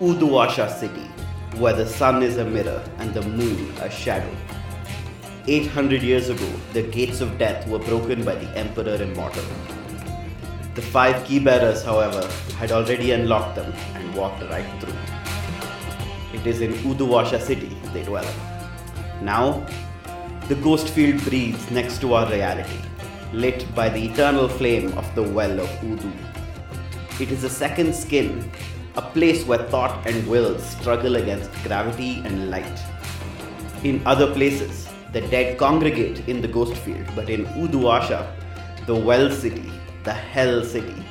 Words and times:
Uduasha 0.00 0.66
city, 0.80 1.06
where 1.58 1.74
the 1.74 1.84
sun 1.86 2.22
is 2.22 2.38
a 2.38 2.44
mirror 2.46 2.82
and 2.96 3.12
the 3.12 3.20
moon 3.20 3.70
a 3.80 3.90
shadow. 3.90 4.34
800 5.46 6.02
years 6.02 6.30
ago, 6.30 6.50
the 6.72 6.84
gates 6.84 7.20
of 7.20 7.36
death 7.36 7.68
were 7.68 7.80
broken 7.80 8.24
by 8.24 8.34
the 8.34 8.48
Emperor 8.56 8.94
Immortal. 8.94 9.44
The 10.74 10.80
five 10.80 11.22
key 11.26 11.38
bearers, 11.38 11.84
however, 11.84 12.26
had 12.56 12.72
already 12.72 13.10
unlocked 13.10 13.56
them 13.56 13.74
and 13.94 14.14
walked 14.14 14.42
right 14.44 14.64
through. 14.80 14.96
It 16.32 16.46
is 16.46 16.62
in 16.62 16.72
Uduasha 16.72 17.38
city 17.38 17.76
they 17.92 18.02
dwell. 18.02 18.32
Now, 19.20 19.66
the 20.48 20.54
ghost 20.54 20.88
field 20.88 21.22
breathes 21.24 21.70
next 21.70 22.00
to 22.00 22.14
our 22.14 22.26
reality, 22.32 22.80
lit 23.34 23.66
by 23.74 23.90
the 23.90 24.02
eternal 24.02 24.48
flame 24.48 24.96
of 24.96 25.14
the 25.14 25.22
well 25.22 25.60
of 25.60 25.68
Udu. 25.82 26.10
It 27.20 27.30
is 27.30 27.44
a 27.44 27.50
second 27.50 27.94
skin, 27.94 28.50
a 28.96 29.02
place 29.02 29.44
where 29.46 29.62
thought 29.68 30.06
and 30.06 30.26
will 30.26 30.58
struggle 30.58 31.16
against 31.16 31.52
gravity 31.62 32.22
and 32.24 32.50
light. 32.50 32.80
In 33.84 34.02
other 34.04 34.32
places, 34.32 34.88
the 35.12 35.20
dead 35.20 35.58
congregate 35.58 36.28
in 36.28 36.40
the 36.40 36.48
ghost 36.48 36.76
field, 36.76 37.06
but 37.14 37.30
in 37.30 37.46
Uduasha, 37.46 38.26
the 38.86 38.94
well 38.94 39.30
city, 39.30 39.70
the 40.04 40.12
hell 40.12 40.64
city, 40.64 41.04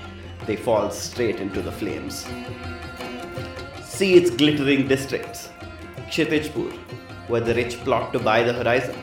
they 0.46 0.56
fall 0.56 0.92
straight 0.92 1.40
into 1.40 1.62
the 1.62 1.72
flames. 1.72 2.26
See 3.84 4.16
its 4.16 4.30
glittering 4.30 4.88
districts 4.88 5.50
Kshitijpur, 6.10 6.72
where 7.28 7.42
the 7.42 7.54
rich 7.54 7.78
plot 7.84 8.12
to 8.14 8.20
buy 8.20 8.44
the 8.44 8.54
horizon, 8.54 8.96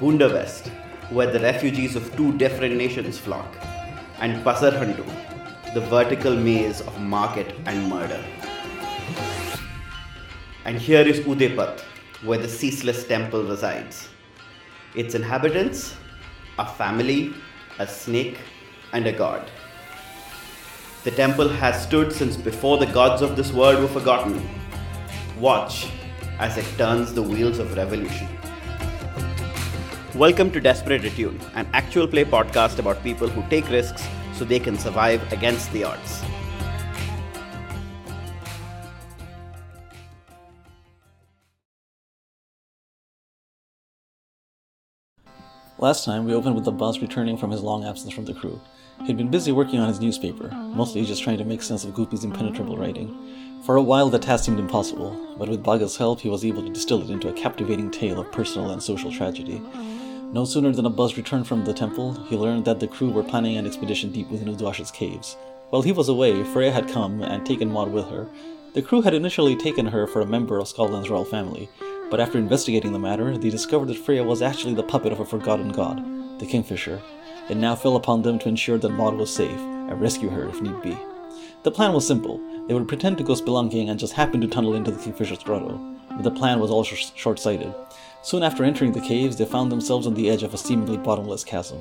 Bunda 0.00 0.28
West, 0.28 0.68
where 1.10 1.30
the 1.30 1.40
refugees 1.40 1.94
of 1.94 2.16
two 2.16 2.36
different 2.38 2.76
nations 2.76 3.18
flock, 3.18 3.56
and 4.20 4.42
Pasarhandu, 4.44 5.04
the 5.74 5.80
vertical 5.80 6.36
maze 6.36 6.82
of 6.82 7.00
market 7.00 7.54
and 7.64 7.88
murder. 7.88 8.22
And 10.66 10.76
here 10.76 11.00
is 11.00 11.20
Udepat, 11.20 11.80
where 12.22 12.38
the 12.38 12.46
ceaseless 12.46 13.06
temple 13.06 13.44
resides. 13.44 14.10
Its 14.94 15.14
inhabitants, 15.14 15.96
a 16.58 16.66
family, 16.66 17.32
a 17.78 17.86
snake, 17.86 18.36
and 18.92 19.06
a 19.06 19.12
god. 19.12 19.50
The 21.04 21.10
temple 21.10 21.48
has 21.48 21.82
stood 21.82 22.12
since 22.12 22.36
before 22.36 22.76
the 22.76 22.92
gods 22.92 23.22
of 23.22 23.34
this 23.34 23.50
world 23.50 23.80
were 23.80 23.88
forgotten. 23.88 24.46
Watch 25.40 25.90
as 26.38 26.58
it 26.58 26.66
turns 26.76 27.14
the 27.14 27.22
wheels 27.22 27.58
of 27.58 27.74
revolution. 27.78 28.28
Welcome 30.14 30.50
to 30.50 30.60
Desperate 30.60 31.06
Attune, 31.06 31.40
an 31.54 31.66
actual 31.72 32.06
play 32.06 32.26
podcast 32.26 32.78
about 32.78 33.02
people 33.02 33.28
who 33.28 33.42
take 33.48 33.70
risks 33.70 34.06
so 34.34 34.44
they 34.44 34.60
can 34.60 34.78
survive 34.78 35.32
against 35.32 35.72
the 35.72 35.84
odds. 35.84 36.22
Last 45.78 46.04
time, 46.04 46.26
we 46.26 46.34
opened 46.34 46.54
with 46.54 46.64
the 46.64 46.70
boss 46.70 47.00
returning 47.00 47.36
from 47.36 47.50
his 47.50 47.60
long 47.60 47.84
absence 47.84 48.14
from 48.14 48.24
the 48.24 48.34
crew. 48.34 48.60
He'd 49.04 49.16
been 49.16 49.32
busy 49.32 49.50
working 49.50 49.80
on 49.80 49.88
his 49.88 49.98
newspaper, 49.98 50.48
mostly 50.48 51.04
just 51.04 51.24
trying 51.24 51.38
to 51.38 51.44
make 51.44 51.60
sense 51.60 51.82
of 51.82 51.92
Goopy's 51.92 52.22
impenetrable 52.22 52.78
writing. 52.78 53.60
For 53.66 53.74
a 53.74 53.82
while, 53.82 54.08
the 54.08 54.20
task 54.20 54.44
seemed 54.44 54.60
impossible, 54.60 55.34
but 55.36 55.48
with 55.48 55.64
Baga's 55.64 55.96
help, 55.96 56.20
he 56.20 56.28
was 56.28 56.44
able 56.44 56.62
to 56.62 56.72
distill 56.72 57.02
it 57.02 57.10
into 57.10 57.28
a 57.28 57.32
captivating 57.32 57.90
tale 57.90 58.20
of 58.20 58.30
personal 58.30 58.70
and 58.70 58.80
social 58.80 59.10
tragedy. 59.10 59.60
No 60.32 60.46
sooner 60.46 60.72
than 60.72 60.86
Abbas 60.86 61.18
returned 61.18 61.46
from 61.46 61.62
the 61.62 61.74
temple, 61.74 62.14
he 62.24 62.38
learned 62.38 62.64
that 62.64 62.80
the 62.80 62.88
crew 62.88 63.10
were 63.10 63.22
planning 63.22 63.58
an 63.58 63.66
expedition 63.66 64.10
deep 64.10 64.30
within 64.30 64.48
Uduasha's 64.48 64.90
caves. 64.90 65.36
While 65.68 65.82
he 65.82 65.92
was 65.92 66.08
away, 66.08 66.42
Freya 66.42 66.72
had 66.72 66.88
come 66.88 67.20
and 67.20 67.44
taken 67.44 67.70
Maud 67.70 67.92
with 67.92 68.06
her. 68.08 68.26
The 68.72 68.80
crew 68.80 69.02
had 69.02 69.12
initially 69.12 69.54
taken 69.54 69.84
her 69.84 70.06
for 70.06 70.22
a 70.22 70.26
member 70.26 70.58
of 70.58 70.68
Skovlan's 70.68 71.10
royal 71.10 71.26
family, 71.26 71.68
but 72.10 72.18
after 72.18 72.38
investigating 72.38 72.94
the 72.94 72.98
matter, 72.98 73.36
they 73.36 73.50
discovered 73.50 73.88
that 73.88 73.98
Freya 73.98 74.24
was 74.24 74.40
actually 74.40 74.72
the 74.72 74.82
puppet 74.82 75.12
of 75.12 75.20
a 75.20 75.26
forgotten 75.26 75.68
god, 75.68 76.02
the 76.38 76.46
Kingfisher. 76.46 77.02
It 77.50 77.58
now 77.58 77.74
fell 77.74 77.96
upon 77.96 78.22
them 78.22 78.38
to 78.38 78.48
ensure 78.48 78.78
that 78.78 78.88
Maud 78.88 79.16
was 79.16 79.34
safe 79.34 79.60
and 79.60 80.00
rescue 80.00 80.30
her 80.30 80.48
if 80.48 80.62
need 80.62 80.80
be. 80.80 80.96
The 81.62 81.70
plan 81.70 81.92
was 81.92 82.06
simple. 82.06 82.40
They 82.68 82.74
would 82.74 82.88
pretend 82.88 83.18
to 83.18 83.24
go 83.24 83.34
spelunking 83.34 83.90
and 83.90 84.00
just 84.00 84.14
happen 84.14 84.40
to 84.40 84.46
tunnel 84.46 84.76
into 84.76 84.92
the 84.92 85.02
Kingfisher's 85.02 85.42
grotto. 85.42 85.78
But 86.08 86.22
the 86.22 86.30
plan 86.30 86.58
was 86.58 86.70
all 86.70 86.84
sh- 86.84 87.12
short 87.16 87.38
sighted. 87.38 87.74
Soon 88.24 88.44
after 88.44 88.62
entering 88.62 88.92
the 88.92 89.00
caves, 89.00 89.36
they 89.36 89.44
found 89.44 89.72
themselves 89.72 90.06
on 90.06 90.14
the 90.14 90.30
edge 90.30 90.44
of 90.44 90.54
a 90.54 90.58
seemingly 90.58 90.96
bottomless 90.96 91.42
chasm. 91.42 91.80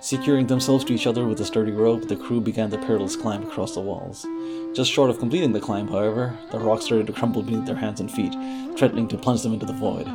Securing 0.00 0.46
themselves 0.46 0.84
to 0.84 0.92
each 0.92 1.06
other 1.06 1.24
with 1.24 1.40
a 1.40 1.44
sturdy 1.44 1.70
rope, 1.70 2.08
the 2.08 2.16
crew 2.16 2.40
began 2.40 2.68
the 2.68 2.78
perilous 2.78 3.14
climb 3.14 3.44
across 3.44 3.74
the 3.74 3.80
walls. 3.80 4.26
Just 4.74 4.90
short 4.90 5.08
of 5.08 5.20
completing 5.20 5.52
the 5.52 5.60
climb, 5.60 5.86
however, 5.86 6.36
the 6.50 6.58
rocks 6.58 6.86
started 6.86 7.06
to 7.06 7.12
crumble 7.12 7.42
beneath 7.42 7.64
their 7.64 7.76
hands 7.76 8.00
and 8.00 8.10
feet, 8.10 8.32
threatening 8.76 9.06
to 9.06 9.16
plunge 9.16 9.42
them 9.42 9.54
into 9.54 9.66
the 9.66 9.72
void. 9.72 10.08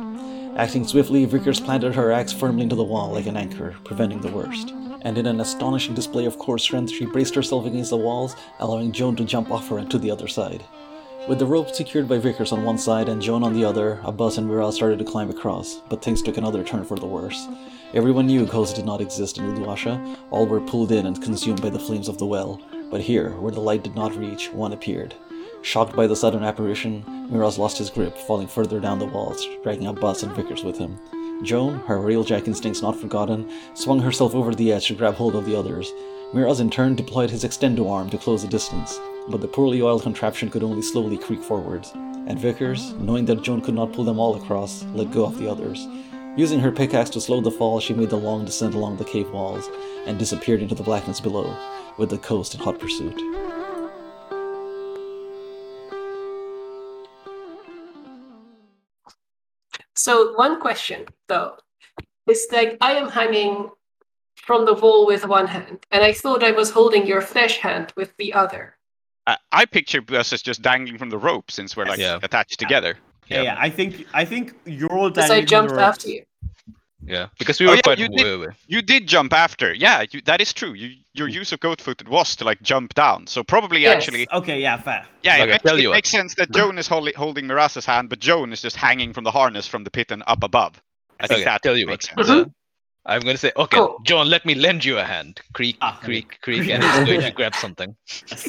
Acting 0.56 0.86
swiftly, 0.86 1.24
Vickers 1.24 1.60
planted 1.60 1.94
her 1.94 2.12
axe 2.12 2.32
firmly 2.32 2.62
into 2.62 2.76
the 2.76 2.84
wall 2.84 3.12
like 3.12 3.26
an 3.26 3.36
anchor, 3.36 3.74
preventing 3.84 4.20
the 4.20 4.32
worst. 4.32 4.70
And 5.00 5.16
in 5.18 5.26
an 5.26 5.40
astonishing 5.40 5.94
display 5.94 6.26
of 6.26 6.38
core 6.38 6.58
strength, 6.58 6.92
she 6.92 7.06
braced 7.06 7.34
herself 7.34 7.66
against 7.66 7.90
the 7.90 7.96
walls, 7.96 8.36
allowing 8.60 8.92
Joan 8.92 9.16
to 9.16 9.24
jump 9.24 9.50
off 9.50 9.68
her 9.68 9.78
and 9.78 9.90
to 9.90 9.98
the 9.98 10.10
other 10.10 10.28
side. 10.28 10.62
With 11.26 11.38
the 11.38 11.46
rope 11.46 11.74
secured 11.74 12.06
by 12.06 12.18
Vickers 12.18 12.52
on 12.52 12.64
one 12.64 12.76
side 12.76 13.08
and 13.08 13.22
Joan 13.22 13.42
on 13.44 13.54
the 13.54 13.64
other, 13.64 13.98
Abbas 14.04 14.36
and 14.36 14.46
Miraz 14.46 14.74
started 14.74 14.98
to 14.98 15.06
climb 15.06 15.30
across, 15.30 15.80
but 15.88 16.04
things 16.04 16.20
took 16.20 16.36
another 16.36 16.62
turn 16.62 16.84
for 16.84 16.98
the 16.98 17.06
worse. 17.06 17.48
Everyone 17.94 18.26
knew 18.26 18.44
ghosts 18.44 18.74
did 18.74 18.84
not 18.84 19.00
exist 19.00 19.38
in 19.38 19.54
Uduasha, 19.54 20.18
all 20.30 20.46
were 20.46 20.60
pulled 20.60 20.92
in 20.92 21.06
and 21.06 21.22
consumed 21.22 21.62
by 21.62 21.70
the 21.70 21.78
flames 21.78 22.08
of 22.08 22.18
the 22.18 22.26
well, 22.26 22.60
but 22.90 23.00
here, 23.00 23.30
where 23.40 23.52
the 23.52 23.60
light 23.60 23.82
did 23.82 23.94
not 23.94 24.14
reach, 24.14 24.52
one 24.52 24.74
appeared. 24.74 25.14
Shocked 25.62 25.96
by 25.96 26.06
the 26.06 26.14
sudden 26.14 26.44
apparition, 26.44 27.02
Miraz 27.30 27.56
lost 27.56 27.78
his 27.78 27.88
grip, 27.88 28.18
falling 28.18 28.46
further 28.46 28.78
down 28.78 28.98
the 28.98 29.06
walls, 29.06 29.48
dragging 29.62 29.86
Abbas 29.86 30.24
and 30.24 30.36
Vickers 30.36 30.62
with 30.62 30.76
him. 30.76 30.98
Joan, 31.42 31.78
her 31.86 32.00
railjack 32.00 32.46
instincts 32.46 32.82
not 32.82 33.00
forgotten, 33.00 33.50
swung 33.72 34.00
herself 34.00 34.34
over 34.34 34.54
the 34.54 34.72
edge 34.72 34.88
to 34.88 34.94
grab 34.94 35.14
hold 35.14 35.36
of 35.36 35.46
the 35.46 35.56
others. 35.56 35.90
Miraz 36.32 36.60
in 36.60 36.70
turn 36.70 36.94
deployed 36.94 37.30
his 37.30 37.44
extendo 37.44 37.90
arm 37.90 38.10
to 38.10 38.18
close 38.18 38.42
the 38.42 38.48
distance, 38.48 38.98
but 39.28 39.40
the 39.40 39.48
poorly 39.48 39.82
oiled 39.82 40.02
contraption 40.02 40.50
could 40.50 40.62
only 40.62 40.82
slowly 40.82 41.16
creak 41.16 41.42
forwards, 41.42 41.92
and 41.94 42.38
Vickers, 42.38 42.92
knowing 42.94 43.24
that 43.26 43.42
Joan 43.42 43.60
could 43.60 43.74
not 43.74 43.92
pull 43.92 44.04
them 44.04 44.18
all 44.18 44.34
across, 44.34 44.84
let 44.94 45.12
go 45.12 45.24
of 45.24 45.38
the 45.38 45.50
others. 45.50 45.86
Using 46.36 46.58
her 46.58 46.72
pickaxe 46.72 47.10
to 47.10 47.20
slow 47.20 47.40
the 47.40 47.50
fall, 47.50 47.78
she 47.78 47.94
made 47.94 48.10
the 48.10 48.16
long 48.16 48.44
descent 48.44 48.74
along 48.74 48.96
the 48.96 49.04
cave 49.04 49.30
walls 49.30 49.68
and 50.06 50.18
disappeared 50.18 50.62
into 50.62 50.74
the 50.74 50.82
blackness 50.82 51.20
below, 51.20 51.56
with 51.96 52.10
the 52.10 52.18
coast 52.18 52.54
in 52.54 52.60
hot 52.60 52.80
pursuit. 52.80 53.20
So 59.94 60.34
one 60.34 60.60
question 60.60 61.06
though 61.28 61.56
is 62.28 62.46
like 62.52 62.76
I 62.80 62.92
am 62.92 63.08
hanging 63.08 63.70
from 64.44 64.64
the 64.66 64.74
wall 64.74 65.06
with 65.06 65.26
one 65.26 65.46
hand, 65.46 65.86
and 65.90 66.02
I 66.04 66.12
thought 66.12 66.42
I 66.44 66.50
was 66.52 66.70
holding 66.70 67.06
your 67.06 67.20
flesh 67.20 67.58
hand 67.58 67.92
with 67.96 68.16
the 68.18 68.32
other. 68.34 68.76
I, 69.26 69.36
I 69.52 69.64
picture 69.64 70.02
us 70.10 70.32
as 70.32 70.42
just 70.42 70.60
dangling 70.62 70.98
from 70.98 71.10
the 71.10 71.18
rope 71.18 71.50
since 71.50 71.76
we're 71.76 71.86
like 71.86 71.98
Yeah. 71.98 72.18
attached 72.22 72.58
together. 72.58 72.98
Yeah, 73.28 73.42
yeah. 73.42 73.56
I 73.58 73.70
think 73.70 74.06
I 74.12 74.24
think 74.26 74.54
you're 74.66 74.92
all 74.92 75.08
Because 75.08 75.30
dangling 75.30 75.44
I 75.44 75.46
from 75.46 75.48
jumped 75.48 75.70
the 75.70 75.76
rope. 75.76 75.88
after 75.88 76.08
you. 76.08 76.24
Yeah, 77.06 77.28
because 77.38 77.60
we 77.60 77.66
Oh, 77.66 77.70
were 77.70 77.76
yeah, 77.76 77.82
quite 77.82 77.98
you 77.98 78.08
did. 78.08 78.26
away. 78.40 78.48
You 78.66 78.80
did 78.82 79.06
jump 79.06 79.32
after. 79.34 79.74
Yeah, 79.74 80.04
you, 80.10 80.20
that 80.22 80.40
is 80.40 80.52
true. 80.52 80.72
You, 80.72 80.96
your 81.12 81.28
use 81.28 81.52
of 81.52 81.60
goat 81.60 81.80
footed 81.80 82.08
was 82.08 82.34
to 82.36 82.44
like 82.44 82.62
jump 82.62 82.94
down. 82.94 83.26
So 83.26 83.42
probably 83.42 83.82
Yes. 83.82 84.08
actually, 84.08 84.26
Okay, 84.32 84.60
yeah, 84.60 84.78
fair. 84.78 85.06
yeah, 85.22 85.38
Like 85.38 85.48
it, 85.48 85.54
I 85.54 85.58
tell 85.58 85.78
it 85.78 85.82
you 85.82 85.88
what. 85.90 85.96
makes 85.96 86.10
sense 86.10 86.34
that 86.36 86.50
Joan 86.50 86.78
is 86.78 86.86
holding 86.88 87.14
holding 87.14 87.46
Miraz's 87.46 87.84
hand, 87.86 88.08
but 88.08 88.20
Joan 88.20 88.52
is 88.52 88.62
just 88.62 88.76
hanging 88.76 89.12
from 89.12 89.24
the 89.24 89.30
harness 89.30 89.66
from 89.66 89.84
the 89.84 89.90
pit 89.90 90.10
and 90.12 90.22
up 90.26 90.42
above. 90.42 90.80
I 91.20 91.26
think 91.26 91.38
Okay, 91.38 91.44
that 91.44 91.62
tell 91.62 91.76
you 91.76 91.86
makes 91.86 92.06
what. 92.16 92.26
sense. 92.26 92.30
uh, 92.30 92.44
I'm 93.06 93.20
going 93.20 93.34
to 93.34 93.38
say, 93.38 93.52
okay, 93.56 93.76
Cool. 93.76 94.00
John, 94.04 94.28
let 94.30 94.46
me 94.46 94.54
lend 94.54 94.84
you 94.84 94.98
a 94.98 95.04
hand. 95.04 95.40
Creak, 95.52 95.76
Ah, 95.82 96.00
creak, 96.02 96.40
creak, 96.40 96.68
and 96.70 96.82
he's 96.84 97.04
going 97.04 97.20
to 97.20 97.30
grab 97.30 97.54
something. 97.54 97.94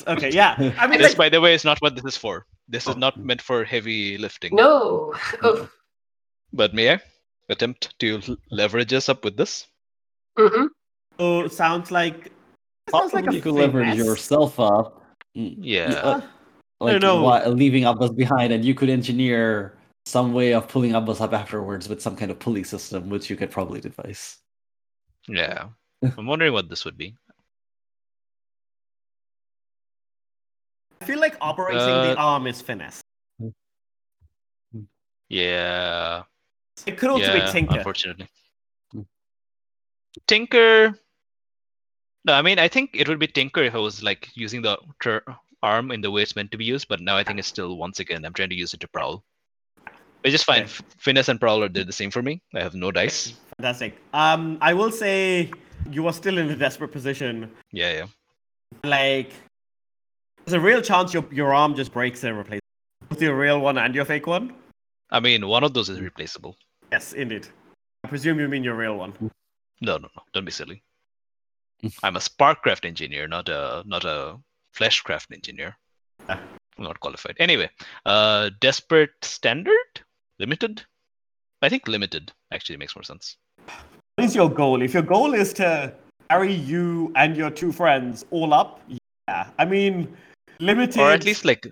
Okay, 0.08 0.32
yeah. 0.32 0.56
I 0.80 0.88
mean, 0.88 1.00
This, 1.00 1.10
like, 1.12 1.18
by 1.18 1.30
the 1.30 1.42
way, 1.42 1.54
is 1.54 1.66
not 1.66 1.78
what 1.82 1.96
this 1.96 2.06
is 2.06 2.16
for. 2.18 2.46
This 2.68 2.88
is 2.88 2.96
Oh. 2.96 2.98
not 2.98 3.18
meant 3.18 3.42
for 3.42 3.64
heavy 3.66 4.18
lifting. 4.18 4.56
No. 4.56 5.14
Oh. 5.44 5.70
But 6.54 6.74
may 6.74 6.94
I 6.94 7.00
attempt 7.50 8.00
to 8.00 8.22
l- 8.28 8.38
leverage 8.50 8.94
us 8.94 9.10
up 9.10 9.26
with 9.26 9.36
this? 9.36 9.68
hmm 10.40 10.68
oh, 11.20 11.48
sounds 11.48 11.92
like 11.92 12.32
sounds 12.90 13.14
like 13.14 13.28
a 13.28 13.34
you 13.34 13.42
could 13.42 13.54
leverage 13.56 13.90
finesse. 13.90 14.06
yourself 14.06 14.58
up. 14.60 15.04
Yeah. 15.34 15.92
Yeah. 15.92 16.22
Like 16.80 17.02
know. 17.02 17.22
wha- 17.24 17.44
leaving 17.48 17.84
Abbas 17.84 18.12
behind, 18.12 18.54
and 18.54 18.64
you 18.64 18.74
could 18.74 18.90
engineer 18.90 19.78
some 20.06 20.32
way 20.34 20.54
of 20.54 20.68
pulling 20.70 20.94
Abbas 20.96 21.20
up 21.20 21.34
afterwards 21.34 21.90
with 21.90 22.02
some 22.02 22.16
kind 22.16 22.32
of 22.32 22.40
pulley 22.40 22.64
system, 22.64 23.10
which 23.10 23.30
you 23.30 23.36
could 23.36 23.52
probably 23.52 23.82
devise. 23.82 24.38
Yeah. 25.28 25.70
I'm 26.18 26.26
wondering 26.28 26.54
what 26.54 26.70
this 26.70 26.86
would 26.86 26.98
be. 26.98 27.16
I 31.02 31.06
feel 31.06 31.20
like 31.20 31.38
operating 31.42 31.80
the 31.80 32.20
Uh, 32.20 32.24
arm 32.24 32.48
is 32.48 32.62
finesse. 32.62 33.02
Yeah. 35.30 36.24
It 36.86 36.98
could 36.98 37.10
also 37.10 37.26
yeah, 37.34 37.46
be 37.46 37.52
tinker. 37.52 37.78
unfortunately. 37.78 38.28
Tinker. 40.28 41.00
No, 42.26 42.34
I 42.34 42.42
mean, 42.42 42.58
I 42.58 42.68
think 42.68 42.92
it 42.94 43.08
would 43.08 43.20
be 43.20 43.28
Tinker 43.28 43.70
who 43.70 43.82
was 43.82 44.02
like 44.02 44.30
using 44.34 44.62
the 44.62 44.78
ter- 45.02 45.24
arm 45.62 45.92
in 45.92 46.02
the 46.02 46.10
way 46.10 46.22
it's 46.24 46.36
meant 46.36 46.52
to 46.52 46.58
be 46.58 46.66
used, 46.66 46.88
but 46.88 47.00
now 47.02 47.18
I 47.18 47.24
think 47.24 47.38
it's 47.40 47.48
still 47.48 47.78
once 47.78 48.00
again 48.00 48.26
I'm 48.26 48.34
trying 48.34 48.50
to 48.50 48.56
use 48.56 48.74
it 48.74 48.80
to 48.82 48.88
prowl. 48.88 49.24
Which 50.22 50.32
just 50.32 50.46
fine. 50.46 50.64
Okay. 50.64 50.66
F- 50.66 50.82
Finesse 50.98 51.30
and 51.30 51.40
Prowler 51.40 51.70
did 51.70 51.88
the 51.88 51.94
same 51.94 52.10
for 52.10 52.22
me. 52.24 52.42
I 52.56 52.62
have 52.62 52.74
no 52.74 52.92
dice. 52.92 53.34
Fantastic. 53.58 53.98
Um, 54.14 54.58
I 54.62 54.74
will 54.74 54.92
say 54.92 55.52
you 55.92 56.08
are 56.08 56.14
still 56.14 56.38
in 56.38 56.50
a 56.50 56.56
desperate 56.56 56.92
position. 56.92 57.52
Yeah, 57.72 57.94
yeah. 57.94 58.08
Like, 58.84 59.32
there's 60.44 60.54
a 60.54 60.60
real 60.60 60.82
chance 60.82 61.14
your 61.14 61.26
your 61.32 61.54
arm 61.54 61.76
just 61.76 61.94
breaks 61.94 62.24
and 62.24 62.38
replaces 62.38 62.62
both 63.10 63.22
your 63.22 63.38
real 63.38 63.60
one 63.60 63.78
and 63.78 63.96
your 63.96 64.06
fake 64.06 64.28
one. 64.28 64.54
I 65.12 65.20
mean, 65.20 65.48
one 65.48 65.64
of 65.64 65.74
those 65.74 65.90
is 65.90 66.02
replaceable. 66.02 66.58
Yes, 66.92 67.14
indeed. 67.14 67.48
I 68.04 68.08
presume 68.08 68.40
you 68.40 68.48
mean 68.48 68.64
your 68.64 68.76
real 68.76 68.98
one. 68.98 69.14
No, 69.82 69.98
no, 69.98 70.10
no. 70.16 70.22
Don't 70.34 70.46
be 70.46 70.52
silly. 70.52 70.84
I'm 72.04 72.16
a 72.16 72.20
Sparkcraft 72.20 72.86
engineer, 72.86 73.28
not 73.28 73.50
a 73.50 73.84
not 73.86 74.06
a 74.06 74.38
Fleshcraft 74.76 75.34
engineer. 75.34 75.78
Ah. 76.28 76.40
I'm 76.78 76.84
not 76.84 77.00
qualified. 77.00 77.38
Anyway, 77.40 77.70
uh, 78.06 78.50
Desperate 78.60 79.14
Standard, 79.22 80.02
Limited. 80.40 80.84
I 81.62 81.70
think 81.70 81.88
Limited 81.88 82.34
actually 82.52 82.78
makes 82.78 82.96
more 82.96 83.04
sense. 83.04 83.38
What 84.16 84.26
is 84.26 84.36
your 84.36 84.50
goal? 84.50 84.82
If 84.82 84.94
your 84.94 85.04
goal 85.04 85.34
is 85.34 85.54
to 85.54 85.94
carry 86.30 86.54
you 86.54 87.12
and 87.16 87.36
your 87.36 87.50
two 87.50 87.72
friends 87.72 88.26
all 88.32 88.54
up, 88.54 88.82
yeah. 89.28 89.48
I 89.60 89.66
mean, 89.66 90.16
limited. 90.60 91.00
Or 91.02 91.12
at 91.12 91.26
least 91.26 91.46
like 91.46 91.68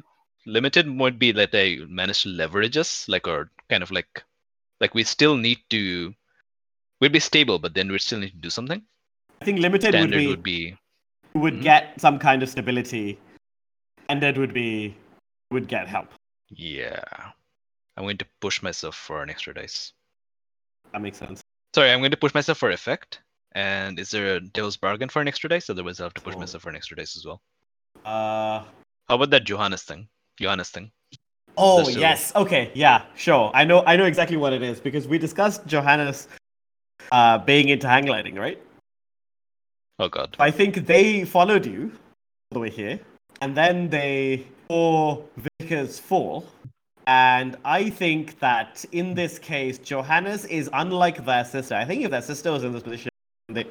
Limited 0.45 0.90
would 1.00 1.18
be 1.19 1.31
that 1.31 1.51
they 1.54 1.78
manage 1.88 2.24
to 2.24 2.30
leverage 2.30 2.75
us, 2.75 3.07
like 3.07 3.28
or 3.28 3.50
kind 3.69 3.81
of 3.81 3.92
like 3.92 4.24
like 4.81 4.94
we 4.94 5.04
still 5.04 5.38
need 5.38 5.60
to. 5.69 6.13
We'd 7.00 7.13
be 7.13 7.19
stable, 7.19 7.60
but 7.60 7.74
then 7.74 7.90
we 7.92 7.98
still 8.00 8.19
need 8.19 8.31
to 8.31 8.38
do 8.38 8.50
something. 8.50 8.84
I 9.42 9.46
think 9.46 9.60
limited 9.60 9.96
would 9.96 10.12
be, 10.12 10.28
would 10.28 10.44
be 10.44 10.78
would 11.34 11.54
Mhm. 11.56 11.63
get 11.63 12.00
some 12.00 12.19
kind 12.19 12.44
of 12.44 12.50
stability, 12.50 13.18
and 14.10 14.22
that 14.22 14.38
would 14.38 14.54
be 14.54 14.96
would 15.51 15.68
get 15.68 15.88
help. 15.88 16.12
yeah. 16.50 17.31
I'm 17.96 18.04
going 18.04 18.18
to 18.18 18.25
push 18.42 18.62
myself 18.63 18.96
for 18.96 19.22
an 19.22 19.30
extra 19.30 19.54
dice. 19.54 19.94
That 20.92 21.01
makes 21.01 21.18
sense. 21.19 21.42
Sorry, 21.74 21.92
I'm 21.92 22.00
going 22.00 22.12
to 22.12 22.18
push 22.18 22.34
myself 22.34 22.58
for 22.58 22.72
effect. 22.72 23.22
And 23.56 24.00
is 24.00 24.12
there 24.12 24.36
a 24.36 24.40
devil's 24.40 24.78
bargain 24.78 25.10
for 25.10 25.22
an 25.22 25.28
extra 25.28 25.50
dice? 25.50 25.70
Otherwise, 25.70 26.00
I'll 26.00 26.06
have 26.08 26.14
to 26.16 26.22
push 26.22 26.36
Oh. 26.36 26.40
myself 26.40 26.64
for 26.64 26.70
an 26.70 26.75
extra 26.75 26.98
dice 26.98 27.16
as 27.18 27.25
well. 27.25 27.42
Uh. 28.06 28.64
How 29.10 29.16
about 29.16 29.30
that 29.31 29.44
Johannes 29.44 29.84
thing? 29.84 30.08
Johannes 30.40 30.70
thing. 30.70 30.92
Oh 31.56 31.88
yes. 31.88 32.36
Okay. 32.36 32.72
Yeah. 32.74 33.04
Sure. 33.16 33.52
I 33.54 33.64
know. 33.64 33.84
I 33.86 33.96
know 33.96 34.06
exactly 34.06 34.38
what 34.38 34.54
it 34.54 34.64
is 34.64 34.80
because 34.80 35.08
we 35.08 35.20
discussed 35.20 35.68
Johannes 35.68 36.28
uh, 37.12 37.38
being 37.38 37.70
into 37.70 37.88
hang 37.88 38.06
gliding, 38.06 38.36
right? 38.36 38.60
Oh 40.00 40.08
god. 40.10 40.36
I 40.40 40.50
think 40.50 40.88
they 40.88 41.25
followed 41.25 41.66
you 41.68 41.92
all 42.50 42.56
the 42.56 42.60
way 42.60 42.72
here, 42.72 43.00
and 43.42 43.56
then 43.56 43.90
they 43.90 44.48
saw 44.68 45.22
Vickers 45.60 46.00
fall. 46.00 46.48
And 47.05 47.57
I 47.65 47.89
think 47.89 48.39
that 48.39 48.85
in 48.91 49.13
this 49.13 49.38
case, 49.38 49.77
Johannes 49.77 50.45
is 50.45 50.69
unlike 50.71 51.25
their 51.25 51.44
sister. 51.44 51.75
I 51.75 51.85
think 51.85 52.03
if 52.03 52.11
their 52.11 52.21
sister 52.21 52.51
was 52.51 52.63
in 52.63 52.71
this 52.71 52.83
position, 52.83 53.09
they, 53.50 53.65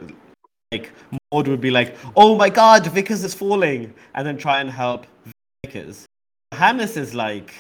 like 0.71 0.91
Maud 1.33 1.49
would 1.49 1.61
be 1.61 1.71
like, 1.71 1.97
"Oh 2.15 2.37
my 2.37 2.51
God, 2.51 2.87
Vickers 2.87 3.25
is 3.25 3.35
falling," 3.35 3.95
and 4.15 4.27
then 4.27 4.37
try 4.37 4.61
and 4.61 4.71
help 4.71 5.07
Vickers. 5.65 6.05
Johannes 6.53 6.97
is 6.97 7.15
like, 7.15 7.55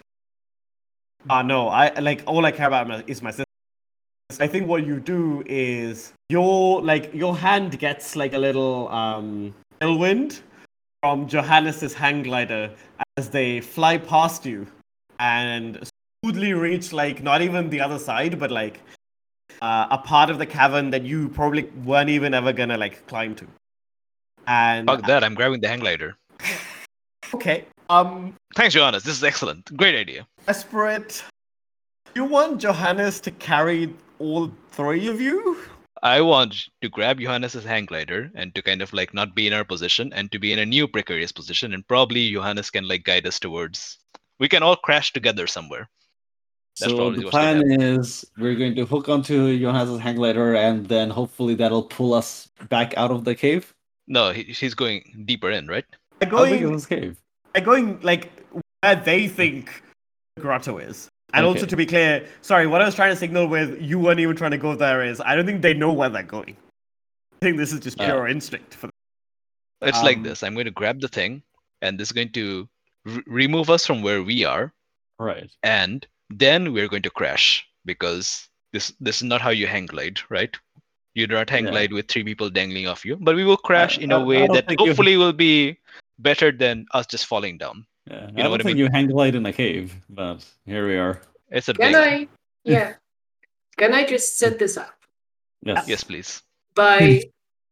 "Ah, 1.31 1.41
no, 1.43 1.69
I 1.69 1.99
like 2.01 2.23
all 2.27 2.45
I 2.45 2.53
care 2.53 2.67
about 2.67 3.09
is 3.09 3.23
my 3.23 3.31
sister." 3.31 3.45
I 4.41 4.47
think 4.47 4.67
what 4.67 4.87
you 4.87 5.01
do 5.01 5.43
is 5.47 6.13
your 6.29 6.83
like 6.83 7.15
your 7.15 7.37
hand 7.37 7.79
gets 7.79 8.17
like 8.17 8.35
a 8.35 8.39
little 8.39 8.89
um 8.89 9.55
tailwind 9.81 10.41
from 11.03 11.27
Johannes's 11.29 11.95
hang 11.95 12.23
glider 12.23 12.71
as 13.17 13.29
they 13.31 13.61
fly 13.61 13.99
past 13.99 14.47
you 14.47 14.67
and 15.23 15.79
smoothly 16.23 16.53
reach 16.53 16.93
like 16.93 17.23
not 17.23 17.41
even 17.43 17.71
the 17.71 17.81
other 17.81 17.99
side 17.99 18.39
but 18.39 18.51
like 18.51 18.81
uh, 19.61 19.87
a 19.91 19.99
part 19.99 20.29
of 20.29 20.39
the 20.39 20.47
cavern 20.47 20.91
that 20.91 21.05
you 21.05 21.29
probably 21.29 21.65
weren't 21.85 22.11
even 22.11 22.35
ever 22.35 22.53
gonna 22.53 22.77
like 22.77 23.07
climb 23.07 23.35
to. 23.37 23.47
And 24.47 24.89
Fuck 24.89 25.07
that, 25.07 25.23
I'm 25.23 25.35
grabbing 25.35 25.61
the 25.61 25.69
hang 25.69 25.81
glider. 25.81 26.17
okay, 27.35 27.65
um, 27.89 28.35
Thanks, 28.57 28.75
Johannes. 28.75 29.05
This 29.05 29.17
is 29.17 29.25
excellent. 29.25 29.77
Great 29.77 29.95
idea. 29.95 30.27
desperate. 30.47 31.23
You 32.15 32.25
want 32.25 32.61
Johannes 32.61 33.21
to 33.21 33.31
carry 33.31 33.95
all 34.19 34.51
three 34.71 35.07
of 35.07 35.21
you? 35.21 35.59
I 36.03 36.21
want 36.21 36.69
to 36.81 36.89
grab 36.89 37.21
Johannes's 37.21 37.65
hang 37.65 37.87
glider 37.87 38.31
and 38.35 38.53
to 38.57 38.63
kind 38.63 38.83
of 38.83 38.93
like 38.93 39.15
not 39.15 39.37
be 39.37 39.47
in 39.47 39.53
our 39.53 39.65
position 39.65 40.13
and 40.13 40.33
to 40.33 40.39
be 40.41 40.53
in 40.53 40.59
a 40.59 40.67
new 40.67 40.89
precarious 40.89 41.31
position 41.31 41.73
and 41.73 41.87
probably 41.87 42.33
Johannes 42.33 42.71
can 42.71 42.89
like 42.89 43.05
guide 43.05 43.27
us 43.27 43.39
towards 43.39 43.99
we 44.43 44.49
can 44.49 44.63
all 44.65 44.75
crash 44.75 45.13
together 45.13 45.47
somewhere. 45.47 45.89
That's 46.81 46.91
so 46.91 46.97
probably 46.97 47.23
the 47.25 47.31
plan 47.31 47.81
is 47.81 48.27
we're 48.37 48.57
going 48.57 48.75
to 48.75 48.85
hook 48.85 49.09
onto 49.09 49.57
Johannes' 49.57 50.01
hang 50.01 50.17
glider 50.17 50.57
and 50.57 50.85
then 50.89 51.11
hopefully 51.11 51.55
that'll 51.55 51.85
pull 51.85 52.13
us 52.13 52.49
back 52.69 52.93
out 52.97 53.13
of 53.13 53.25
the 53.25 53.37
cave. 53.37 53.73
No, 54.09 54.33
he, 54.33 54.43
he's 54.43 54.75
going 54.75 55.23
deeper 55.27 55.49
in, 55.49 55.69
right? 55.69 55.85
They're 56.19 56.29
How 56.29 56.45
big 56.45 56.55
is 56.55 56.61
going, 56.61 56.73
this 56.73 56.87
cave? 56.87 57.17
they're 57.55 57.63
going 57.63 58.01
like 58.01 58.33
where 58.81 58.97
they 58.97 59.29
think 59.29 59.81
the 60.35 60.43
grotto 60.43 60.79
is. 60.79 61.09
And 61.35 61.47
also 61.47 61.65
to 61.65 61.77
be 61.77 61.87
clear, 61.87 62.27
sorry, 62.41 62.67
what 62.67 62.83
I 62.83 62.87
was 62.87 62.97
trying 62.97 63.13
to 63.13 63.17
signal 63.17 63.47
with 63.47 63.81
you 63.81 64.01
weren't 64.01 64.19
even 64.19 64.35
trying 64.35 64.51
to 64.51 64.59
go 64.59 64.75
there 64.75 65.05
is 65.05 65.21
I 65.21 65.37
don't 65.37 65.47
think 65.47 65.63
they 65.63 65.73
know 65.73 65.93
where 65.93 66.09
they're 66.09 66.25
going. 66.25 66.57
I 67.41 67.45
think 67.45 67.59
this 67.59 67.73
is 67.73 67.79
just 67.79 68.01
Uh, 68.01 68.07
pure 68.07 68.27
instinct 68.27 68.75
for 68.75 68.89
them. 68.89 68.93
It's 69.83 70.03
like 70.03 70.17
Um, 70.17 70.25
this. 70.25 70.43
I'm 70.43 70.55
going 70.55 70.67
to 70.67 70.73
grab 70.73 71.01
the 71.01 71.09
thing 71.09 71.43
and 71.81 71.97
this 71.99 72.09
is 72.09 72.13
going 72.13 72.33
to 72.33 72.69
r- 73.07 73.23
remove 73.27 73.71
us 73.71 73.87
from 73.87 74.03
where 74.03 74.23
we 74.23 74.45
are 74.45 74.73
Right. 75.19 75.51
and 75.63 76.07
then 76.31 76.73
we're 76.73 76.89
going 76.89 77.03
to 77.03 77.11
crash 77.11 77.67
because 77.85 78.49
this 78.73 78.93
this 79.01 79.17
is 79.17 79.23
not 79.25 79.41
how 79.41 79.51
you 79.51 79.67
hang 79.67 79.87
glide, 79.87 80.21
right? 80.31 80.55
You 81.15 81.27
do 81.27 81.35
not 81.35 81.51
hang 81.51 81.65
Yeah. 81.67 81.71
glide 81.73 81.93
with 81.93 82.09
three 82.09 82.25
people 82.25 82.49
dangling 82.49 82.87
off 82.89 83.05
you, 83.05 83.17
but 83.21 83.37
we 83.37 83.45
will 83.45 83.57
crash 83.59 83.99
in 83.99 84.13
a 84.13 84.19
I- 84.19 84.23
I 84.23 84.25
way 84.25 84.39
don't 84.47 84.55
that 84.55 84.67
think 84.67 84.81
you- 84.81 84.87
hopefully 84.87 85.17
will 85.17 85.33
be 85.35 85.77
better 86.19 86.51
than 86.53 86.87
us 86.93 87.07
just 87.07 87.27
falling 87.27 87.59
down. 87.59 87.87
Yeah. 88.11 88.17
I 88.17 88.31
know 88.31 88.43
don't 88.45 88.51
what 88.53 88.61
I 88.61 88.65
think 88.65 88.77
mean? 88.77 88.85
you 88.87 88.89
hang 88.93 89.07
glide 89.09 89.35
in 89.35 89.45
a 89.47 89.53
cave, 89.53 89.95
but 90.09 90.45
here 90.65 90.87
we 90.89 90.97
are. 90.97 91.21
It's 91.51 91.69
a 91.69 91.75
Can 91.75 91.93
big 91.93 91.97
I? 91.97 92.29
Yeah. 92.65 92.95
Can 93.77 93.93
I 93.95 94.05
just 94.07 94.39
set 94.39 94.59
this 94.59 94.77
up 94.77 94.95
Yes. 95.63 95.87
yes, 95.87 96.03
please. 96.05 96.43
by 96.75 97.23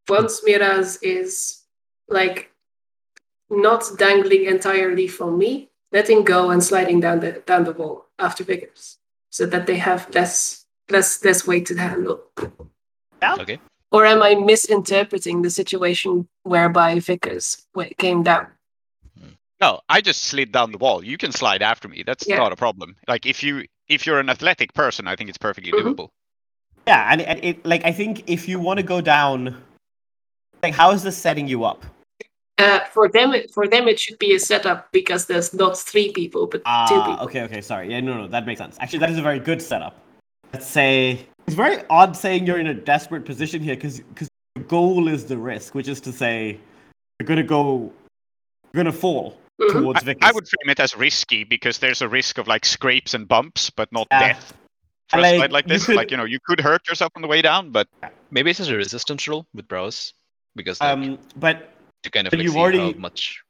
once 0.09 0.43
Miraz 0.45 0.99
is 1.03 1.65
like 2.09 2.50
not 3.51 3.85
dangling 3.99 4.45
entirely 4.45 5.07
from 5.09 5.39
me, 5.39 5.69
letting 5.93 6.25
go 6.25 6.51
and 6.51 6.63
sliding 6.63 7.01
down 7.01 7.21
the 7.21 7.43
down 7.47 7.65
the 7.65 7.73
wall 7.73 8.07
after 8.19 8.45
Vickers, 8.45 8.99
so 9.31 9.47
that 9.47 9.67
they 9.67 9.77
have 9.77 10.09
less 10.15 10.67
less 10.89 11.25
less 11.25 11.47
weight 11.47 11.67
to 11.67 11.77
handle. 11.77 12.21
Okay. 13.23 13.59
Or 13.93 14.07
am 14.07 14.23
I 14.23 14.35
misinterpreting 14.37 15.43
the 15.43 15.51
situation 15.51 16.29
whereby 16.45 17.01
Vickers 17.01 17.67
came 17.99 18.23
down? 18.23 18.47
No, 19.61 19.81
I 19.91 20.01
just 20.01 20.25
slid 20.25 20.53
down 20.53 20.73
the 20.73 20.79
wall. 20.79 21.05
You 21.05 21.19
can 21.19 21.33
slide 21.33 21.61
after 21.61 21.87
me. 21.89 22.03
That's 22.07 22.27
Yeah. 22.27 22.37
not 22.39 22.53
a 22.53 22.57
problem. 22.57 22.97
Like 23.09 23.27
if 23.27 23.43
you 23.43 23.67
if 23.89 24.07
you're 24.07 24.21
an 24.21 24.31
athletic 24.31 24.73
person, 24.73 25.09
I 25.09 25.17
think 25.17 25.29
it's 25.29 25.39
perfectly 25.39 25.73
Mhm. 25.73 25.95
doable. 25.95 26.09
Yeah, 26.87 27.09
and 27.11 27.21
it, 27.21 27.45
it 27.45 27.67
like 27.67 27.85
I 27.85 27.93
think 27.93 28.25
if 28.27 28.49
you 28.49 28.59
want 28.61 28.79
to 28.79 28.83
go 28.85 29.01
down 29.01 29.63
like 30.63 30.75
how 30.75 30.93
is 30.93 31.03
this 31.03 31.17
setting 31.17 31.49
you 31.49 31.65
up? 31.65 31.85
Uh, 32.61 32.85
for 32.93 33.09
them, 33.09 33.33
it- 33.33 33.51
for 33.53 33.67
them, 33.67 33.89
it 33.89 33.99
should 33.99 34.19
be 34.19 34.35
a 34.35 34.39
setup 34.39 34.93
because 34.93 35.27
there's 35.27 35.55
not 35.55 35.79
three 35.79 36.13
people 36.13 36.47
but 36.47 36.59
two 36.59 36.63
Ah, 36.67 37.07
people. 37.07 37.25
okay, 37.25 37.43
okay, 37.43 37.61
sorry. 37.63 37.91
Yeah, 37.91 38.01
no, 38.01 38.13
no, 38.19 38.27
that 38.29 38.45
makes 38.45 38.59
sense. 38.61 38.77
Actually, 38.81 38.99
that 39.01 39.11
is 39.11 39.19
a 39.19 39.23
very 39.23 39.39
good 39.39 39.63
setup. 39.63 39.95
Let's 40.53 40.67
say 40.67 41.25
it's 41.47 41.57
very 41.57 41.83
odd 41.89 42.17
saying 42.17 42.47
you're 42.47 42.59
in 42.59 42.67
a 42.67 42.75
desperate 42.75 43.25
position 43.25 43.63
here 43.63 43.77
because 43.77 44.01
because 44.01 44.29
the 44.57 44.63
goal 44.63 45.09
is 45.09 45.25
the 45.25 45.39
risk, 45.39 45.75
which 45.75 45.89
is 45.89 46.01
to 46.03 46.13
say 46.13 46.59
you're 47.19 47.27
gonna 47.27 47.43
go, 47.59 47.91
you're 48.73 48.85
gonna 48.85 48.93
fall 48.93 49.39
Mhm. 49.61 49.73
towards 49.73 50.03
I, 50.03 50.05
Vickers. 50.05 50.29
I 50.29 50.33
would 50.33 50.47
frame 50.49 50.69
it 50.71 50.81
as 50.81 50.95
risky 50.97 51.45
because 51.45 51.79
there's 51.79 52.03
a 52.03 52.09
risk 52.09 52.37
of 52.39 52.47
like 52.49 52.67
scrapes 52.67 53.15
and 53.15 53.27
bumps, 53.27 53.71
but 53.71 53.91
not 53.93 54.07
Yeah. 54.11 54.21
death. 54.35 54.53
For 55.09 55.17
And, 55.17 55.21
a 55.21 55.29
like, 55.31 55.39
slide 55.39 55.53
like 55.53 55.65
you 55.65 55.69
this, 55.75 55.87
could- 55.87 55.97
like 55.97 56.11
you 56.11 56.17
know, 56.19 56.25
you 56.25 56.41
could 56.45 56.61
hurt 56.61 56.87
yourself 56.89 57.13
on 57.17 57.23
the 57.23 57.29
way 57.29 57.41
down, 57.43 57.71
but 57.71 57.89
Maybe 58.33 58.51
it's 58.51 58.59
just 58.59 58.71
a 58.71 58.77
resistance 58.77 59.27
roll 59.27 59.45
with 59.55 59.67
browse 59.67 60.13
because 60.55 60.81
like, 60.81 60.91
um, 60.93 61.19
but 61.35 61.73
to 62.03 62.11
kind 62.11 62.27
of 62.27 62.31
but 62.31 62.39
like, 62.39 62.45
you've 62.45 62.55
see 62.55 62.59
already- 62.59 62.79
how 62.93 62.99
much. 62.99 63.43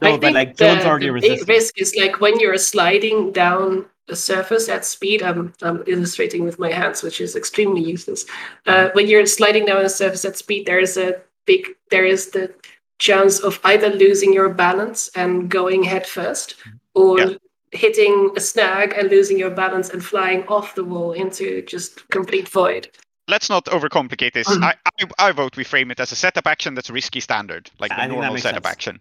no, 0.00 0.08
I 0.08 0.12
but 0.12 0.20
think 0.20 0.34
like 0.34 0.56
the, 0.56 0.64
Jones 0.66 0.84
already 0.84 1.06
the 1.08 1.12
big 1.14 1.22
resisted. 1.30 1.48
risk 1.48 1.80
is 1.80 1.94
like 1.96 2.20
when 2.20 2.38
you're 2.40 2.58
sliding 2.58 3.32
down 3.32 3.86
a 4.08 4.16
surface 4.16 4.68
at 4.68 4.84
speed. 4.84 5.22
I'm, 5.22 5.52
I'm 5.62 5.84
illustrating 5.86 6.44
with 6.44 6.58
my 6.58 6.70
hands, 6.72 7.02
which 7.02 7.20
is 7.20 7.36
extremely 7.36 7.80
useless. 7.82 8.26
Uh, 8.66 8.88
when 8.94 9.06
you're 9.06 9.24
sliding 9.26 9.64
down 9.66 9.84
a 9.84 9.88
surface 9.88 10.24
at 10.24 10.36
speed, 10.36 10.66
there 10.66 10.80
is 10.80 10.96
a 10.96 11.20
big 11.46 11.68
there 11.90 12.04
is 12.04 12.30
the 12.30 12.52
chance 12.98 13.38
of 13.40 13.60
either 13.64 13.88
losing 13.90 14.32
your 14.32 14.48
balance 14.48 15.08
and 15.14 15.48
going 15.48 15.82
head 15.84 16.06
first, 16.06 16.56
or 16.94 17.18
Yeah. 17.20 17.34
hitting 17.72 18.30
a 18.36 18.40
snag 18.40 18.92
and 18.98 19.08
losing 19.08 19.38
your 19.38 19.50
balance 19.50 19.90
and 19.90 20.04
flying 20.04 20.42
off 20.46 20.74
the 20.74 20.84
wall 20.84 21.12
into 21.12 21.62
just 21.62 22.08
complete 22.10 22.48
void. 22.48 22.88
Let's 23.28 23.48
not 23.48 23.66
overcomplicate 23.66 24.32
this. 24.32 24.48
Mhm. 24.48 24.62
I, 24.62 24.74
I 24.84 25.28
I 25.28 25.32
vote 25.32 25.56
we 25.56 25.64
frame 25.64 25.90
it 25.90 26.00
as 26.00 26.12
a 26.12 26.16
setup 26.16 26.46
action 26.46 26.74
that's 26.74 26.90
risky 26.90 27.20
standard, 27.20 27.70
like 27.78 27.90
Yeah, 27.92 28.02
I 28.02 28.08
the 28.08 28.14
normal 28.14 28.36
setup 28.38 28.64
sense. 28.64 28.72
action. 28.72 29.00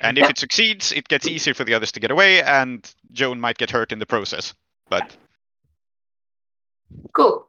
And 0.00 0.16
if 0.16 0.30
it 0.30 0.38
succeeds, 0.38 0.92
it 0.92 1.08
gets 1.08 1.26
easier 1.26 1.54
for 1.54 1.64
the 1.64 1.74
others 1.74 1.90
to 1.92 2.00
get 2.00 2.12
away, 2.12 2.40
and 2.42 2.88
Joan 3.10 3.40
might 3.40 3.58
get 3.58 3.70
hurt 3.70 3.90
in 3.90 3.98
the 3.98 4.06
process. 4.06 4.54
But 4.88 5.16
Cool. 7.12 7.48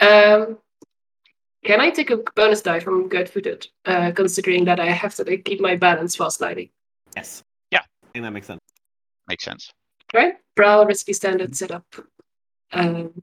Um, 0.00 0.58
can 1.64 1.80
I 1.80 1.90
take 1.90 2.10
a 2.10 2.16
bonus 2.34 2.62
die 2.62 2.80
from 2.80 3.08
Goat 3.08 3.28
Footed, 3.28 3.68
uh, 3.84 4.10
considering 4.12 4.64
that 4.64 4.80
I 4.80 4.86
have 4.90 5.14
to 5.16 5.24
like, 5.24 5.44
keep 5.44 5.60
my 5.60 5.76
balance 5.76 6.18
while 6.18 6.30
sliding? 6.30 6.70
Yes. 7.14 7.44
Yeah. 7.70 7.80
I 7.80 8.06
think 8.12 8.24
that 8.24 8.32
makes 8.32 8.46
sense. 8.48 8.60
makes 9.28 9.44
sense. 9.44 9.70
Right? 10.12 10.34
Brow 10.56 10.84
risky 10.84 11.12
standard 11.12 11.54
setup. 11.54 11.84
Um, 12.72 13.22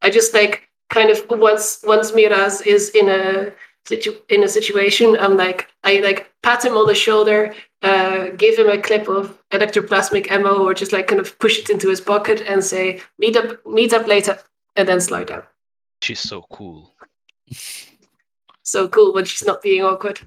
I 0.00 0.08
just 0.10 0.32
like 0.32 0.69
kind 0.90 1.08
of 1.08 1.24
once 1.30 1.82
once 1.86 2.12
Miraz 2.12 2.60
is 2.60 2.90
in 2.90 3.08
a 3.08 3.52
situ- 3.86 4.20
in 4.28 4.42
a 4.44 4.48
situation, 4.48 5.16
I'm 5.18 5.36
like 5.36 5.68
I 5.84 6.00
like 6.00 6.30
pat 6.42 6.64
him 6.64 6.76
on 6.76 6.86
the 6.86 6.94
shoulder, 6.94 7.54
uh, 7.82 8.28
give 8.36 8.58
him 8.58 8.68
a 8.68 8.78
clip 8.78 9.08
of 9.08 9.38
electroplasmic 9.50 10.30
ammo, 10.30 10.62
or 10.62 10.74
just 10.74 10.92
like 10.92 11.06
kind 11.06 11.20
of 11.20 11.38
push 11.38 11.58
it 11.58 11.70
into 11.70 11.88
his 11.88 12.00
pocket 12.00 12.42
and 12.46 12.62
say, 12.62 13.00
"Meet 13.18 13.36
up, 13.36 13.66
meet 13.66 13.94
up 13.94 14.06
later," 14.06 14.38
and 14.76 14.86
then 14.86 15.00
slide 15.00 15.28
down. 15.28 15.44
She's 16.02 16.20
so 16.20 16.42
cool. 16.50 16.94
So 18.62 18.88
cool 18.88 19.14
when 19.14 19.24
she's 19.24 19.46
not 19.46 19.62
being 19.62 19.82
awkward. 19.82 20.20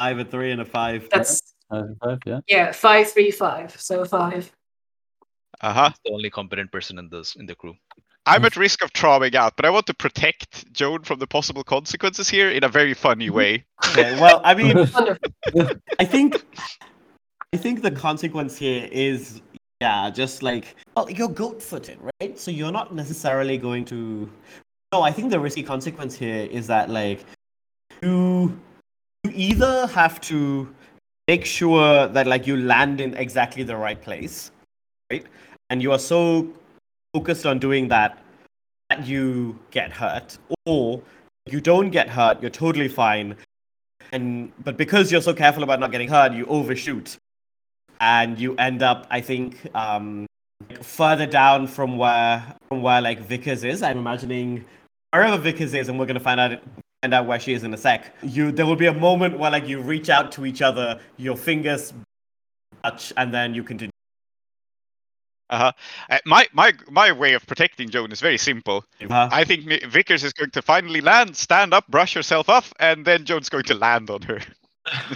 I 0.00 0.08
have 0.08 0.18
a 0.18 0.24
three 0.24 0.52
and 0.52 0.60
a 0.60 0.64
five. 0.64 1.08
That's 1.10 1.54
five, 1.70 2.18
yeah. 2.26 2.40
yeah, 2.48 2.72
five 2.72 3.10
three 3.10 3.30
five. 3.30 3.78
So 3.80 4.04
five. 4.04 4.50
Uh 5.60 5.72
huh. 5.72 5.90
The 6.04 6.12
only 6.12 6.30
competent 6.30 6.72
person 6.72 6.98
in 6.98 7.08
this 7.08 7.36
in 7.36 7.46
the 7.46 7.54
crew. 7.54 7.76
I'm 8.26 8.42
mm. 8.42 8.46
at 8.46 8.56
risk 8.56 8.82
of 8.82 8.92
trauming 8.92 9.34
out, 9.34 9.56
but 9.56 9.66
I 9.66 9.70
want 9.70 9.86
to 9.86 9.94
protect 9.94 10.72
Joan 10.72 11.02
from 11.02 11.18
the 11.18 11.26
possible 11.26 11.62
consequences 11.62 12.28
here 12.28 12.50
in 12.50 12.64
a 12.64 12.68
very 12.68 12.94
funny 12.94 13.26
mm-hmm. 13.26 13.36
way. 13.36 13.64
Okay, 13.88 14.18
well, 14.20 14.40
I 14.44 14.54
mean, 14.54 14.78
I 15.98 16.04
think, 16.04 16.42
I 17.52 17.56
think 17.56 17.82
the 17.82 17.90
consequence 17.90 18.56
here 18.56 18.88
is, 18.90 19.42
yeah, 19.80 20.08
just 20.10 20.42
like, 20.42 20.74
well, 20.96 21.10
you're 21.10 21.28
goat-footed, 21.28 21.98
right? 22.20 22.38
So 22.38 22.50
you're 22.50 22.72
not 22.72 22.94
necessarily 22.94 23.58
going 23.58 23.84
to. 23.86 24.30
No, 24.92 25.02
I 25.02 25.10
think 25.10 25.30
the 25.30 25.40
risky 25.40 25.62
consequence 25.62 26.16
here 26.16 26.48
is 26.50 26.66
that 26.68 26.88
like, 26.88 27.24
you, 28.02 28.58
you 29.24 29.32
either 29.34 29.86
have 29.88 30.20
to 30.22 30.72
make 31.28 31.44
sure 31.44 32.08
that 32.08 32.26
like 32.26 32.46
you 32.46 32.56
land 32.56 33.00
in 33.00 33.14
exactly 33.14 33.64
the 33.64 33.76
right 33.76 34.00
place, 34.00 34.50
right? 35.10 35.26
And 35.70 35.82
you 35.82 35.92
are 35.92 35.98
so 35.98 36.48
focused 37.14 37.46
on 37.46 37.58
doing 37.58 37.88
that 37.88 38.18
that 38.90 39.06
you 39.06 39.58
get 39.70 39.92
hurt, 39.92 40.36
or 40.66 41.00
you 41.46 41.60
don't 41.60 41.90
get 41.90 42.08
hurt, 42.08 42.42
you're 42.42 42.50
totally 42.50 42.88
fine, 42.88 43.36
and 44.12 44.52
but 44.64 44.76
because 44.76 45.10
you're 45.10 45.22
so 45.22 45.32
careful 45.32 45.62
about 45.62 45.80
not 45.80 45.92
getting 45.92 46.08
hurt, 46.08 46.32
you 46.32 46.44
overshoot, 46.46 47.16
and 48.00 48.38
you 48.38 48.54
end 48.56 48.82
up, 48.82 49.06
I 49.10 49.20
think, 49.20 49.56
um, 49.74 50.26
further 50.82 51.26
down 51.26 51.66
from 51.66 51.96
where 51.96 52.44
from 52.68 52.82
where 52.82 53.00
like 53.00 53.20
Vickers 53.20 53.64
is. 53.64 53.82
I'm 53.82 53.98
imagining 53.98 54.64
wherever 55.12 55.38
Vickers 55.38 55.72
is, 55.72 55.88
and 55.88 55.98
we're 55.98 56.06
gonna 56.06 56.20
find 56.20 56.40
out 56.40 56.60
find 57.02 57.14
out 57.14 57.26
where 57.26 57.38
she 57.38 57.52
is 57.52 57.62
in 57.64 57.72
a 57.72 57.76
sec. 57.76 58.14
You 58.22 58.50
there 58.50 58.66
will 58.66 58.76
be 58.76 58.86
a 58.86 58.94
moment 58.94 59.38
where 59.38 59.50
like 59.50 59.68
you 59.68 59.80
reach 59.80 60.10
out 60.10 60.32
to 60.32 60.46
each 60.46 60.62
other, 60.62 61.00
your 61.16 61.36
fingers 61.36 61.94
touch, 62.82 63.12
and 63.16 63.32
then 63.32 63.54
you 63.54 63.62
continue. 63.62 63.93
Uh-huh. 65.50 65.72
Uh, 66.10 66.18
my 66.24 66.46
my 66.52 66.72
my 66.90 67.12
way 67.12 67.34
of 67.34 67.46
protecting 67.46 67.88
Joan 67.90 68.10
is 68.12 68.20
very 68.20 68.38
simple. 68.38 68.84
Uh, 69.10 69.28
I 69.30 69.44
think 69.44 69.64
Vickers 69.90 70.24
is 70.24 70.32
going 70.32 70.50
to 70.52 70.62
finally 70.62 71.00
land, 71.00 71.36
stand 71.36 71.74
up, 71.74 71.86
brush 71.88 72.14
herself 72.14 72.48
off, 72.48 72.72
and 72.80 73.04
then 73.04 73.24
Joan's 73.24 73.48
going 73.50 73.64
to 73.64 73.74
land 73.74 74.08
on 74.10 74.22
her, 74.22 74.40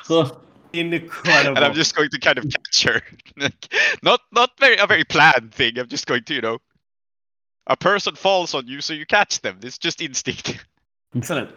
So, 0.05 0.41
incredible. 0.75 1.57
and 1.57 1.65
I'm 1.65 1.73
just 1.75 1.95
going 1.97 2.11
to 2.11 2.19
kind 2.21 2.37
of 2.39 2.45
catch 2.45 2.83
her. 2.85 3.01
Not 4.03 4.21
not 4.33 4.51
very 4.61 4.77
a 4.77 4.87
very 4.87 5.05
planned 5.05 5.55
thing. 5.55 5.79
I'm 5.79 5.89
just 5.89 6.07
going 6.07 6.25
to 6.25 6.35
you 6.35 6.41
know, 6.43 6.59
a 7.67 7.77
person 7.77 8.15
falls 8.15 8.55
on 8.55 8.67
you, 8.67 8.81
so 8.83 8.93
you 8.93 9.07
catch 9.07 9.41
them. 9.41 9.59
It's 9.63 9.79
just 9.79 10.01
instinct. 10.03 10.65
excellent. 11.17 11.51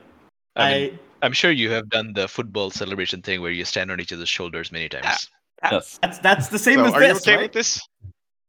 I 0.55 0.63
I, 0.63 0.73
mean, 0.79 0.99
I'm 1.21 1.33
sure 1.33 1.51
you 1.51 1.69
have 1.71 1.89
done 1.89 2.13
the 2.13 2.27
football 2.27 2.71
celebration 2.71 3.21
thing 3.21 3.41
where 3.41 3.51
you 3.51 3.65
stand 3.65 3.91
on 3.91 3.99
each 3.99 4.13
other's 4.13 4.29
shoulders 4.29 4.71
many 4.71 4.87
times. 4.89 5.05
yes. 5.05 5.99
that's 5.99 6.19
that's 6.19 6.47
the 6.49 6.59
same 6.59 6.79
So 6.79 6.85
as 6.85 6.93
are 6.93 7.03
you 7.03 7.11
okay 7.15 7.35
right? 7.35 7.41
with 7.43 7.53
this? 7.53 7.79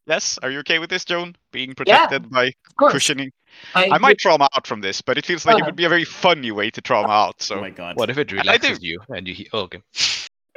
Yes. 0.06 0.38
Are 0.42 0.50
you 0.50 0.59
okay 0.61 0.78
with 0.78 0.90
this, 0.90 1.04
Joan? 1.04 1.37
Being 1.52 1.75
protected 1.75 2.28
by 2.30 2.52
cushioning. 2.78 3.30
I, 3.75 3.90
I 3.92 3.99
might 3.99 4.18
trauma 4.18 4.49
out 4.54 4.66
from 4.66 4.80
this, 4.80 5.00
but 5.02 5.18
it 5.18 5.25
feels 5.26 5.44
like 5.47 5.56
it 5.59 5.62
Uh. 5.62 5.66
would 5.66 5.76
be 5.76 5.85
a 5.85 5.88
very 5.88 6.04
funny 6.04 6.50
way 6.50 6.71
to 6.71 6.80
trauma 6.80 7.09
out. 7.09 7.40
So 7.42 7.56
Oh 7.56 7.61
my 7.61 7.71
god. 7.71 7.97
What 7.97 8.11
if 8.11 8.18
it 8.18 8.21
I 8.21 8.25
do. 8.30 8.37
relaxes 8.37 8.82
you 8.82 9.00
and 9.11 9.28
you? 9.28 9.35
He- 9.35 9.49
oh, 9.52 9.61
okay. 9.68 9.82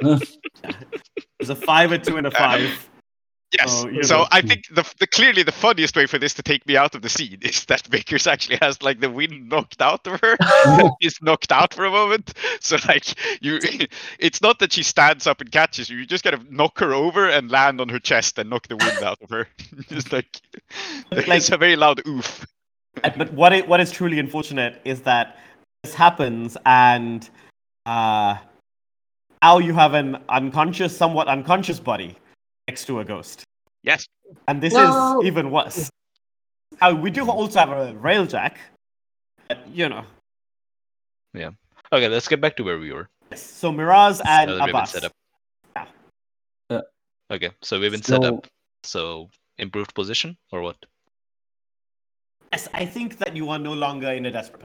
There's 0.00 1.50
a 1.50 1.54
five, 1.56 1.92
a 1.92 1.98
two, 1.98 2.16
and 2.16 2.26
a 2.26 2.30
five. 2.44 2.88
Yes. 3.58 3.84
You 3.90 4.02
so. 4.02 4.26
I 4.32 4.40
think 4.40 4.66
the, 4.68 4.88
the 4.98 5.06
clearly 5.06 5.42
the 5.42 5.52
funniest 5.52 5.96
way 5.96 6.06
for 6.06 6.18
this 6.18 6.34
to 6.34 6.42
take 6.42 6.66
me 6.66 6.76
out 6.76 6.94
of 6.94 7.02
the 7.02 7.08
scene 7.08 7.38
is 7.42 7.64
that 7.66 7.86
Vickers 7.86 8.26
actually 8.26 8.58
has 8.60 8.82
like 8.82 9.00
the 9.00 9.10
wind 9.10 9.48
knocked 9.48 9.80
out 9.80 10.06
of 10.06 10.20
her. 10.20 10.36
She's 11.02 11.20
knocked 11.22 11.52
out 11.52 11.74
for 11.74 11.84
a 11.84 11.90
moment. 11.90 12.34
So 12.60 12.76
like 12.86 13.14
you, 13.42 13.58
it's 14.18 14.42
not 14.42 14.58
that 14.58 14.72
she 14.72 14.82
stands 14.82 15.26
up 15.26 15.40
and 15.40 15.50
catches 15.50 15.88
you. 15.88 15.98
You 15.98 16.06
just 16.06 16.24
kind 16.24 16.34
of 16.34 16.50
knock 16.50 16.78
her 16.78 16.92
over 16.92 17.28
and 17.28 17.50
land 17.50 17.80
on 17.80 17.88
her 17.88 17.98
chest 17.98 18.38
and 18.38 18.50
knock 18.50 18.68
the 18.68 18.76
wind 18.76 19.02
out 19.02 19.20
of 19.22 19.30
her. 19.30 19.48
just 19.88 20.12
like 20.12 20.40
it's 21.10 21.50
a 21.50 21.56
very 21.56 21.76
loud 21.76 22.06
oof. 22.06 22.46
But 23.02 23.32
what 23.32 23.52
it, 23.52 23.68
what 23.68 23.80
is 23.80 23.90
truly 23.90 24.18
unfortunate 24.18 24.80
is 24.84 25.02
that 25.02 25.38
this 25.82 25.94
happens, 25.94 26.56
and 26.64 27.28
uh, 27.84 28.36
now 29.42 29.58
you 29.58 29.74
have 29.74 29.92
an 29.92 30.16
unconscious, 30.30 30.96
somewhat 30.96 31.28
unconscious 31.28 31.78
body 31.78 32.16
next 32.68 32.86
to 32.86 33.00
a 33.00 33.04
ghost, 33.04 33.44
Yes. 33.82 34.06
and 34.48 34.62
this 34.62 34.74
No. 34.74 35.20
is 35.20 35.26
even 35.26 35.50
worse. 35.50 35.90
Uh, 36.80 36.94
we 37.00 37.10
do 37.10 37.28
also 37.30 37.58
have 37.60 37.70
a 37.70 37.92
railjack, 37.94 38.56
but 39.48 39.66
you 39.68 39.88
know. 39.88 40.04
Yeah. 41.34 41.50
Okay, 41.92 42.08
let's 42.08 42.28
get 42.28 42.40
back 42.40 42.56
to 42.56 42.64
where 42.64 42.78
we 42.78 42.92
were. 42.92 43.08
Yes. 43.30 43.42
So 43.42 43.70
Miraz 43.72 44.20
and 44.26 44.50
Now 44.50 44.56
that 44.58 44.64
we've 44.66 44.74
Abbas. 44.74 44.90
set 44.90 45.04
up. 45.04 45.12
Yeah. 45.76 45.86
Yeah. 46.70 46.80
Okay, 47.30 47.50
so 47.62 47.78
we've 47.80 47.92
been 47.92 48.02
set 48.02 48.24
up. 48.24 48.46
So 48.82 49.30
improved 49.58 49.94
position 49.94 50.36
or 50.52 50.62
what? 50.62 50.76
Yes, 52.52 52.68
I 52.74 52.84
think 52.86 53.18
that 53.18 53.34
you 53.36 53.48
are 53.50 53.58
no 53.58 53.72
longer 53.74 54.10
in 54.12 54.26
a 54.26 54.30
desperate 54.30 54.62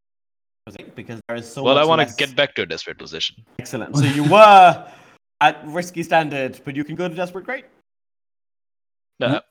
position 0.66 0.92
because 0.96 1.20
there 1.28 1.38
is 1.38 1.52
so 1.52 1.64
well, 1.64 1.78
I 1.78 1.82
much 1.82 1.88
want 1.90 2.02
to 2.02 2.06
less- 2.08 2.16
get 2.16 2.36
back 2.36 2.54
to 2.56 2.62
a 2.64 2.66
desperate 2.66 2.98
position. 2.98 3.36
Excellent. 3.60 3.96
So 3.98 4.06
you 4.06 4.24
were 4.30 4.92
at 5.42 5.66
risky 5.68 6.04
standard, 6.04 6.60
but 6.66 6.76
you 6.76 6.84
can 6.84 6.96
go 6.96 7.08
to 7.08 7.16
desperate 7.16 7.46
great. 7.46 7.66
No, 9.22 9.28
Huh? 9.30 9.42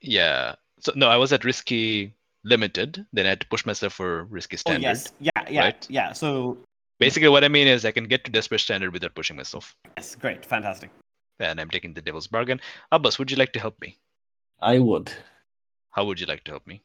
yeah. 0.00 0.54
So 0.80 0.92
no, 0.94 1.08
I 1.08 1.16
was 1.16 1.32
at 1.32 1.44
risky 1.44 2.14
limited. 2.44 3.04
Then 3.12 3.26
I 3.26 3.30
had 3.30 3.40
to 3.40 3.46
push 3.48 3.64
myself 3.64 3.94
for 3.94 4.24
risky 4.24 4.56
Oh 4.56 4.60
standard. 4.60 4.82
yes, 4.82 5.12
yeah, 5.18 5.30
yeah, 5.48 5.60
right? 5.62 5.86
yeah. 5.88 6.12
So 6.12 6.58
Basically, 7.00 7.28
what 7.28 7.42
I 7.42 7.48
mean 7.48 7.66
is 7.66 7.84
I 7.84 7.90
can 7.90 8.04
get 8.04 8.24
to 8.24 8.30
desperate 8.30 8.60
standard 8.60 8.92
without 8.92 9.14
pushing 9.16 9.36
myself, 9.36 9.74
yes, 9.96 10.14
great, 10.14 10.46
fantastic. 10.46 10.90
and 11.40 11.60
I'm 11.60 11.68
taking 11.68 11.92
the 11.92 12.00
devil's 12.00 12.28
bargain. 12.28 12.60
Abbas, 12.92 13.18
would 13.18 13.30
you 13.32 13.36
like 13.36 13.52
to 13.54 13.60
help 13.60 13.80
me? 13.80 13.98
I 14.60 14.78
would. 14.78 15.10
How 15.90 16.04
would 16.04 16.20
you 16.20 16.26
like 16.26 16.44
to 16.44 16.52
help 16.52 16.66
me? 16.68 16.82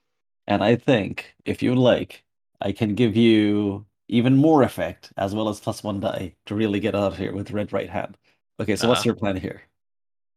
And 0.48 0.64
I 0.64 0.76
think, 0.76 1.36
if 1.46 1.62
you 1.62 1.76
like, 1.76 2.24
I 2.60 2.72
can 2.72 2.96
give 2.96 3.16
you 3.16 3.86
even 4.08 4.36
more 4.36 4.64
effect 4.64 5.14
as 5.16 5.36
well 5.36 5.48
as 5.48 5.60
plus 5.60 5.84
one 5.84 6.00
die 6.00 6.34
to 6.48 6.56
really 6.56 6.80
get 6.80 6.96
out 6.96 7.14
of 7.14 7.18
here 7.20 7.34
with 7.34 7.52
red 7.52 7.72
right 7.72 7.90
hand. 7.90 8.18
Okay, 8.60 8.76
so 8.76 8.88
what's 8.90 9.02
Uh-huh. 9.02 9.10
your 9.10 9.16
plan 9.16 9.38
here? 9.38 9.62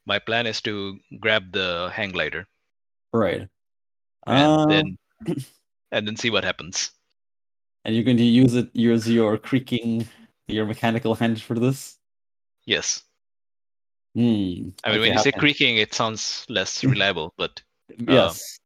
My 0.06 0.18
plan 0.18 0.46
is 0.46 0.60
to 0.62 0.98
grab 1.20 1.52
the 1.52 1.90
hang 1.94 2.10
glider 2.10 2.46
Right. 3.12 3.46
and 4.26 4.48
Um, 4.60 4.68
then 4.68 4.86
and 5.92 6.06
then 6.08 6.16
see 6.16 6.30
what 6.30 6.44
happens. 6.44 6.90
and 7.84 7.94
you're 7.94 8.04
going 8.06 8.16
to 8.18 8.24
use 8.24 8.54
it 8.54 8.70
use 8.74 9.08
your 9.10 9.36
creaking 9.38 10.06
your 10.46 10.66
mechanical 10.66 11.14
hand 11.14 11.40
for 11.42 11.58
this? 11.58 11.98
Yes. 12.66 13.02
Hmm. 14.14 14.70
I 14.84 14.90
mean, 14.92 15.00
when 15.00 15.12
you 15.12 15.18
say 15.18 15.32
creaking, 15.32 15.78
it 15.78 15.94
sounds 15.94 16.44
less 16.48 16.84
reliable, 16.94 17.32
but 17.36 17.62
Yes. 17.98 18.58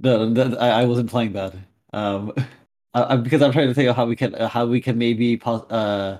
No, 0.00 0.28
no, 0.28 0.56
I, 0.56 0.82
I 0.82 0.84
was 0.84 0.98
implying 0.98 1.32
that. 1.34 1.54
Um, 1.92 2.32
I, 2.94 3.14
I- 3.14 3.16
because 3.16 3.42
I'm 3.42 3.52
trying 3.52 3.68
to 3.68 3.74
think 3.74 3.88
of 3.88 3.96
how 3.96 4.06
we 4.06 4.16
can 4.16 4.34
uh, 4.34 4.48
how 4.48 4.66
we 4.66 4.80
can 4.80 4.96
maybe 4.98 5.36
pos- 5.36 5.68
uh, 5.70 6.18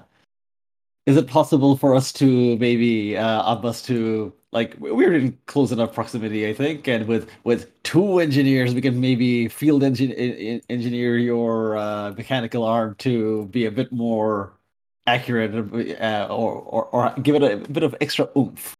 is 1.10 1.16
it 1.16 1.26
possible 1.26 1.76
for 1.76 1.94
us 1.94 2.12
to 2.20 2.56
maybe 2.58 3.16
uh, 3.16 3.54
us 3.70 3.82
to 3.82 4.32
like 4.52 4.76
we- 4.82 4.92
we're 4.92 5.14
in 5.14 5.36
close 5.46 5.70
enough 5.72 5.92
proximity, 5.94 6.48
I 6.48 6.54
think, 6.54 6.88
and 6.88 7.06
with 7.06 7.28
with 7.44 7.60
two 7.82 8.18
engineers, 8.20 8.74
we 8.74 8.80
can 8.80 9.00
maybe 9.00 9.48
field 9.48 9.82
engine 9.82 10.12
engineer 10.76 11.18
your 11.18 11.76
uh, 11.76 12.12
mechanical 12.20 12.62
arm 12.64 12.94
to 13.06 13.46
be 13.46 13.66
a 13.66 13.70
bit 13.70 13.90
more 13.92 14.52
accurate, 15.06 15.52
uh, 16.00 16.26
or, 16.30 16.52
or 16.74 16.82
or 16.94 17.02
give 17.22 17.34
it 17.38 17.42
a 17.42 17.56
bit 17.76 17.82
of 17.82 17.94
extra 18.00 18.28
oomph. 18.36 18.74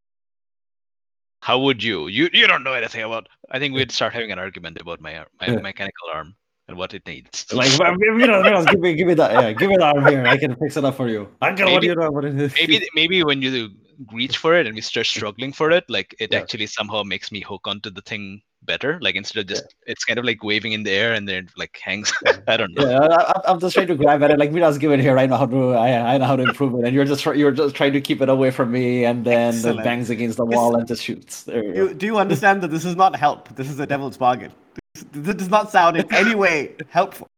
how 1.43 1.59
would 1.59 1.83
you? 1.83 2.07
You 2.09 2.29
you 2.33 2.47
don't 2.47 2.63
know 2.65 2.75
anything 2.75 3.03
about. 3.03 3.29
I 3.51 3.59
think 3.59 3.75
we'd 3.75 3.93
start 3.93 4.13
having 4.13 4.31
an 4.33 4.39
argument 4.39 4.81
about 4.81 5.01
my 5.01 5.13
my 5.41 5.47
Yeah. 5.49 5.61
mechanical 5.61 6.09
arm 6.15 6.35
and 6.71 6.79
what 6.79 6.95
it 6.95 7.05
needs. 7.07 7.53
Like, 7.53 7.71
you 7.73 8.27
know, 8.27 8.65
give 8.65 8.81
me, 8.81 8.95
give 8.95 9.07
me 9.09 9.15
that, 9.15 9.33
yeah, 9.33 9.53
give 9.53 9.69
me 9.69 9.77
that 9.77 9.97
arm 9.97 10.07
here. 10.07 10.25
I 10.27 10.37
can 10.39 10.55
fix 10.57 10.77
it 10.77 10.85
up 10.85 10.97
for 10.97 11.09
you. 11.09 11.29
I 11.43 11.53
can 11.53 11.67
what 11.67 11.75
Maybe- 11.83 11.87
you 11.89 11.95
know 11.97 12.11
what 12.11 12.25
it 12.25 12.39
is. 12.41 12.55
maybe 12.55 12.87
maybe 12.95 13.23
when 13.25 13.43
you 13.43 13.71
reach 14.13 14.37
for 14.39 14.55
it 14.59 14.67
and 14.67 14.75
we 14.75 14.81
start 14.81 15.07
struggling 15.07 15.53
for 15.53 15.71
it, 15.71 15.85
like 15.89 16.15
it 16.19 16.33
Yeah. 16.33 16.39
actually 16.41 16.67
somehow 16.67 17.03
makes 17.03 17.31
me 17.33 17.41
hook 17.41 17.67
onto 17.67 17.91
the 17.91 18.01
thing 18.01 18.41
better. 18.63 18.99
Like 19.03 19.15
instead 19.17 19.41
of 19.41 19.47
just, 19.47 19.75
it's 19.87 20.05
kind 20.05 20.19
of 20.19 20.25
like 20.25 20.43
waving 20.45 20.73
in 20.73 20.83
the 20.85 20.91
air 20.91 21.13
and 21.13 21.27
then 21.29 21.49
like 21.57 21.79
hangs. 21.83 22.13
I 22.49 22.57
don't 22.57 22.73
know. 22.77 22.89
Yeah, 22.89 22.99
I, 23.01 23.23
I- 23.33 23.43
I'm 23.51 23.59
just 23.61 23.75
trying 23.75 23.89
to 23.89 23.97
grab 23.97 24.23
at 24.23 24.31
it. 24.31 24.39
Like 24.39 24.53
Mira's 24.53 24.79
given 24.79 25.01
here, 25.01 25.19
I 25.19 25.27
know 25.27 25.37
how 25.37 25.47
to. 25.47 25.73
I, 25.75 26.15
I 26.15 26.19
know 26.19 26.25
how 26.27 26.37
to 26.37 26.45
improve 26.45 26.75
it, 26.79 26.85
and 26.87 26.95
you're 26.95 27.05
just 27.05 27.25
you're 27.27 27.53
just 27.63 27.75
trying 27.75 27.93
to 27.95 28.01
keep 28.01 28.21
it 28.23 28.29
away 28.29 28.51
from 28.53 28.71
me, 28.71 29.05
and 29.05 29.25
then 29.25 29.55
Excellent. 29.55 29.81
it 29.81 29.85
bangs 29.85 30.09
against 30.11 30.37
the 30.39 30.47
wall 30.47 30.77
and 30.77 30.87
just 30.87 31.03
shoots. 31.03 31.43
There 31.45 31.63
you 31.65 31.73
go. 31.75 31.83
You, 31.89 31.95
do 31.95 32.07
you 32.07 32.17
understand 32.19 32.63
that 32.63 32.69
this 32.69 32.85
is 32.85 32.97
not 32.97 33.17
help? 33.17 33.55
This 33.57 33.69
is 33.69 33.79
a 33.81 33.87
devil's 33.87 34.17
bargain. 34.17 34.53
This, 35.13 35.25
this 35.25 35.35
does 35.37 35.49
not 35.49 35.71
sound 35.71 35.97
in 35.97 36.13
any 36.15 36.35
way 36.35 36.75
helpful. 36.89 37.27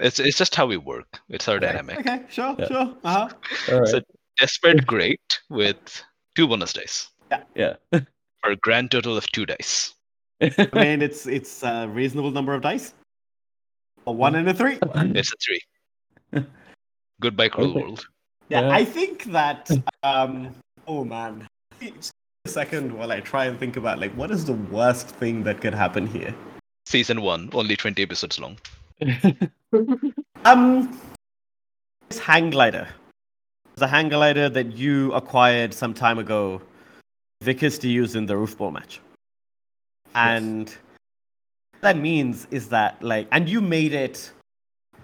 It's 0.00 0.20
it's 0.20 0.36
just 0.36 0.54
how 0.54 0.66
we 0.66 0.76
work. 0.76 1.18
It's 1.28 1.48
our 1.48 1.56
Okay. 1.56 1.66
dynamic. 1.66 1.98
Okay, 2.00 2.22
sure, 2.28 2.54
Yeah. 2.58 2.68
sure. 2.68 2.94
Uh-huh. 3.02 3.28
All 3.72 3.80
right. 3.80 3.88
So 3.88 4.00
desperate 4.38 4.86
great 4.86 5.40
with 5.48 6.02
two 6.36 6.46
bonus 6.46 6.72
dice 6.72 7.08
yeah. 7.56 7.74
for 7.92 8.50
a 8.50 8.56
grand 8.56 8.90
total 8.92 9.16
of 9.16 9.26
two 9.32 9.44
dice. 9.46 9.94
I 10.40 10.68
mean, 10.72 11.02
it's 11.02 11.26
it's 11.26 11.62
a 11.64 11.88
reasonable 11.88 12.30
number 12.30 12.54
of 12.54 12.62
dice. 12.62 12.94
A 14.06 14.12
one 14.12 14.36
and 14.36 14.48
a 14.48 14.54
three. 14.54 14.78
It's 15.16 15.32
a 15.32 15.36
three. 15.44 16.44
Goodbye, 17.20 17.48
cruel 17.48 17.70
Okay. 17.70 17.80
world. 17.82 18.06
Yeah, 18.50 18.60
Yeah. 18.60 18.70
I 18.70 18.84
think 18.84 19.24
that. 19.32 19.70
Um. 20.04 20.54
Oh 20.86 21.02
man. 21.04 21.48
Just 22.48 22.56
a 22.56 22.60
second 22.60 22.96
while 22.96 23.12
I 23.12 23.20
try 23.20 23.44
and 23.44 23.60
think 23.60 23.76
about 23.76 23.98
like 23.98 24.10
what 24.12 24.30
is 24.30 24.46
the 24.46 24.54
worst 24.54 25.08
thing 25.08 25.42
that 25.44 25.60
could 25.60 25.74
happen 25.74 26.06
here. 26.06 26.34
Season 26.86 27.20
one, 27.20 27.50
only 27.52 27.76
twenty 27.76 28.02
episodes 28.02 28.40
long. 28.40 28.58
Um, 30.46 30.98
this 32.08 32.18
hang 32.18 32.48
glider. 32.48 32.88
the 33.74 33.86
hang 33.86 34.08
glider 34.08 34.48
that 34.48 34.72
you 34.72 35.12
acquired 35.12 35.74
some 35.74 35.92
time 35.92 36.18
ago, 36.18 36.62
Vickers 37.42 37.78
to 37.80 37.88
use 37.88 38.14
in 38.16 38.24
the 38.24 38.34
roof 38.34 38.56
ball 38.56 38.70
match. 38.70 38.98
And 40.14 40.70
what 41.72 41.82
that 41.82 41.98
means 41.98 42.46
is 42.50 42.70
that 42.70 43.02
like, 43.02 43.28
and 43.30 43.46
you 43.46 43.60
made 43.60 43.92
it 43.92 44.32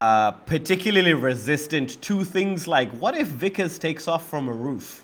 uh, 0.00 0.30
particularly 0.30 1.12
resistant 1.12 2.00
to 2.02 2.24
things 2.24 2.66
like, 2.66 2.90
what 2.92 3.14
if 3.14 3.28
Vickers 3.28 3.78
takes 3.78 4.08
off 4.08 4.26
from 4.30 4.48
a 4.48 4.52
roof, 4.52 4.86
and 4.86 5.03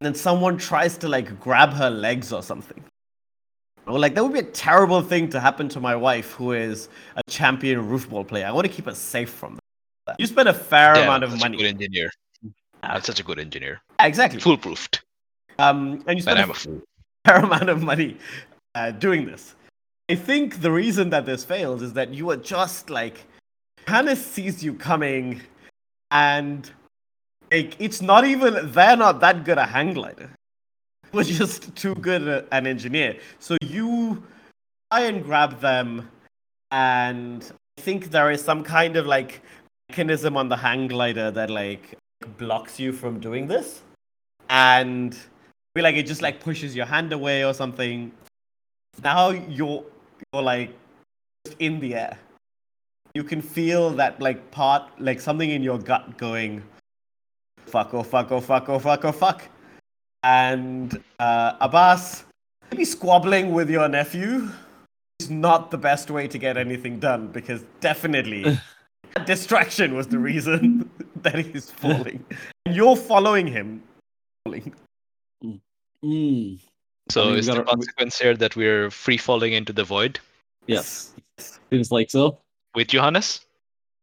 then 0.00 0.14
someone 0.14 0.56
tries 0.56 0.96
to 0.98 1.08
like 1.08 1.38
grab 1.40 1.72
her 1.72 1.90
legs 1.90 2.32
or 2.32 2.42
something? 2.42 2.82
Or 3.86 3.98
like 3.98 4.14
that 4.14 4.22
would 4.22 4.32
be 4.32 4.38
a 4.40 4.42
terrible 4.42 5.02
thing 5.02 5.28
to 5.30 5.40
happen 5.40 5.68
to 5.70 5.80
my 5.80 5.96
wife, 5.96 6.32
who 6.32 6.52
is 6.52 6.88
a 7.16 7.22
champion 7.28 7.88
roof 7.88 8.08
ball 8.08 8.24
player. 8.24 8.46
I 8.46 8.52
want 8.52 8.66
to 8.66 8.72
keep 8.72 8.84
her 8.86 8.94
safe 8.94 9.30
from 9.30 9.58
that. 10.06 10.16
You 10.18 10.26
spend 10.26 10.48
a 10.48 10.54
fair 10.54 10.94
Yeah, 10.96 11.04
amount 11.04 11.24
of 11.24 11.30
such 11.32 11.40
a 11.40 11.48
good 11.50 11.56
money. 11.56 11.68
engineer. 11.68 12.10
I'm 12.82 13.02
such 13.02 13.20
a 13.20 13.22
good 13.22 13.38
engineer. 13.38 13.80
Exactly. 13.98 14.40
Foolproofed. 14.40 15.00
Um, 15.58 16.02
and 16.06 16.18
you 16.18 16.22
spend 16.22 16.38
a 16.38 16.50
a 16.50 16.54
fair 16.54 17.36
amount 17.44 17.68
of 17.68 17.82
money 17.82 18.16
uh, 18.74 18.92
doing 18.92 19.26
this. 19.26 19.54
I 20.10 20.14
think 20.14 20.60
the 20.60 20.72
reason 20.72 21.10
that 21.10 21.26
this 21.26 21.44
fails 21.44 21.82
is 21.82 21.92
that 21.92 22.12
you 22.14 22.30
are 22.30 22.36
just 22.36 22.90
like 22.90 23.24
Hannah 23.86 24.16
sees 24.16 24.62
you 24.62 24.74
coming, 24.74 25.40
and 26.10 26.70
like 27.50 27.76
it's 27.78 28.00
not 28.00 28.24
even 28.24 28.70
they're 28.72 28.96
not 28.96 29.20
that 29.20 29.44
good 29.44 29.58
a 29.58 29.66
hang 29.66 29.94
glider. 29.94 30.30
We're 31.12 31.24
just 31.24 31.74
too 31.74 31.94
good 31.96 32.46
an 32.52 32.66
engineer. 32.66 33.18
So 33.40 33.56
you 33.62 34.22
try 34.92 35.02
and 35.02 35.24
grab 35.24 35.60
them, 35.60 36.08
and 36.70 37.50
I 37.78 37.80
think 37.80 38.10
there 38.10 38.30
is 38.30 38.42
some 38.42 38.62
kind 38.62 38.96
of 38.96 39.06
like 39.06 39.40
mechanism 39.88 40.36
on 40.36 40.48
the 40.48 40.56
hang 40.56 40.86
glider 40.86 41.30
that 41.32 41.50
like 41.50 41.96
blocks 42.38 42.78
you 42.78 42.92
from 42.92 43.18
doing 43.18 43.48
this, 43.48 43.82
and 44.48 45.14
feel 45.74 45.82
like 45.82 45.96
it 45.96 46.06
just 46.06 46.22
like 46.22 46.40
pushes 46.40 46.76
your 46.76 46.86
hand 46.86 47.12
away 47.12 47.44
or 47.44 47.52
something. 47.52 48.12
Now 49.02 49.30
you're 49.30 49.84
you're 50.32 50.42
like 50.42 50.72
just 51.44 51.56
in 51.58 51.80
the 51.80 51.94
air. 51.96 52.18
You 53.14 53.24
can 53.24 53.42
feel 53.42 53.90
that 53.90 54.20
like 54.20 54.52
part 54.52 54.84
like 55.00 55.20
something 55.20 55.50
in 55.50 55.64
your 55.64 55.78
gut 55.78 56.16
going 56.16 56.62
fuck 57.70 57.94
oh 57.94 58.02
fuck 58.02 58.30
oh 58.32 58.40
fuck 58.40 58.68
oh 58.68 58.78
fuck 58.78 59.04
oh 59.04 59.12
fuck. 59.12 59.42
And 60.22 61.02
uh, 61.18 61.56
Abbas 61.60 62.24
maybe 62.70 62.84
squabbling 62.84 63.52
with 63.52 63.70
your 63.70 63.88
nephew 63.88 64.48
is 65.20 65.30
not 65.30 65.70
the 65.70 65.78
best 65.78 66.10
way 66.10 66.28
to 66.28 66.38
get 66.38 66.56
anything 66.56 66.98
done 67.00 67.28
because 67.28 67.64
definitely 67.80 68.58
distraction 69.26 69.94
was 69.94 70.06
the 70.08 70.18
reason 70.18 70.90
that 71.22 71.38
he's 71.38 71.70
falling. 71.70 72.24
And 72.66 72.74
you're 72.76 72.96
following 72.96 73.46
him 73.46 73.82
falling. 74.44 74.74
Mm, 76.04 76.58
So 77.10 77.22
I 77.22 77.26
mean, 77.26 77.38
is 77.38 77.46
the 77.46 77.52
gotta- 77.52 77.62
we- 77.64 77.70
consequence 77.70 78.18
here 78.18 78.36
that 78.36 78.56
we're 78.56 78.90
free 78.90 79.16
falling 79.18 79.52
into 79.52 79.72
the 79.72 79.84
void 79.84 80.18
yes. 80.66 81.12
Seems 81.70 81.90
like 81.90 82.10
so. 82.10 82.38
with 82.74 82.88
Johannes? 82.88 83.40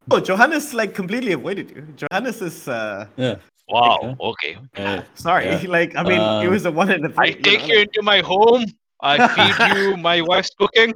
Oh, 0.10 0.20
Johannes 0.20 0.74
like 0.74 0.94
completely 0.96 1.34
avoided 1.34 1.70
you. 1.72 1.88
Johannes 1.96 2.42
is 2.42 2.68
uh 2.68 3.08
Yeah. 3.18 3.36
Wow. 3.70 4.16
Okay. 4.20 4.58
Okay. 4.74 4.86
Uh, 4.86 5.02
sorry. 5.16 5.46
Yeah. 5.46 5.64
Like 5.78 5.96
I 5.96 6.04
mean, 6.04 6.14
it 6.22 6.48
Um, 6.48 6.50
was 6.50 6.66
a 6.66 6.72
one 6.72 6.90
and 6.92 7.06
a 7.06 7.10
three. 7.10 7.30
I 7.30 7.32
take 7.34 7.62
know, 7.62 7.68
you 7.68 7.76
like- 7.80 7.88
into 7.88 8.02
my 8.02 8.20
home. 8.22 8.66
I 9.02 9.28
feed 9.36 9.78
you 9.78 9.98
my 9.98 10.22
wife's 10.22 10.52
cooking. 10.58 10.94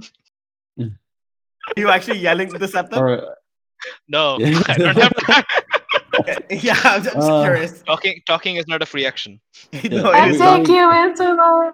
you 1.78 1.90
actually 1.90 2.20
yelling 2.20 2.50
to 2.52 2.58
the 2.58 2.68
scepter? 2.68 2.98
or, 2.98 3.38
No, 4.08 4.38
Yeah. 4.40 4.62
I 4.68 4.74
don't 4.78 4.98
have 4.98 5.14
time. 5.28 5.44
yeah, 6.50 6.80
I'm 6.84 7.04
just 7.04 7.16
Uh, 7.16 7.44
curious. 7.44 7.82
talking. 7.84 8.22
Talking 8.26 8.56
is 8.58 8.68
not 8.68 8.82
a 8.82 8.86
free 8.86 9.06
action. 9.06 9.40
no, 9.74 10.12
I 10.12 10.28
it 10.28 10.32
is 10.36 10.40
take 10.40 10.68
you 10.68 10.92
into 11.04 11.28
the. 11.40 11.74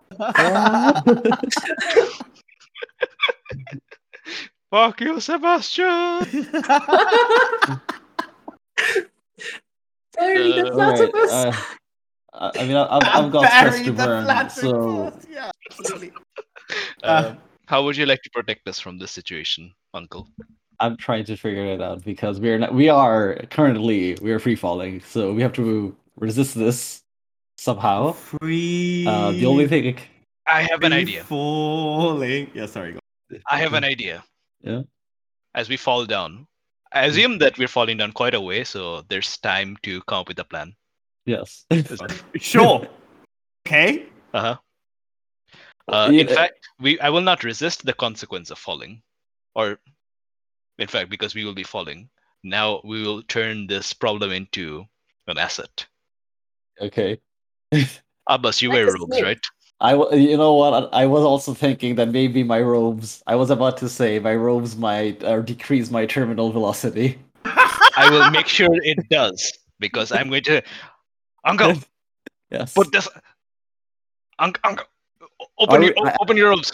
Fuck 4.71 4.99
you, 5.01 5.19
Sebastian. 5.21 6.27
Sorry, 10.17 10.51
Uh, 10.51 10.55
that's 10.63 10.75
not 10.75 10.99
Alright, 10.99 11.15
uh, 12.33 12.51
I 12.55 12.59
I 12.59 12.67
mean, 12.67 12.75
I- 12.77 12.95
I've, 12.97 13.03
I've 13.25 13.31
got 13.31 13.45
stress 13.47 13.73
Barry 13.73 13.85
to 13.85 13.91
the 13.91 14.03
burn, 14.05 14.23
flattering 14.25 14.71
so 14.71 15.19
Yeah, 15.29 15.51
absolutely. 15.71 16.11
Uh, 17.03 17.35
how 17.65 17.83
would 17.83 17.97
you 17.97 18.05
like 18.05 18.21
to 18.23 18.29
protect 18.31 18.67
us 18.67 18.79
from 18.79 18.97
this 18.97 19.11
situation, 19.11 19.73
Uncle? 19.93 20.27
I'm 20.79 20.95
trying 20.97 21.25
to 21.25 21.35
figure 21.35 21.65
it 21.65 21.81
out 21.81 22.03
because 22.03 22.39
we're 22.39 22.59
not, 22.59 22.73
we 22.73 22.89
are 22.89 23.35
currently 23.49 24.15
we 24.21 24.31
are 24.31 24.39
free 24.39 24.55
falling, 24.55 25.01
so 25.01 25.33
we 25.33 25.41
have 25.41 25.53
to 25.53 25.95
resist 26.17 26.55
this 26.55 27.01
somehow. 27.57 28.11
Free. 28.11 29.05
Uh, 29.07 29.31
the 29.31 29.45
only 29.45 29.67
thing, 29.67 29.97
I 30.47 30.61
have 30.63 30.83
an 30.83 30.93
idea. 30.93 31.23
Falling. 31.23 32.51
Yeah, 32.53 32.67
sorry. 32.67 32.93
Go. 32.93 32.99
I 33.49 33.57
have 33.59 33.73
an 33.73 33.83
idea. 33.83 34.23
Yeah. 34.61 34.81
As 35.55 35.67
we 35.67 35.77
fall 35.77 36.05
down, 36.05 36.47
I 36.93 37.05
assume 37.05 37.37
that 37.39 37.57
we're 37.57 37.67
falling 37.67 37.97
down 37.97 38.11
quite 38.13 38.33
a 38.33 38.41
way, 38.41 38.63
so 38.63 39.01
there's 39.09 39.37
time 39.37 39.77
to 39.83 40.01
come 40.03 40.19
up 40.19 40.27
with 40.27 40.39
a 40.39 40.43
plan. 40.43 40.75
yes, 41.25 41.65
Sure. 42.39 42.87
okay. 43.67 44.05
Uh-huh. 44.33 44.57
Uh, 45.87 46.09
Yeah, 46.11 46.21
in 46.21 46.29
uh, 46.29 46.33
fact, 46.35 46.69
we 46.79 46.99
I 46.99 47.09
will 47.09 47.21
not 47.21 47.43
resist 47.43 47.85
the 47.85 47.93
consequence 47.93 48.51
of 48.51 48.57
falling, 48.59 49.01
or 49.55 49.79
in 50.79 50.87
fact, 50.87 51.09
because 51.09 51.35
we 51.35 51.45
will 51.45 51.55
be 51.55 51.63
falling. 51.63 52.09
Now 52.43 52.81
we 52.83 53.03
will 53.03 53.23
turn 53.23 53.67
this 53.67 53.93
problem 53.93 54.31
into 54.31 54.85
an 55.27 55.37
asset. 55.37 55.87
okay. 56.79 57.19
Abbas, 58.29 58.61
you 58.61 58.71
wear 58.71 58.87
a 58.87 58.99
robes, 58.99 59.21
right? 59.21 59.39
I 59.79 59.93
you 60.13 60.37
know 60.37 60.53
what? 60.53 60.89
I 60.93 61.05
was 61.05 61.23
also 61.23 61.53
thinking 61.53 61.95
that 61.95 62.09
maybe 62.09 62.43
my 62.43 62.61
robes. 62.61 63.21
I 63.27 63.35
was 63.35 63.49
about 63.51 63.77
to 63.77 63.89
say 63.89 64.17
my 64.19 64.33
robes 64.35 64.75
might 64.75 65.23
uh, 65.23 65.41
decrease 65.41 65.91
my 65.91 66.05
terminal 66.07 66.51
velocity. 66.51 67.19
I 67.45 68.09
will 68.09 68.29
make 68.31 68.47
sure 68.47 68.69
it 68.71 69.07
does 69.09 69.53
because 69.79 70.11
I'm 70.11 70.29
going 70.29 70.43
to. 70.43 70.61
Uncle, 71.45 71.75
Yes. 72.51 72.73
put 72.73 72.91
this. 72.91 73.07
Uncle, 74.39 74.61
uncle, 74.63 74.85
open 75.59 75.83
your 75.83 75.93
we- 75.95 76.09
o- 76.09 76.15
open 76.21 76.37
your 76.37 76.49
robes. 76.49 76.71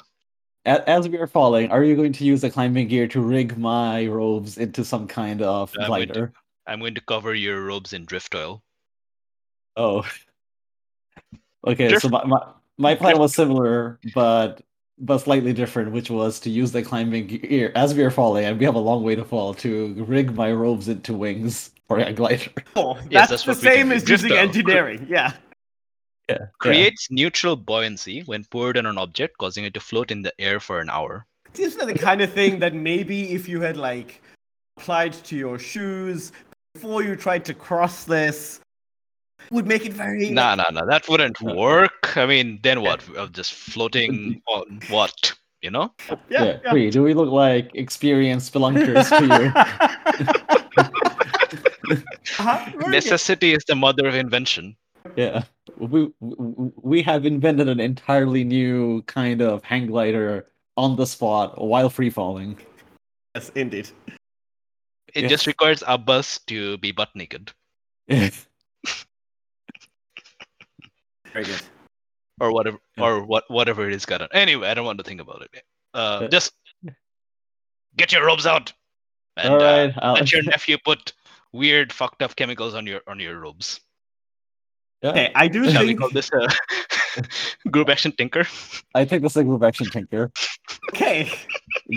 As 0.65 1.09
we 1.09 1.17
are 1.17 1.27
falling, 1.27 1.71
are 1.71 1.83
you 1.83 1.95
going 1.97 2.13
to 2.13 2.23
use 2.23 2.39
the 2.39 2.49
climbing 2.49 2.87
gear 2.87 3.05
to 3.09 3.19
rig 3.19 3.57
my 3.57 4.07
robes 4.07 4.57
into 4.57 4.85
some 4.85 5.07
kind 5.07 5.41
of 5.41 5.73
I'm 5.77 5.87
going 5.87 6.07
to- 6.07 6.13
glider? 6.13 6.33
I'm 6.67 6.79
going 6.79 6.95
to 6.95 7.01
cover 7.01 7.35
your 7.35 7.65
robes 7.65 7.91
in 7.91 8.05
drift 8.05 8.33
oil. 8.33 8.63
Oh. 9.75 10.07
Okay, 11.65 11.87
Drift- 11.87 12.01
so 12.01 12.09
my, 12.09 12.23
my, 12.25 12.41
my 12.77 12.95
plan 13.01 13.17
was 13.19 13.33
similar, 13.33 13.99
but 14.13 14.61
but 14.99 15.17
slightly 15.19 15.53
different, 15.53 15.91
which 15.91 16.09
was 16.09 16.39
to 16.41 16.49
use 16.49 16.71
the 16.71 16.81
climbing 16.83 17.27
gear 17.27 17.71
as 17.75 17.93
we 17.95 18.03
are 18.03 18.11
falling, 18.11 18.45
and 18.45 18.59
we 18.59 18.65
have 18.65 18.75
a 18.75 18.79
long 18.79 19.03
way 19.03 19.15
to 19.15 19.25
fall, 19.25 19.53
to 19.55 19.93
rig 20.07 20.33
my 20.35 20.51
robes 20.51 20.87
into 20.87 21.13
wings 21.13 21.71
for 21.87 21.97
a 21.99 22.13
glider. 22.13 22.51
Oh, 22.75 22.97
Yes, 23.09 23.29
that's, 23.29 23.43
that's 23.43 23.43
the 23.43 23.49
what 23.49 23.57
we 23.57 23.63
can 23.63 23.73
same 23.87 23.91
as 23.91 24.03
Drift 24.03 24.23
using 24.23 24.37
oil. 24.37 24.43
engineering. 24.43 25.07
Yeah. 25.09 25.33
Yeah. 26.29 26.37
yeah. 26.39 26.45
Creates 26.59 27.09
neutral 27.11 27.55
buoyancy 27.55 28.21
when 28.21 28.45
poured 28.45 28.77
on 28.77 28.85
an 28.85 28.97
object, 28.97 29.37
causing 29.39 29.65
it 29.65 29.73
to 29.73 29.79
float 29.79 30.11
in 30.11 30.21
the 30.21 30.33
air 30.39 30.59
for 30.59 30.79
an 30.79 30.89
hour. 30.89 31.25
Seems 31.53 31.75
like 31.75 31.87
the 31.93 31.99
kind 31.99 32.21
of 32.21 32.31
thing 32.31 32.59
that 32.59 32.73
maybe 32.73 33.33
if 33.33 33.49
you 33.49 33.59
had 33.61 33.75
like 33.77 34.21
applied 34.77 35.13
to 35.25 35.35
your 35.35 35.59
shoes 35.59 36.31
before 36.75 37.03
you 37.03 37.15
tried 37.15 37.45
to 37.45 37.53
cross 37.53 38.05
this, 38.05 38.59
would 39.51 39.67
make 39.67 39.85
it 39.85 39.93
very. 39.93 40.29
No, 40.29 40.55
no, 40.55 40.63
no. 40.71 40.85
That 40.87 41.07
wouldn't 41.07 41.39
work. 41.41 42.17
I 42.17 42.25
mean, 42.25 42.59
then 42.63 42.81
what? 42.81 43.07
Of 43.15 43.31
just 43.33 43.53
floating 43.53 44.41
on 44.47 44.79
what? 44.89 45.33
You 45.61 45.71
know? 45.71 45.93
Yeah, 46.09 46.15
yeah. 46.29 46.57
yeah. 46.65 46.73
Wait, 46.73 46.91
do 46.91 47.03
we 47.03 47.13
look 47.13 47.29
like 47.31 47.71
experienced 47.73 48.53
spelunkers 48.53 49.07
to 49.17 49.25
you? 49.25 49.53
Uh-huh, 52.39 52.65
very 52.71 52.77
good. 52.79 52.91
Necessity 52.91 53.53
is 53.53 53.63
the 53.67 53.75
mother 53.75 54.07
of 54.07 54.15
invention. 54.15 54.75
Yeah, 55.15 55.43
we 55.77 56.09
we- 56.19 56.71
we 56.81 57.01
have 57.03 57.25
invented 57.25 57.67
an 57.67 57.79
entirely 57.79 58.43
new 58.43 59.01
kind 59.03 59.41
of 59.41 59.63
hang 59.63 59.87
glider 59.87 60.47
on 60.77 60.95
the 60.95 61.05
spot 61.05 61.59
while 61.61 61.89
free 61.89 62.09
falling. 62.09 62.57
Yes, 63.35 63.51
indeed. 63.55 63.89
It 65.13 65.23
Yeah. 65.23 65.27
just 65.27 65.45
requires 65.45 65.83
Abbas 65.85 66.39
to 66.47 66.77
be 66.79 66.91
butt 66.91 67.09
naked. 67.15 67.51
yeah, 68.07 68.29
Very 71.33 71.45
good. 71.45 71.61
or 72.39 72.51
whatever 72.53 72.77
Yeah. 72.97 73.03
or 73.05 73.23
what 73.25 73.43
whatever 73.49 73.87
it 73.87 73.93
is 73.93 74.05
got 74.05 74.21
on. 74.21 74.27
Anyway, 74.33 74.67
I 74.67 74.73
don't 74.73 74.85
want 74.85 74.97
to 74.99 75.03
think 75.03 75.21
about 75.21 75.41
it. 75.43 75.63
Uh, 75.93 76.27
just 76.27 76.53
get 77.97 78.11
your 78.11 78.25
robes 78.25 78.45
out 78.45 78.73
and 79.37 79.53
All 79.53 79.61
uh, 79.61 80.13
let 80.13 80.31
your 80.31 80.43
nephew 80.53 80.77
put 80.83 81.13
weird 81.51 81.93
fucked 81.93 82.21
up 82.23 82.35
chemicals 82.35 82.73
on 82.75 82.85
your 82.87 83.01
on 83.07 83.19
your 83.19 83.39
robes. 83.39 83.79
yeah. 85.03 85.09
Okay, 85.11 85.31
I 85.35 85.47
do 85.47 85.69
Shall 85.69 85.81
we 85.81 85.87
think. 85.89 85.99
call 85.99 86.09
this 86.09 86.31
a 86.33 86.47
group 87.69 87.89
action 87.89 88.11
tinker? 88.17 88.45
I 88.95 89.05
think 89.05 89.21
this 89.21 89.33
is 89.33 89.37
a 89.37 89.43
group 89.43 89.61
action 89.63 89.87
tinker, 89.89 90.31
Okay, 90.93 91.31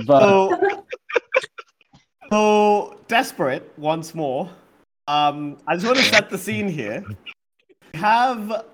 but 0.07 0.21
so, 0.21 0.85
so 2.31 2.99
desperate 3.09 3.73
once 3.79 4.15
more. 4.15 4.51
Um, 5.09 5.59
I 5.67 5.75
just 5.77 5.87
want 5.87 5.99
to 5.99 6.05
set 6.05 6.29
the 6.31 6.39
scene 6.39 6.69
here. 6.69 7.05
We 7.95 8.01
have 8.01 8.65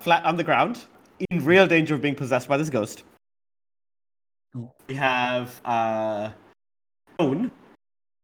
Flat 0.00 0.24
on 0.24 0.36
the 0.36 0.44
ground, 0.44 0.86
in 1.30 1.44
real 1.44 1.66
danger 1.66 1.94
of 1.94 2.00
being 2.00 2.14
possessed 2.14 2.48
by 2.48 2.56
this 2.56 2.70
ghost. 2.70 3.02
We 4.88 4.94
have 4.94 5.60
uh, 5.64 6.30
Joan, 7.20 7.50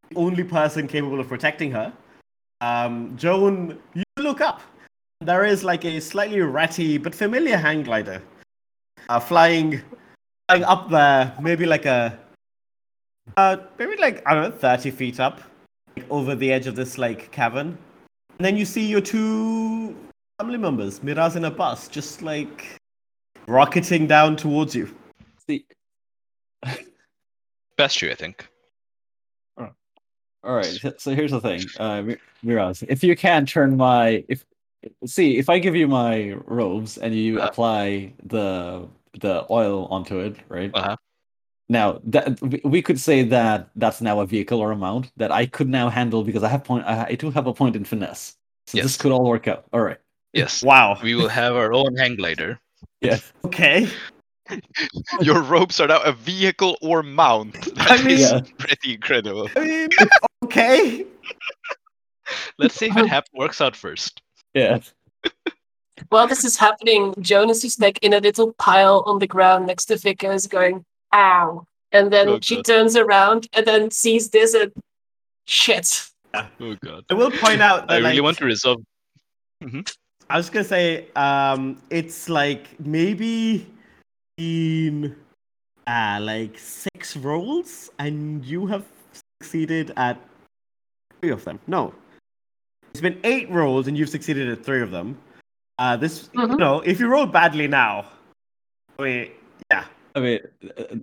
the 0.08 0.16
only 0.16 0.42
person 0.42 0.88
capable 0.88 1.20
of 1.20 1.28
protecting 1.28 1.70
her. 1.72 1.92
Um, 2.60 3.16
Joan, 3.16 3.78
you 3.94 4.04
look 4.18 4.40
up. 4.40 4.62
There 5.20 5.44
is 5.44 5.64
like 5.64 5.84
a 5.84 6.00
slightly 6.00 6.40
ratty 6.40 6.98
but 6.98 7.14
familiar 7.14 7.56
hang 7.56 7.82
glider 7.82 8.22
uh, 9.08 9.20
flying, 9.20 9.80
flying 10.48 10.64
up 10.64 10.90
there, 10.90 11.34
maybe 11.40 11.66
like 11.66 11.86
a, 11.86 12.18
uh, 13.36 13.56
maybe 13.78 13.96
like 13.96 14.22
I 14.26 14.34
don't 14.34 14.50
know, 14.50 14.56
thirty 14.56 14.90
feet 14.90 15.20
up, 15.20 15.40
like, 15.96 16.10
over 16.10 16.34
the 16.34 16.52
edge 16.52 16.66
of 16.66 16.76
this 16.76 16.98
like 16.98 17.30
cavern. 17.32 17.78
And 18.38 18.44
then 18.44 18.56
you 18.56 18.64
see 18.64 18.86
your 18.86 19.00
two 19.00 19.96
family 20.38 20.58
members, 20.58 21.02
Miraz 21.02 21.36
and 21.36 21.46
Abbas, 21.46 21.88
just 21.88 22.22
like 22.22 22.78
rocketing 23.46 24.06
down 24.06 24.36
towards 24.36 24.74
you. 24.74 24.94
see, 25.46 25.64
Best 27.78 27.98
true, 27.98 28.10
I 28.10 28.14
think. 28.14 28.48
all 29.58 30.54
right. 30.54 30.80
So 30.98 31.14
here's 31.14 31.32
the 31.32 31.40
thing, 31.40 31.62
uh, 31.78 32.02
Miraz, 32.42 32.82
if 32.88 33.02
you 33.02 33.16
can 33.16 33.46
turn 33.46 33.76
my 33.76 34.24
if 34.28 34.44
see 35.04 35.36
if 35.38 35.48
I 35.48 35.58
give 35.58 35.74
you 35.74 35.88
my 35.88 36.32
robes 36.44 36.98
and 36.98 37.14
you 37.14 37.40
Uh. 37.40 37.46
apply 37.46 38.12
the 38.24 38.86
the 39.20 39.46
oil 39.50 39.86
onto 39.86 40.18
it, 40.20 40.36
right? 40.48 40.70
Uh-huh. 40.74 40.96
Now 41.68 42.00
that 42.04 42.40
we- 42.40 42.60
we 42.64 42.82
could 42.82 43.00
say 43.00 43.22
that 43.24 43.70
that's 43.74 44.00
now 44.00 44.20
a 44.20 44.26
vehicle 44.26 44.60
or 44.60 44.70
a 44.72 44.76
mount 44.76 45.10
that 45.16 45.32
I 45.32 45.46
could 45.46 45.68
now 45.68 45.88
handle 45.88 46.22
because 46.22 46.42
I 46.44 46.48
have 46.48 46.62
point. 46.64 46.84
I, 46.86 47.06
I 47.10 47.14
do 47.16 47.30
have 47.30 47.46
a 47.48 47.52
point 47.54 47.74
in 47.76 47.84
finesse, 47.84 48.36
so 48.68 48.78
this 48.78 48.96
could 48.96 49.10
all 49.12 49.24
work 49.24 49.48
out. 49.48 49.64
All 49.72 49.80
right. 49.80 49.98
Yes. 50.36 50.62
Wow. 50.62 50.98
We 51.02 51.14
will 51.14 51.28
have 51.28 51.54
our 51.56 51.72
own 51.72 51.96
hang 51.96 52.16
glider. 52.16 52.58
Yes. 53.00 53.32
Okay. 53.44 53.88
Your 55.20 55.42
ropes 55.42 55.80
are 55.80 55.88
now 55.88 56.00
a 56.02 56.12
vehicle 56.12 56.76
or 56.82 57.02
mount. 57.02 57.56
I 57.76 57.98
mean- 58.02 58.10
is 58.18 58.30
Yeah. 58.32 58.40
pretty 58.58 58.94
incredible. 58.94 59.48
I 59.56 59.60
mean, 59.60 59.88
okay. 60.44 61.06
Let's 62.58 62.74
see 62.74 62.86
if 62.86 62.96
it 62.96 63.06
hap- 63.08 63.28
works 63.34 63.60
out 63.60 63.76
first. 63.76 64.20
Yeah. 64.54 64.78
While 66.10 66.26
this 66.28 66.44
is 66.44 66.56
happening, 66.56 67.14
Jonas 67.20 67.64
is 67.64 67.78
like 67.78 67.98
in 68.02 68.12
a 68.12 68.20
little 68.20 68.52
pile 68.54 69.02
on 69.06 69.18
the 69.18 69.26
ground 69.26 69.66
next 69.66 69.86
to 69.86 69.96
Vickers 69.96 70.46
going, 70.46 70.84
ow. 71.14 71.64
And 71.92 72.12
then 72.12 72.28
Oh, 72.28 72.38
she 72.42 72.56
God. 72.56 72.64
turns 72.66 72.96
around 72.96 73.48
and 73.52 73.66
then 73.66 73.90
sees 73.90 74.30
this 74.30 74.54
and 74.54 74.72
shit. 75.46 76.02
Oh 76.34 76.74
god. 76.84 77.04
I 77.10 77.14
will 77.14 77.30
point 77.30 77.62
out 77.62 77.86
that 77.88 77.94
I 77.94 77.96
really 77.98 78.14
like, 78.16 78.22
want 78.22 78.38
to 78.38 78.44
resolve. 78.44 78.82
Mm-hmm. 79.62 79.80
I 80.28 80.36
was 80.36 80.50
gonna 80.50 80.64
say, 80.64 81.08
um, 81.14 81.80
it's 81.90 82.28
like 82.28 82.78
maybe 82.80 83.66
in 84.38 85.14
uh, 85.86 86.18
like 86.20 86.58
six 86.58 87.16
rolls, 87.16 87.90
and 87.98 88.44
you 88.44 88.66
have 88.66 88.84
succeeded 89.40 89.92
at 89.96 90.18
three 91.20 91.30
of 91.30 91.44
them. 91.44 91.60
No, 91.68 91.94
it's 92.92 93.00
been 93.00 93.20
eight 93.22 93.48
rolls, 93.50 93.86
and 93.86 93.96
you've 93.96 94.08
succeeded 94.08 94.48
at 94.48 94.64
three 94.64 94.82
of 94.82 94.90
them. 94.90 95.16
Uh, 95.78 95.96
this, 95.96 96.28
you 96.32 96.40
Mhm. 96.40 96.58
know, 96.58 96.80
if 96.80 96.98
you 96.98 97.06
roll 97.06 97.26
badly 97.26 97.68
now, 97.68 98.06
I 98.98 99.02
mean, 99.02 99.30
yeah, 99.70 99.84
I 100.16 100.20
mean, 100.20 100.40
uh, 100.76 100.96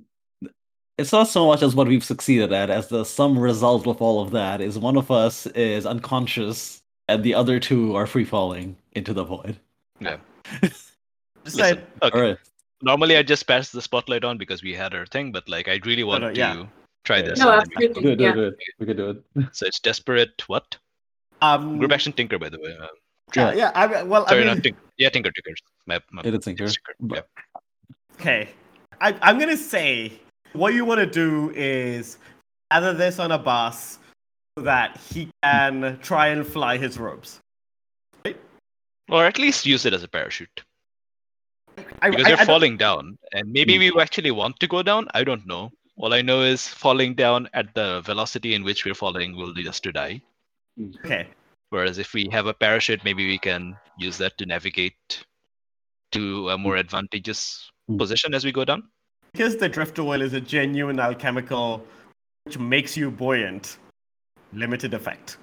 it's 0.98 1.14
not 1.14 1.30
so 1.30 1.48
much 1.48 1.62
as 1.62 1.76
what 1.76 1.88
we've 1.88 2.04
succeeded 2.04 2.52
at 2.52 2.70
as 2.70 2.90
the 2.90 3.06
sum 3.06 3.40
result 3.40 3.88
of 3.88 4.02
all 4.02 4.22
of 4.22 4.32
that 4.32 4.60
is 4.60 4.78
one 4.78 4.98
of 4.98 5.12
us 5.12 5.46
is 5.48 5.86
unconscious 5.86 6.83
and 7.08 7.24
the 7.24 7.34
other 7.34 7.60
two 7.60 7.96
are 7.96 8.08
free 8.08 8.26
falling 8.26 8.78
into 8.94 9.14
the 9.14 9.24
void. 9.24 9.58
Yeah. 10.00 10.18
Listen, 11.46 11.62
okay. 11.62 11.84
All 12.02 12.22
right. 12.22 12.38
Normally 12.82 13.18
I 13.18 13.24
just 13.24 13.48
pass 13.48 13.72
the 13.72 13.82
spotlight 13.82 14.24
on 14.24 14.38
because 14.38 14.64
we 14.64 14.74
had 14.74 14.94
our 14.94 15.06
thing, 15.06 15.32
but 15.32 15.48
like 15.50 15.68
I 15.68 15.80
really 15.86 16.04
want 16.04 16.24
no, 16.24 16.30
to 16.32 16.36
yeah. 16.38 16.66
try 17.04 17.18
Yeah. 17.18 17.24
this. 17.24 17.40
No, 17.40 17.60
and 17.60 17.72
we- 17.78 17.88
absolutely. 17.88 18.04
Do 18.04 18.10
it, 18.12 18.18
do 18.18 18.26
it, 18.28 18.34
do 18.36 18.44
it. 18.44 18.56
We 18.80 18.86
can 18.86 18.98
do 18.98 19.10
it. 19.36 19.56
So 19.56 19.66
it's 19.66 19.80
desperate. 19.80 20.44
What? 20.48 20.78
um, 21.42 21.78
Group 21.78 21.92
action 21.92 22.14
tinker, 22.14 22.40
by 22.40 22.50
the 22.50 22.60
way. 22.60 22.76
Uh, 22.80 22.88
yeah, 23.36 23.54
yeah. 23.54 23.72
I, 23.76 23.88
mean- 23.88 24.10
well, 24.10 24.28
sorry, 24.28 24.42
I 24.42 24.46
mean, 24.46 24.56
not 24.56 24.64
tinker. 24.64 24.80
Yeah, 24.98 25.10
tinker 25.10 25.32
tinkers. 25.32 25.60
My, 25.86 26.00
my 26.12 26.22
It 26.24 26.34
is 26.34 26.46
Tinker. 26.46 26.68
tinker. 26.68 26.94
But- 27.00 27.16
Yeah. 27.18 27.62
Okay. 28.20 28.50
I, 29.02 29.16
I'm 29.22 29.38
going 29.38 29.50
to 29.50 29.58
say 29.58 30.14
what 30.54 30.74
you 30.74 30.86
want 30.86 31.00
to 31.00 31.06
do 31.06 31.52
is 31.56 32.18
gather 32.72 32.94
this 32.94 33.20
on 33.20 33.32
Abbas 33.32 33.96
so 33.96 34.00
that 34.58 35.00
he 35.14 35.30
can 35.42 36.00
try 36.02 36.28
and 36.28 36.46
fly 36.46 36.78
his 36.78 36.98
robes. 36.98 37.40
Or 39.10 39.26
at 39.26 39.38
least 39.38 39.66
use 39.66 39.86
it 39.86 39.94
as 39.94 40.04
a 40.04 40.08
parachute. 40.08 40.64
I, 42.02 42.10
Because 42.10 42.26
I- 42.26 42.30
you're 42.30 42.38
I 42.38 42.46
don't- 42.46 42.48
falling 42.48 42.78
down, 42.78 43.18
and 43.34 43.52
maybe 43.52 43.78
we 43.78 43.92
actually 44.00 44.32
want 44.32 44.60
to 44.60 44.68
go 44.68 44.82
down. 44.82 45.08
I 45.14 45.24
don't 45.24 45.46
know. 45.46 45.72
All 45.98 46.14
I 46.14 46.22
know 46.22 46.42
is 46.42 46.68
falling 46.68 47.14
down 47.14 47.50
at 47.54 47.74
the 47.76 48.02
velocity 48.02 48.54
in 48.56 48.64
which 48.64 48.86
we're 48.86 48.96
falling 48.96 49.36
will 49.36 49.50
lead 49.52 49.68
us 49.68 49.80
to 49.82 49.92
die. 49.92 50.22
Okay. 50.96 51.28
Whereas 51.70 51.98
if 51.98 52.14
we 52.14 52.30
have 52.32 52.46
a 52.48 52.54
parachute, 52.54 53.04
maybe 53.04 53.28
we 53.28 53.38
can 53.38 53.76
use 53.98 54.18
that 54.20 54.38
to 54.38 54.46
navigate 54.46 55.26
to 56.12 56.50
a 56.50 56.58
more 56.58 56.78
advantageous 56.78 57.70
Mm. 57.90 57.98
position 57.98 58.34
as 58.34 58.46
we 58.46 58.52
go 58.52 58.64
down. 58.64 58.90
Because 59.34 59.58
the 59.58 59.68
drift 59.68 60.00
oil 60.00 60.22
is 60.22 60.34
a 60.34 60.42
genuine 60.42 61.00
alchemical 61.00 61.86
which 62.46 62.58
makes 62.60 62.96
you 62.96 63.10
buoyant, 63.12 63.78
limited 64.54 64.94
effect. 64.94 65.38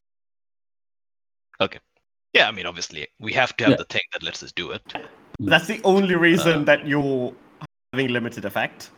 Okay. 1.60 1.78
Yeah, 2.32 2.48
I 2.48 2.52
mean, 2.52 2.66
obviously, 2.66 3.08
we 3.18 3.32
have 3.32 3.56
to 3.56 3.64
have 3.64 3.70
Yeah. 3.72 3.76
the 3.76 3.84
thing 3.84 4.02
that 4.12 4.22
lets 4.22 4.42
us 4.42 4.52
do 4.52 4.70
it. 4.70 4.82
That's 5.38 5.66
the 5.66 5.80
only 5.84 6.14
reason 6.14 6.62
Uh. 6.62 6.64
that 6.64 6.86
you're 6.86 7.34
having 7.92 8.08
limited 8.08 8.44
effect. 8.44 8.90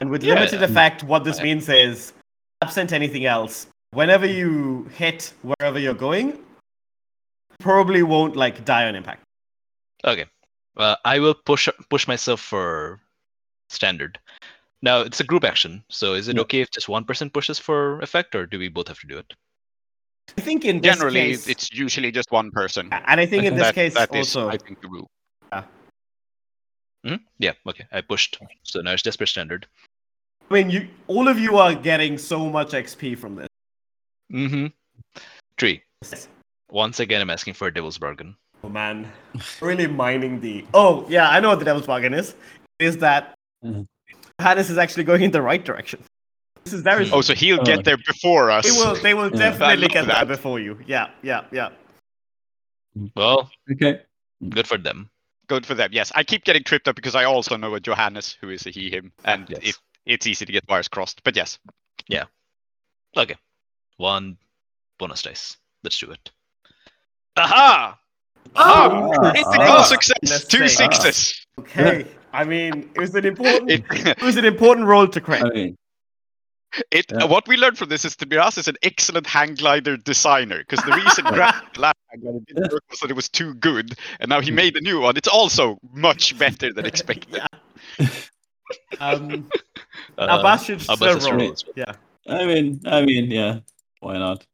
And 0.00 0.10
with 0.10 0.22
Yeah. 0.22 0.34
limited 0.34 0.62
effect, 0.62 1.02
what 1.02 1.24
this 1.24 1.40
I- 1.40 1.42
means 1.42 1.68
is, 1.68 2.12
absent 2.62 2.92
anything 2.92 3.26
else, 3.26 3.66
whenever 3.90 4.26
you 4.26 4.84
hit 4.94 5.34
wherever 5.42 5.78
you're 5.78 5.94
going, 5.94 6.44
probably 7.58 8.02
won't 8.02 8.36
like 8.36 8.64
die 8.64 8.86
on 8.88 8.94
impact. 8.94 9.22
Okay. 10.04 10.26
Uh, 10.76 10.96
I 11.04 11.18
will 11.18 11.34
push 11.34 11.68
push 11.90 12.06
myself 12.06 12.40
for 12.40 13.00
standard. 13.68 14.18
Now 14.82 15.00
it's 15.00 15.20
a 15.20 15.24
group 15.24 15.44
action, 15.44 15.82
so 15.88 16.14
is 16.14 16.28
it 16.28 16.36
Yeah. 16.36 16.42
okay 16.42 16.60
if 16.60 16.70
just 16.70 16.88
one 16.88 17.04
person 17.04 17.30
pushes 17.30 17.58
for 17.58 18.00
effect, 18.00 18.34
or 18.34 18.46
do 18.46 18.58
we 18.58 18.68
both 18.68 18.88
have 18.88 18.98
to 19.00 19.06
do 19.06 19.18
it? 19.18 19.34
I 20.36 20.40
think 20.40 20.64
in 20.64 20.80
this 20.80 20.94
Generally, 20.94 21.20
case, 21.20 21.48
it's 21.48 21.72
usually 21.72 22.12
just 22.12 22.30
one 22.30 22.50
person. 22.50 22.88
and 22.92 23.20
I 23.20 23.26
think 23.26 23.44
in 23.44 23.54
this 23.54 23.64
That- 23.68 23.74
case 23.74 23.94
that 23.94 24.14
is, 24.14 24.36
also, 24.36 24.48
I 24.50 24.56
think, 24.58 24.80
the 24.80 24.88
rule. 24.88 25.10
Mhm. 27.06 27.20
Yeah. 27.38 27.52
Okay. 27.66 27.86
I 27.92 28.00
pushed, 28.00 28.38
so 28.64 28.80
now 28.80 28.92
it's 28.92 29.02
desperate 29.02 29.28
standard. 29.28 29.66
I 30.50 30.54
mean, 30.54 30.68
you 30.68 30.88
all 31.06 31.28
of 31.28 31.38
you 31.38 31.56
are 31.56 31.72
getting 31.74 32.18
so 32.18 32.50
much 32.50 32.72
XP 32.72 33.14
from 33.16 33.36
this. 33.36 33.48
Mm-hmm. 34.32 34.66
Tree. 35.56 35.82
Once 36.70 36.98
again, 37.00 37.20
I'm 37.20 37.30
asking 37.30 37.54
for 37.54 37.68
a 37.68 37.72
devil's 37.72 37.98
bargain. 37.98 38.36
Oh 38.64 38.68
man, 38.68 39.10
really 39.62 39.86
mining 39.86 40.40
the. 40.40 40.66
Oh 40.74 41.06
yeah, 41.08 41.30
I 41.30 41.38
know 41.40 41.50
what 41.50 41.60
the 41.60 41.64
devil's 41.64 41.86
bargain 41.86 42.12
is. 42.14 42.34
Is 42.80 42.98
that 42.98 43.34
Mhm. 43.64 43.86
Hannes 44.38 44.70
is 44.70 44.78
actually 44.78 45.04
going 45.04 45.22
in 45.22 45.30
the 45.30 45.42
right 45.42 45.64
direction. 45.64 46.02
This 46.64 46.72
is 46.72 46.82
very. 46.82 47.10
Oh, 47.10 47.20
so 47.20 47.34
he'll 47.34 47.60
Uh, 47.60 47.64
get 47.64 47.84
there 47.84 47.96
before 47.96 48.50
us. 48.50 48.64
They 48.64 48.70
will. 48.72 48.94
They 49.02 49.14
will 49.14 49.30
Yeah. 49.30 49.38
definitely 49.50 49.66
I 49.66 49.74
love 49.74 49.90
get 49.90 50.06
there 50.06 50.24
before 50.26 50.60
you. 50.60 50.78
Yeah, 50.86 51.10
yeah, 51.22 51.44
yeah. 51.50 51.70
Well, 53.16 53.50
Okay. 53.72 54.02
good 54.48 54.66
for 54.66 54.78
them. 54.78 55.10
Good 55.46 55.64
for 55.66 55.74
them. 55.74 55.90
Yes, 55.92 56.12
I 56.14 56.24
keep 56.24 56.44
getting 56.44 56.62
tripped 56.62 56.88
up 56.88 56.94
because 56.96 57.14
I 57.14 57.24
also 57.24 57.56
know 57.56 57.74
a 57.74 57.80
Johannes 57.80 58.36
who 58.40 58.50
is 58.50 58.66
a 58.66 58.70
he 58.70 58.90
him, 58.90 59.12
and 59.24 59.48
Yes. 59.48 59.60
it, 59.62 59.76
it's 60.04 60.26
easy 60.26 60.44
to 60.46 60.52
get 60.52 60.64
wires 60.68 60.88
crossed. 60.88 61.22
But 61.24 61.36
yes, 61.36 61.58
Yeah. 62.08 62.24
Okay. 63.16 63.36
One 63.96 64.36
bonus 64.98 65.22
dice. 65.22 65.56
Let's 65.82 65.98
do 65.98 66.10
it. 66.10 66.30
Aha! 67.36 67.98
oh, 68.56 69.12
Ah, 69.12 69.30
critical 69.32 69.78
ah. 69.78 69.82
success, 69.82 70.16
Let's 70.22 70.44
two 70.46 70.68
say- 70.68 70.84
sixes. 70.84 71.46
Okay. 71.58 72.06
I 72.32 72.44
mean, 72.44 72.90
it 72.94 73.00
was 73.00 73.14
an 73.14 73.24
important. 73.24 73.70
It, 73.70 73.84
It 73.90 74.22
was 74.22 74.36
an 74.36 74.44
important 74.44 74.86
role 74.86 75.08
to 75.08 75.20
crit. 75.20 75.42
I 75.42 75.48
mean, 75.50 75.76
it 76.90 77.06
Yeah. 77.10 77.24
what 77.24 77.48
we 77.48 77.56
learned 77.56 77.78
from 77.78 77.88
this 77.88 78.04
is 78.04 78.14
that 78.16 78.28
Miraz 78.28 78.58
is 78.58 78.68
an 78.68 78.76
excellent 78.82 79.26
hang 79.26 79.54
glider 79.54 79.96
designer 79.96 80.58
because 80.58 80.84
the 80.84 80.92
reason 80.92 81.24
Grab 81.36 81.54
last 81.78 81.96
hang 82.10 82.20
glider 82.20 82.40
didn't 82.46 82.70
work 82.72 82.82
was 82.90 83.00
that 83.00 83.10
it 83.10 83.16
was 83.16 83.28
too 83.28 83.54
good, 83.54 83.94
and 84.20 84.28
now 84.28 84.40
he 84.40 84.50
made 84.50 84.76
a 84.76 84.80
new 84.80 85.00
one. 85.00 85.16
It's 85.16 85.28
also 85.28 85.78
much 85.92 86.36
better 86.38 86.72
than 86.72 86.86
expected. 86.86 87.40
Um, 89.00 89.48
Uh, 90.18 90.26
Abbas 90.38 90.64
should 90.64 90.82
still 90.82 90.94
Abbas 90.94 91.16
is 91.24 91.30
roll. 91.30 91.38
right. 91.38 91.62
Yeah. 91.76 91.92
I 92.28 92.44
mean, 92.44 92.80
I 92.84 93.00
mean, 93.02 93.30
yeah. 93.30 93.60
Why 94.00 94.18
not? 94.18 94.44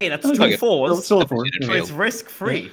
Hey, 0.00 0.08
that's 0.08 0.26
Okay. 0.26 0.36
two 0.36 0.42
Okay. 0.44 0.56
fours. 0.56 1.04
Still 1.04 1.26
four. 1.26 1.46
So 1.62 1.72
it's 1.74 1.90
risk 1.90 2.28
free. 2.28 2.72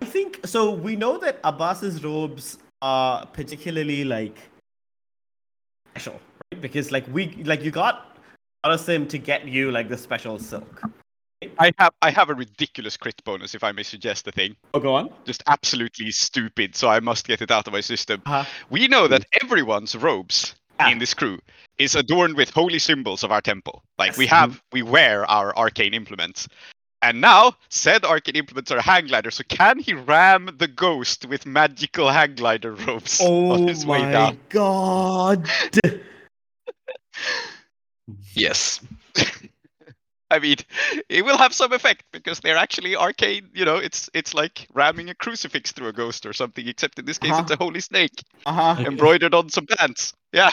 I 0.00 0.04
think 0.04 0.40
so. 0.44 0.70
We 0.70 0.94
know 0.94 1.18
that 1.18 1.40
Abbas's 1.42 2.04
robes 2.04 2.58
are 2.82 3.24
particularly 3.26 4.04
like 4.04 4.36
special, 5.94 6.20
right? 6.52 6.60
Because 6.60 6.92
like 6.92 7.06
we 7.12 7.42
like 7.44 7.62
you 7.62 7.70
got 7.70 8.18
Alasim 8.66 9.08
to 9.08 9.18
get 9.18 9.48
you 9.48 9.70
like 9.70 9.88
the 9.88 9.96
special 9.96 10.38
silk. 10.38 10.82
I 11.58 11.72
have 11.78 11.92
I 12.02 12.10
have 12.10 12.30
a 12.30 12.34
ridiculous 12.34 12.96
crit 12.96 13.20
bonus 13.24 13.54
if 13.54 13.64
I 13.64 13.72
may 13.72 13.82
suggest 13.82 14.28
a 14.28 14.32
thing. 14.32 14.54
Oh, 14.74 14.80
go 14.80 14.94
on. 14.94 15.10
Just 15.24 15.42
absolutely 15.46 16.10
stupid, 16.10 16.76
so 16.76 16.88
I 16.88 17.00
must 17.00 17.26
get 17.26 17.40
it 17.42 17.50
out 17.50 17.66
of 17.66 17.72
my 17.72 17.80
system. 17.80 18.22
Uh-huh. 18.26 18.44
We 18.70 18.86
know 18.88 19.08
that 19.08 19.24
everyone's 19.42 19.96
robes 19.96 20.54
Ah. 20.80 20.90
in 20.90 20.98
this 20.98 21.14
crew 21.14 21.38
is 21.78 21.94
adorned 21.94 22.36
with 22.36 22.50
holy 22.50 22.78
symbols 22.78 23.22
of 23.22 23.30
our 23.30 23.40
temple. 23.40 23.82
Like 23.98 24.16
we 24.16 24.26
have, 24.26 24.62
we 24.72 24.82
wear 24.82 25.28
our 25.30 25.56
arcane 25.56 25.94
implements. 25.94 26.48
And 27.02 27.20
now, 27.20 27.56
said 27.68 28.04
arcane 28.04 28.36
implements 28.36 28.70
are 28.70 28.76
a 28.78 28.82
hang 28.82 29.08
glider, 29.08 29.32
so 29.32 29.42
can 29.48 29.80
he 29.80 29.92
ram 29.92 30.54
the 30.58 30.68
ghost 30.68 31.26
with 31.26 31.44
magical 31.44 32.08
hang 32.08 32.36
glider 32.36 32.72
robes 32.74 33.18
Oh 33.20 33.50
on 33.52 33.66
his 33.66 33.84
way 33.84 34.00
down? 34.12 34.14
Oh 34.14 34.32
my 34.32 34.38
god! 34.48 35.48
Yes. 38.34 38.80
I 40.30 40.38
mean, 40.38 40.56
it 41.10 41.24
will 41.24 41.36
have 41.36 41.52
some 41.52 41.72
effect 41.74 42.04
because 42.10 42.40
they're 42.40 42.56
actually 42.56 42.96
arcane. 42.96 43.50
You 43.52 43.66
know, 43.66 43.76
it's 43.76 44.08
it's 44.14 44.32
like 44.32 44.66
ramming 44.72 45.10
a 45.10 45.14
crucifix 45.14 45.72
through 45.72 45.88
a 45.88 45.92
ghost 45.92 46.24
or 46.24 46.32
something. 46.32 46.66
Except 46.66 46.98
in 46.98 47.04
this 47.04 47.18
case, 47.18 47.32
Uh-huh. 47.32 47.42
it's 47.42 47.50
a 47.50 47.56
holy 47.56 47.80
snake 47.80 48.22
Uh 48.46 48.52
huh. 48.74 48.82
embroidered 48.86 49.34
on 49.34 49.50
some 49.50 49.66
pants. 49.66 50.14
Yeah, 50.32 50.52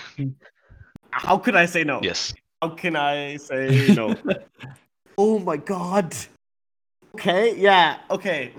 How 1.12 1.38
could 1.38 1.55
I 1.55 1.65
say 1.65 1.83
no? 1.85 2.01
Yes. 2.03 2.33
How 2.62 2.69
can 2.69 2.95
I 2.97 3.38
say 3.38 3.93
no? 3.95 4.15
oh 5.17 5.39
my 5.39 5.55
god. 5.55 6.13
Okay. 7.15 7.55
Yeah. 7.57 7.97
Okay. 8.09 8.51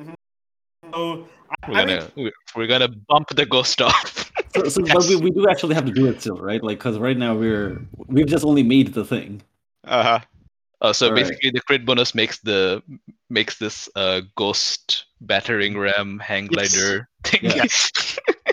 So 0.93 1.27
We're 1.69 1.75
I 1.75 1.85
gonna 1.85 1.87
mean, 1.87 2.03
we're, 2.17 2.33
we're 2.57 2.67
gonna 2.67 2.89
bump 3.09 3.29
the 3.35 3.47
ghost 3.47 3.81
off. 3.83 4.31
So, 4.57 4.69
so 4.69 4.83
but 4.83 5.07
we, 5.09 5.17
we 5.17 5.31
do 5.31 5.47
actually 5.49 5.75
have 5.75 5.87
to 5.87 5.93
do 5.93 6.07
it 6.07 6.21
still, 6.21 6.37
right? 6.37 6.63
Like, 6.63 6.79
because 6.79 6.99
right 6.99 7.17
now 7.17 7.35
we're 7.37 7.81
we've 8.09 8.27
just 8.27 8.45
only 8.45 8.63
made 8.63 8.95
the 8.95 9.05
thing. 9.05 9.43
uh 9.87 10.03
huh. 10.03 10.21
Uh, 10.83 10.95
so 10.95 11.09
Alright. 11.09 11.25
basically, 11.25 11.51
the 11.51 11.61
crit 11.61 11.85
bonus 11.85 12.15
makes 12.15 12.39
the 12.41 12.83
makes 13.29 13.59
this 13.59 13.87
uh, 13.97 14.23
ghost 14.37 15.05
battering 15.21 15.77
ram 15.77 16.19
hang 16.19 16.49
Yes. 16.51 16.73
glider 16.75 17.09
thing. 17.25 17.41
Yeah. 17.45 17.65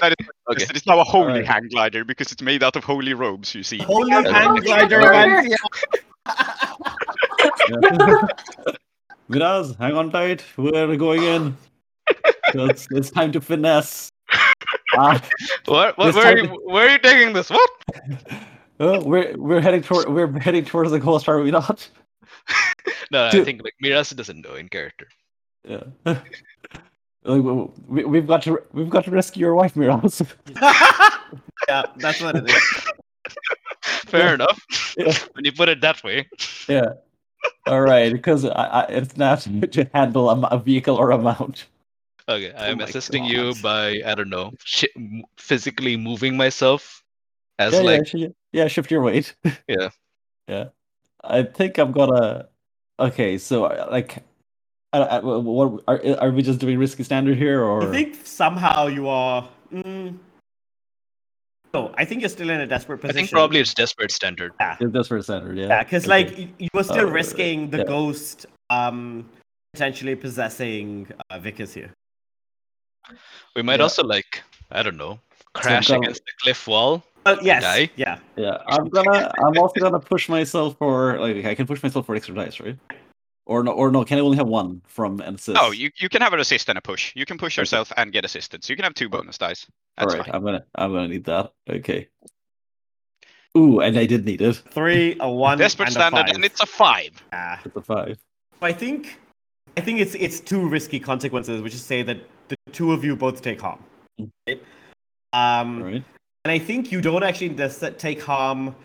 That 0.01 0.13
is 0.19 0.27
Okay. 0.51 0.65
It's 0.75 0.85
now 0.85 0.99
a 0.99 1.03
holy 1.03 1.25
Alright. 1.41 1.45
hang 1.47 1.67
glider 1.69 2.03
because 2.05 2.31
it's 2.31 2.41
made 2.43 2.61
out 2.63 2.75
of 2.75 2.83
holy 2.83 3.13
robes. 3.15 3.55
You 3.55 3.63
see. 3.63 3.79
holy 3.79 4.13
Okay. 4.13 4.31
hand 4.31 4.61
glider 4.63 4.99
Glider. 4.99 5.55
Vancia. 6.25 8.77
Miraz, 9.29 9.75
hang 9.79 9.93
on 9.95 10.11
tight. 10.11 10.43
We're 10.57 10.95
going 10.95 11.23
in. 11.23 11.57
it's, 12.53 12.87
it's 12.91 13.11
time 13.11 13.31
to 13.33 13.41
finesse. 13.41 14.09
Ah, 14.97 15.21
What? 15.65 15.97
what 15.97 16.15
where, 16.15 16.25
are 16.33 16.35
time- 16.35 16.45
you, 16.45 16.61
where 16.65 16.87
are 16.87 16.91
you 16.91 16.99
taking 16.99 17.33
this? 17.33 17.49
What? 17.49 17.69
oh, 18.79 19.03
we're 19.05 19.35
we're 19.37 19.61
heading 19.61 19.81
toward 19.81 20.07
we're 20.09 20.31
heading 20.39 20.63
towards 20.65 20.91
the 20.91 20.99
coast, 20.99 21.27
are 21.27 21.41
we 21.41 21.51
not? 21.51 21.87
No, 23.11 23.25
I 23.27 23.31
think 23.43 23.63
like 23.63 23.73
Miraz 23.81 24.09
doesn't 24.09 24.41
know 24.45 24.55
in 24.55 24.69
character. 24.69 25.07
Yeah. 25.67 25.83
Like, 27.23 27.43
we, 27.87 28.05
we've 28.05 28.25
got 28.27 28.41
to 28.43 28.61
we've 28.71 28.89
got 28.89 29.03
to 29.03 29.11
rescue 29.11 29.41
your 29.41 29.53
wife, 29.55 29.75
Miraz. 29.75 30.21
yeah, 31.67 31.83
that's 31.97 32.21
what 32.21 32.37
it 32.37 32.49
is. 32.49 32.87
Fair 34.07 34.35
enough. 34.35 34.57
Yeah. 34.97 35.13
when 35.33 35.43
you 35.43 35.51
put 35.51 35.67
it 35.67 35.81
that 35.81 36.01
way. 36.05 36.29
yeah. 36.69 36.93
All 37.67 37.81
right, 37.81 38.11
because 38.13 38.45
I, 38.45 38.49
I, 38.49 38.81
it's 38.83 39.17
not 39.17 39.41
to 39.71 39.89
handle 39.93 40.29
a 40.29 40.59
vehicle 40.59 40.95
or 40.95 41.11
a 41.11 41.17
mount. 41.17 41.65
Okay, 42.29 42.53
I'm 42.57 42.79
my 42.79 42.85
assisting 42.85 43.23
you 43.23 43.53
by 43.61 44.01
I 44.05 44.15
don't 44.15 44.29
know, 44.29 44.51
shi- 44.63 44.91
m- 44.95 45.23
physically 45.37 45.95
moving 45.95 46.35
myself 46.35 47.03
as 47.59 47.73
yeah, 47.73 47.81
like 47.81 47.99
yeah, 47.99 48.03
shi- 48.03 48.35
yeah, 48.51 48.67
shift 48.67 48.91
your 48.91 49.01
weight. 49.01 49.35
Yeah. 49.67 49.89
yeah. 50.47 50.65
I 51.23 51.43
think 51.43 51.77
I'm 51.77 51.91
gonna. 51.91 52.47
Okay, 52.99 53.37
so 53.37 53.65
uh, 53.65 53.87
like, 53.91 54.23
I, 54.93 54.99
I, 54.99 55.19
what 55.19 55.83
are 55.87 56.01
are 56.19 56.31
we 56.31 56.41
just 56.41 56.59
doing 56.59 56.79
risky 56.79 57.03
standard 57.03 57.37
here, 57.37 57.61
or 57.61 57.83
I 57.83 57.91
think 57.91 58.25
somehow 58.25 58.87
you 58.87 59.07
are. 59.07 59.47
Mm, 59.73 60.17
no, 61.77 61.93
I 61.97 62.05
think 62.05 62.21
you're 62.21 62.29
still 62.29 62.49
in 62.49 62.59
a 62.61 62.67
desperate 62.67 63.03
I 63.05 63.11
think 63.11 63.29
probably 63.31 63.59
it's 63.59 63.73
desperate 63.73 64.11
standard. 64.11 64.51
Yeah, 64.59 64.77
Is 64.79 64.91
this 64.91 65.07
standard? 65.25 65.57
Yeah. 65.57 65.67
yeah, 65.67 65.83
because 65.83 66.03
Okay. 66.05 66.09
like 66.17 66.49
you 66.59 66.69
were 66.73 66.83
still 66.83 67.07
Uh, 67.07 67.19
risking 67.21 67.69
the 67.69 67.79
yeah. 67.79 67.83
ghost 67.95 68.45
um 68.69 69.29
potentially 69.73 70.15
possessing 70.15 71.07
uh, 71.29 71.39
Vickers 71.39 71.73
here. 71.73 71.91
We 73.55 73.61
might 73.61 73.79
Yeah. 73.79 73.83
also 73.83 74.03
like 74.03 74.43
I 74.71 74.83
don't 74.83 74.97
know, 74.97 75.19
crash 75.53 75.87
gonna- 75.87 76.01
against 76.01 76.21
the 76.25 76.31
cliff 76.41 76.67
wall. 76.67 77.03
Oh 77.25 77.37
yes, 77.41 77.61
Die? 77.63 77.89
yeah. 77.97 78.19
Yeah, 78.37 78.57
I'm 78.67 78.87
gonna. 78.95 79.31
I'm 79.43 79.57
also 79.57 79.79
gonna 79.81 79.99
push 79.99 80.29
myself 80.29 80.77
for 80.77 81.19
like 81.19 81.43
I 81.45 81.55
can 81.55 81.67
push 81.67 81.81
myself 81.83 82.05
for 82.05 82.15
extra 82.15 82.33
dice, 82.35 82.59
right? 82.59 82.77
Or 83.47 83.63
no, 83.63 83.71
or 83.71 83.89
no? 83.91 84.03
Can 84.03 84.17
I 84.17 84.21
only 84.21 84.35
have 84.35 84.47
one 84.47 84.81
from 84.85 85.21
an 85.21 85.35
assist? 85.35 85.57
Oh, 85.61 85.71
you, 85.71 85.89
you 85.95 86.09
can 86.09 86.21
have 86.21 86.33
an 86.33 86.41
assist 86.41 86.67
and 86.67 86.77
a 86.77 86.81
push. 86.81 87.13
You 87.15 87.25
can 87.25 87.37
push 87.37 87.55
yourself 87.55 87.93
and 87.95 88.11
get 88.11 88.25
assistance. 88.25 88.69
You 88.69 88.75
can 88.75 88.83
have 88.83 88.93
two 88.93 89.07
bonus 89.07 89.37
dice. 89.37 89.65
All 89.97 90.05
That's 90.05 90.17
right, 90.17 90.25
fine. 90.25 90.35
I'm 90.35 90.43
gonna. 90.43 90.65
I'm 90.75 90.91
gonna 90.91 91.07
need 91.07 91.23
that. 91.23 91.53
Okay. 91.69 92.09
Ooh, 93.57 93.79
and 93.79 93.97
I 93.97 94.05
did 94.05 94.25
need 94.25 94.41
it. 94.41 94.53
Three, 94.71 95.15
a 95.21 95.31
one, 95.31 95.57
Desperate 95.57 95.87
and 95.87 95.93
standard, 95.93 96.19
a 96.19 96.23
five. 96.27 96.35
and 96.35 96.43
it's 96.45 96.61
a 96.61 96.65
five. 96.65 97.23
Ah. 97.31 97.61
It's 97.63 97.75
a 97.75 97.81
five. 97.81 98.19
I 98.61 98.73
think, 98.73 99.17
I 99.77 99.81
think 99.81 100.01
it's 100.01 100.13
it's 100.15 100.41
two 100.41 100.67
risky 100.67 100.99
consequences, 100.99 101.61
which 101.61 101.73
is 101.73 101.81
say 101.81 102.03
that 102.03 102.17
the 102.49 102.57
two 102.73 102.91
of 102.91 103.05
you 103.05 103.15
both 103.15 103.41
take 103.41 103.61
harm. 103.61 103.81
Mm. 104.19 104.29
Right? 104.45 104.61
Um, 105.31 105.77
All 105.83 105.87
right. 105.87 106.03
and 106.43 106.51
I 106.51 106.59
think 106.59 106.91
you 106.91 106.99
don't 106.99 107.23
actually 107.23 107.51
necess- 107.51 107.97
take 107.97 108.21
harm 108.21 108.75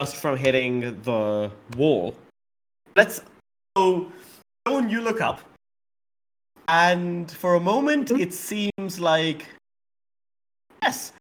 just 0.00 0.16
from 0.16 0.36
hitting 0.36 1.00
the 1.02 1.52
wall. 1.76 2.16
Let's 2.96 3.20
so 3.78 4.10
Joan, 4.66 4.90
you 4.90 5.00
look 5.00 5.20
up, 5.20 5.40
and 6.66 7.30
for 7.30 7.54
a 7.54 7.60
moment 7.60 8.08
hmm? 8.08 8.20
it 8.20 8.34
seems 8.34 8.98
like 8.98 9.46
yes, 10.82 11.12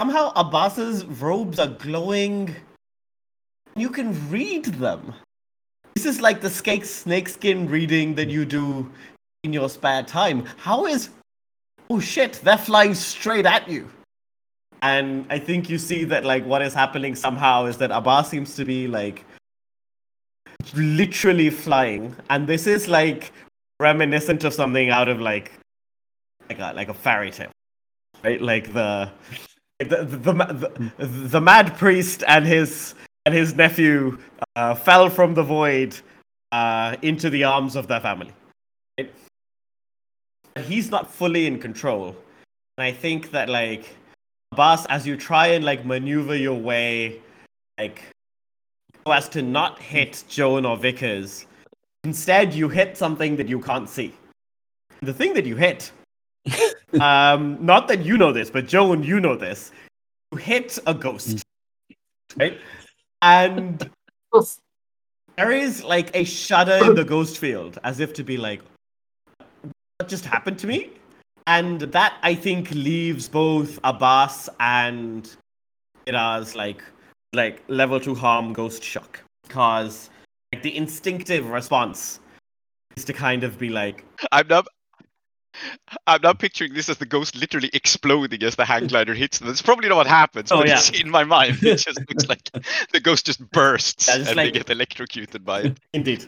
somehow 0.00 0.32
Abbas's 0.34 1.04
robes 1.04 1.58
are 1.58 1.74
glowing. 1.86 2.56
You 3.76 3.90
can 3.90 4.08
read 4.30 4.64
them. 4.64 5.12
This 5.94 6.06
is 6.06 6.22
like 6.22 6.40
the 6.40 6.48
snake 6.48 6.86
snakeskin 6.86 7.68
reading 7.68 8.14
that 8.14 8.30
you 8.30 8.46
do 8.46 8.90
in 9.42 9.52
your 9.52 9.68
spare 9.68 10.02
time. 10.02 10.46
How 10.56 10.86
is 10.86 11.10
oh 11.90 12.00
shit, 12.00 12.40
they're 12.44 12.56
flying 12.56 12.94
straight 12.94 13.44
at 13.44 13.68
you. 13.68 13.90
And 14.80 15.26
I 15.28 15.38
think 15.38 15.68
you 15.68 15.76
see 15.76 16.04
that 16.04 16.24
like 16.24 16.46
what 16.46 16.62
is 16.62 16.72
happening 16.72 17.14
somehow 17.14 17.66
is 17.66 17.76
that 17.76 17.90
Abbas 17.90 18.30
seems 18.30 18.56
to 18.56 18.64
be 18.64 18.88
like 18.88 19.26
literally 20.74 21.50
flying. 21.50 22.16
And 22.30 22.46
this 22.46 22.66
is 22.66 22.88
like 22.88 23.32
reminiscent 23.80 24.44
of 24.44 24.54
something 24.54 24.90
out 24.90 25.08
of 25.08 25.20
like 25.20 25.52
like 26.48 26.58
a 26.58 26.72
like 26.74 26.88
a 26.88 26.94
fairy 26.94 27.30
tale. 27.30 27.50
Right? 28.22 28.40
Like 28.40 28.72
the 28.72 29.10
the 29.78 30.04
the, 30.04 30.32
the, 30.32 30.90
the, 30.98 31.06
the 31.06 31.40
mad 31.40 31.76
priest 31.76 32.24
and 32.26 32.46
his 32.46 32.94
and 33.26 33.34
his 33.34 33.54
nephew 33.54 34.18
uh, 34.56 34.74
fell 34.74 35.10
from 35.10 35.34
the 35.34 35.42
void 35.42 35.96
uh, 36.52 36.96
into 37.02 37.30
the 37.30 37.44
arms 37.44 37.76
of 37.76 37.88
their 37.88 38.00
family. 38.00 38.32
Right? 38.98 39.12
He's 40.64 40.90
not 40.90 41.10
fully 41.10 41.46
in 41.46 41.58
control, 41.58 42.16
and 42.78 42.84
I 42.84 42.92
think 42.92 43.30
that 43.32 43.48
like 43.48 43.94
Abbas, 44.52 44.86
as 44.86 45.06
you 45.06 45.16
try 45.16 45.48
and 45.48 45.64
like 45.64 45.84
maneuver 45.84 46.36
your 46.36 46.58
way, 46.58 47.20
like 47.78 48.02
as 49.12 49.28
to 49.30 49.42
not 49.42 49.78
hit 49.78 50.24
Joan 50.28 50.64
or 50.64 50.76
Vickers, 50.76 51.46
instead 52.04 52.54
you 52.54 52.68
hit 52.68 52.96
something 52.96 53.36
that 53.36 53.48
you 53.48 53.60
can't 53.60 53.88
see. 53.88 54.14
The 55.02 55.12
thing 55.12 55.34
that 55.34 55.44
you 55.44 55.56
hit, 55.56 55.92
um, 57.00 57.58
not 57.64 57.88
that 57.88 58.04
you 58.04 58.16
know 58.16 58.32
this, 58.32 58.50
but 58.50 58.66
Joan, 58.66 59.02
you 59.02 59.20
know 59.20 59.36
this. 59.36 59.72
You 60.32 60.38
hit 60.38 60.78
a 60.86 60.94
ghost, 60.94 61.42
right? 62.36 62.58
And 63.20 63.90
there 65.36 65.50
is 65.50 65.84
like 65.84 66.14
a 66.14 66.24
shudder 66.24 66.78
in 66.84 66.94
the 66.94 67.04
ghost 67.04 67.38
field, 67.38 67.78
as 67.84 68.00
if 68.00 68.12
to 68.14 68.24
be 68.24 68.36
like, 68.36 68.62
what 69.98 70.08
just 70.08 70.24
happened 70.24 70.58
to 70.60 70.66
me? 70.66 70.90
And 71.46 71.80
that 71.80 72.14
I 72.22 72.34
think 72.34 72.70
leaves 72.70 73.28
both 73.28 73.78
Abbas 73.84 74.48
and 74.60 75.30
Miraz 76.06 76.56
like 76.56 76.82
like 77.34 77.62
level 77.68 78.00
two 78.00 78.14
harm 78.14 78.52
ghost 78.52 78.82
shock. 78.82 79.20
Because 79.46 80.10
like 80.52 80.62
the 80.62 80.76
instinctive 80.76 81.48
response 81.50 82.20
is 82.96 83.04
to 83.06 83.12
kind 83.12 83.44
of 83.44 83.58
be 83.58 83.68
like, 83.68 84.04
I'm 84.32 84.48
not. 84.48 84.66
I'm 86.08 86.20
not 86.20 86.40
picturing 86.40 86.74
this 86.74 86.88
as 86.88 86.98
the 86.98 87.06
ghost 87.06 87.36
literally 87.36 87.70
exploding 87.72 88.42
as 88.42 88.56
the 88.56 88.64
hang 88.64 88.88
glider 88.88 89.14
hits 89.14 89.38
them. 89.38 89.46
That's 89.46 89.62
probably 89.62 89.88
not 89.88 89.94
what 89.94 90.08
happens, 90.08 90.50
Oh, 90.50 90.58
but 90.58 90.66
yeah. 90.66 90.80
in 91.00 91.08
my 91.08 91.22
mind. 91.22 91.62
It 91.62 91.76
just 91.76 91.96
looks 92.08 92.26
like 92.28 92.50
the 92.92 92.98
ghost 93.00 93.26
just 93.26 93.38
bursts 93.52 94.08
Yeah, 94.08 94.16
just 94.18 94.30
and 94.30 94.36
like- 94.36 94.52
they 94.52 94.58
get 94.58 94.70
electrocuted 94.70 95.44
by 95.44 95.60
it. 95.60 95.78
Indeed. 95.92 96.26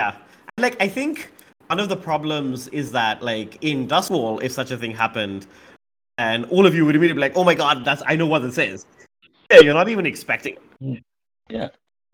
Yeah. 0.00 0.16
Like 0.58 0.76
I 0.82 0.88
think 0.88 1.30
one 1.68 1.78
of 1.78 1.88
the 1.88 1.96
problems 1.96 2.66
is 2.68 2.90
that 2.92 3.22
like 3.22 3.58
in 3.62 3.86
Duskwall, 3.86 4.42
if 4.42 4.50
such 4.50 4.72
a 4.72 4.76
thing 4.76 4.90
happened, 4.90 5.46
and 6.16 6.44
all 6.46 6.66
of 6.66 6.74
you 6.74 6.84
would 6.84 6.96
immediately 6.96 7.20
be 7.20 7.28
like, 7.28 7.36
"Oh 7.36 7.44
my 7.44 7.54
god, 7.54 7.84
that's 7.84 8.02
I 8.06 8.16
know 8.16 8.26
what 8.26 8.40
this 8.40 8.58
is." 8.58 8.86
Yeah, 9.50 9.60
you're 9.60 9.74
not 9.74 9.88
even 9.88 10.06
expecting. 10.06 10.56
Yeah. 11.48 11.68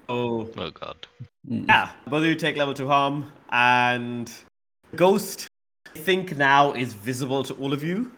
Oh 0.08 0.48
Oh 0.56 0.70
god. 0.70 1.06
Mm. 1.48 1.66
yeah, 1.68 1.90
both 2.06 2.22
of 2.22 2.26
you 2.26 2.34
take 2.34 2.56
level 2.56 2.74
two 2.74 2.86
harm, 2.86 3.32
and 3.50 4.30
Ghost, 4.96 5.48
I 5.94 5.98
think 5.98 6.36
now 6.36 6.72
is 6.72 6.94
visible 6.94 7.42
to 7.44 7.54
all 7.54 7.72
of 7.72 7.82
you 7.82 8.12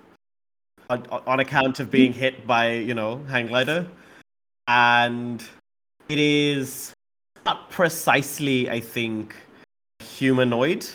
on, 0.91 1.07
on 1.27 1.41
account 1.41 1.81
of 1.81 1.91
being 1.91 2.13
hit 2.13 2.47
by 2.47 2.73
you 2.73 2.95
know 2.95 3.23
hang 3.29 3.47
glider, 3.49 3.87
and 4.69 5.43
it 6.09 6.19
is 6.19 6.93
not 7.45 7.71
precisely, 7.71 8.69
I 8.69 8.81
think, 8.81 9.35
humanoid. 10.01 10.87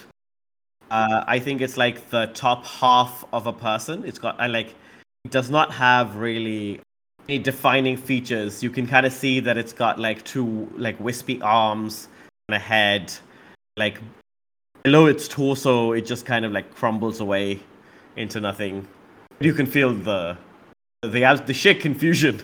Uh, 0.90 1.24
I 1.26 1.40
think 1.40 1.62
it's 1.62 1.78
like 1.78 2.10
the 2.10 2.28
top 2.28 2.66
half 2.66 3.24
of 3.32 3.48
a 3.48 3.54
person. 3.54 4.04
It's 4.06 4.20
got, 4.20 4.40
I 4.40 4.48
like, 4.48 4.76
it 5.24 5.32
does 5.32 5.50
not 5.50 5.72
have 5.72 6.18
really 6.18 6.82
any 7.28 7.40
defining 7.40 7.98
features. 7.98 8.64
You 8.64 8.70
can 8.70 8.88
kind 8.88 9.06
of 9.06 9.14
see 9.14 9.40
that 9.40 9.58
it's 9.58 9.74
got 9.74 10.00
like 10.00 10.24
two 10.24 10.70
like 10.78 11.00
wispy 11.00 11.42
arms 11.42 12.08
and 12.48 12.56
a 12.56 12.60
head. 12.60 13.14
Like 13.78 14.00
below 14.84 15.06
its 15.06 15.28
torso, 15.28 15.94
it 15.94 16.06
just 16.06 16.26
kind 16.26 16.46
of 16.46 16.52
like 16.52 16.74
crumbles 16.76 17.20
away 17.20 17.60
into 18.16 18.40
nothing. 18.40 18.88
You 19.40 19.54
can 19.54 19.66
feel 19.66 19.94
the 19.94 20.38
the 21.02 21.44
the 21.46 21.54
sheer 21.54 21.76
confusion 21.76 22.42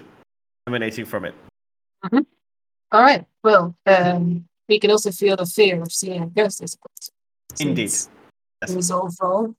emanating 0.67 1.05
from 1.05 1.25
it. 1.25 1.35
All 2.91 3.01
right. 3.01 3.25
Well, 3.43 3.75
um, 3.85 4.47
we 4.69 4.79
can 4.79 4.91
also 4.91 5.11
feel 5.11 5.35
the 5.35 5.45
fear 5.45 5.81
of 5.81 5.91
seeing 5.91 6.23
a 6.23 6.27
ghost, 6.27 6.61
I 6.63 6.65
suppose. 6.67 7.11
Indeed. 7.59 7.91
Yes. 7.91 8.09
Resolve 8.69 9.13
roll. 9.21 9.55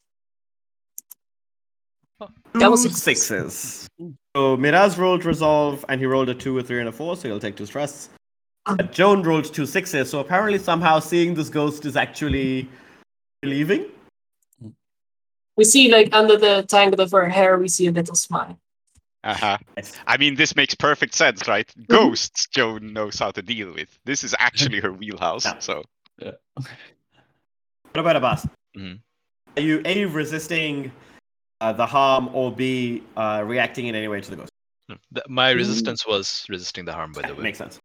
That 2.54 2.70
was 2.70 2.82
six. 2.82 2.96
sixes. 3.00 3.88
So 4.38 4.56
Miraz 4.56 4.96
rolled 4.96 5.24
resolve, 5.24 5.84
and 5.88 6.00
he 6.00 6.06
rolled 6.06 6.28
a 6.28 6.34
two, 6.34 6.56
a 6.60 6.62
three, 6.62 6.78
and 6.78 6.88
a 6.88 6.92
four, 6.92 7.16
so 7.16 7.26
he'll 7.26 7.40
take 7.40 7.56
two 7.56 7.66
stress. 7.66 8.08
But 8.64 8.92
Joan 8.92 9.24
rolled 9.24 9.52
two 9.52 9.66
sixes, 9.66 10.10
so 10.10 10.20
apparently 10.20 10.60
somehow 10.60 11.00
seeing 11.00 11.34
this 11.34 11.48
ghost 11.48 11.84
is 11.84 11.96
actually 11.96 12.68
relieving. 13.42 13.86
We 15.56 15.64
see, 15.64 15.90
like, 15.90 16.14
under 16.14 16.36
the 16.36 16.64
tangle 16.68 17.00
of 17.00 17.10
her 17.10 17.28
hair, 17.28 17.58
we 17.58 17.66
see 17.66 17.88
a 17.88 17.90
little 17.90 18.14
smile. 18.14 18.56
Uh-huh. 19.24 19.58
Yes. 19.76 19.98
I 20.06 20.16
mean, 20.18 20.36
this 20.36 20.54
makes 20.54 20.72
perfect 20.72 21.16
sense, 21.16 21.48
right? 21.48 21.66
Mm-hmm. 21.66 21.92
Ghosts 21.92 22.46
Joan 22.46 22.92
knows 22.92 23.18
how 23.18 23.32
to 23.32 23.42
deal 23.42 23.72
with. 23.74 23.98
This 24.04 24.22
is 24.22 24.36
actually 24.38 24.78
her 24.78 24.92
wheelhouse. 24.92 25.46
Yeah. 25.46 25.58
So 25.58 25.82
What 26.20 26.36
about 27.92 28.14
Abbas? 28.14 28.46
Mhm. 28.76 29.00
Are 29.56 29.62
you 29.62 29.82
A, 29.84 30.04
resisting 30.04 30.92
uh, 31.60 31.72
the 31.72 31.86
harm, 31.86 32.30
or 32.32 32.52
B, 32.52 33.02
uh, 33.16 33.42
reacting 33.46 33.86
in 33.86 33.94
any 33.94 34.08
way 34.08 34.20
to 34.20 34.30
the 34.30 34.36
ghost? 34.36 34.50
My 35.28 35.50
resistance 35.50 36.06
was 36.06 36.44
resisting 36.48 36.84
the 36.84 36.92
harm, 36.92 37.12
by 37.12 37.22
the 37.22 37.34
way. 37.34 37.42
Makes 37.42 37.58
sense. 37.58 37.78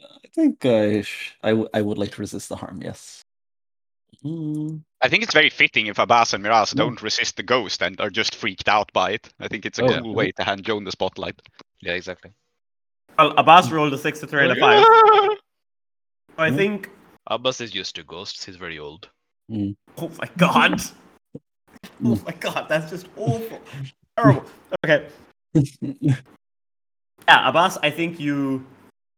I 0.00 0.28
think 0.34 0.64
I, 0.64 1.02
sh- 1.02 1.34
I, 1.42 1.50
w- 1.50 1.68
I 1.74 1.82
would 1.82 1.98
like 1.98 2.12
to 2.12 2.20
resist 2.20 2.48
the 2.48 2.56
harm, 2.56 2.80
yes. 2.82 3.22
Mm, 4.24 4.82
I 5.02 5.08
think 5.08 5.22
it's 5.22 5.32
very 5.34 5.50
fitting 5.50 5.86
if 5.86 5.98
Abbas 5.98 6.34
and 6.34 6.42
Miraz 6.42 6.72
Mm. 6.72 6.76
don't 6.76 7.02
resist 7.02 7.36
the 7.36 7.42
ghost 7.42 7.82
and 7.82 8.00
are 8.00 8.10
just 8.10 8.34
freaked 8.34 8.68
out 8.68 8.92
by 8.92 9.12
it. 9.12 9.28
I 9.40 9.48
think 9.48 9.64
it's 9.66 9.78
a 9.78 9.84
Oh, 9.84 9.90
yeah. 9.90 10.00
cool 10.00 10.14
way 10.14 10.32
to 10.32 10.44
hand 10.44 10.64
Joan 10.64 10.84
the 10.84 10.90
spotlight. 10.90 11.40
Yeah, 11.80 11.92
exactly. 11.92 12.32
Well, 13.16 13.32
Abbas 13.36 13.70
rolled 13.70 13.92
a 13.92 13.98
six, 13.98 14.22
a 14.22 14.26
three, 14.26 14.42
and 14.42 14.52
a 14.52 14.56
five. 14.60 14.84
So 14.84 15.36
I 16.38 16.50
think. 16.50 16.90
Abbas 17.28 17.60
is 17.60 17.74
used 17.74 17.94
to 17.96 18.02
ghosts. 18.04 18.44
He's 18.44 18.56
very 18.56 18.78
old. 18.78 19.08
Oh 19.52 20.08
my 20.20 20.28
god! 20.36 20.80
Oh 22.04 22.20
my 22.24 22.32
god, 22.32 22.66
that's 22.68 22.90
just 22.90 23.08
awful. 23.16 23.60
Terrible. 24.16 24.44
Okay. 24.84 25.08
Yeah, 25.90 27.48
Abbas, 27.48 27.76
I 27.82 27.90
think 27.90 28.20
you 28.20 28.64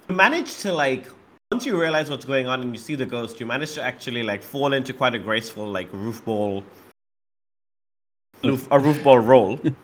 manage 0.08 0.58
to 0.58 0.72
like 0.72 1.06
once 1.52 1.66
you 1.66 1.80
realize 1.80 2.08
what's 2.08 2.24
going 2.24 2.46
on 2.46 2.62
and 2.62 2.72
you 2.72 2.78
see 2.78 2.94
the 2.94 3.06
ghost, 3.06 3.40
you 3.40 3.46
manage 3.46 3.74
to 3.74 3.82
actually 3.82 4.22
like 4.22 4.42
fall 4.42 4.72
into 4.72 4.92
quite 4.92 5.14
a 5.14 5.18
graceful 5.18 5.66
like 5.66 5.92
roof 5.92 6.24
ball 6.24 6.64
roof, 8.44 8.68
a 8.70 8.78
roof 8.78 9.02
ball 9.02 9.18
roll. 9.18 9.60
and 9.62 9.76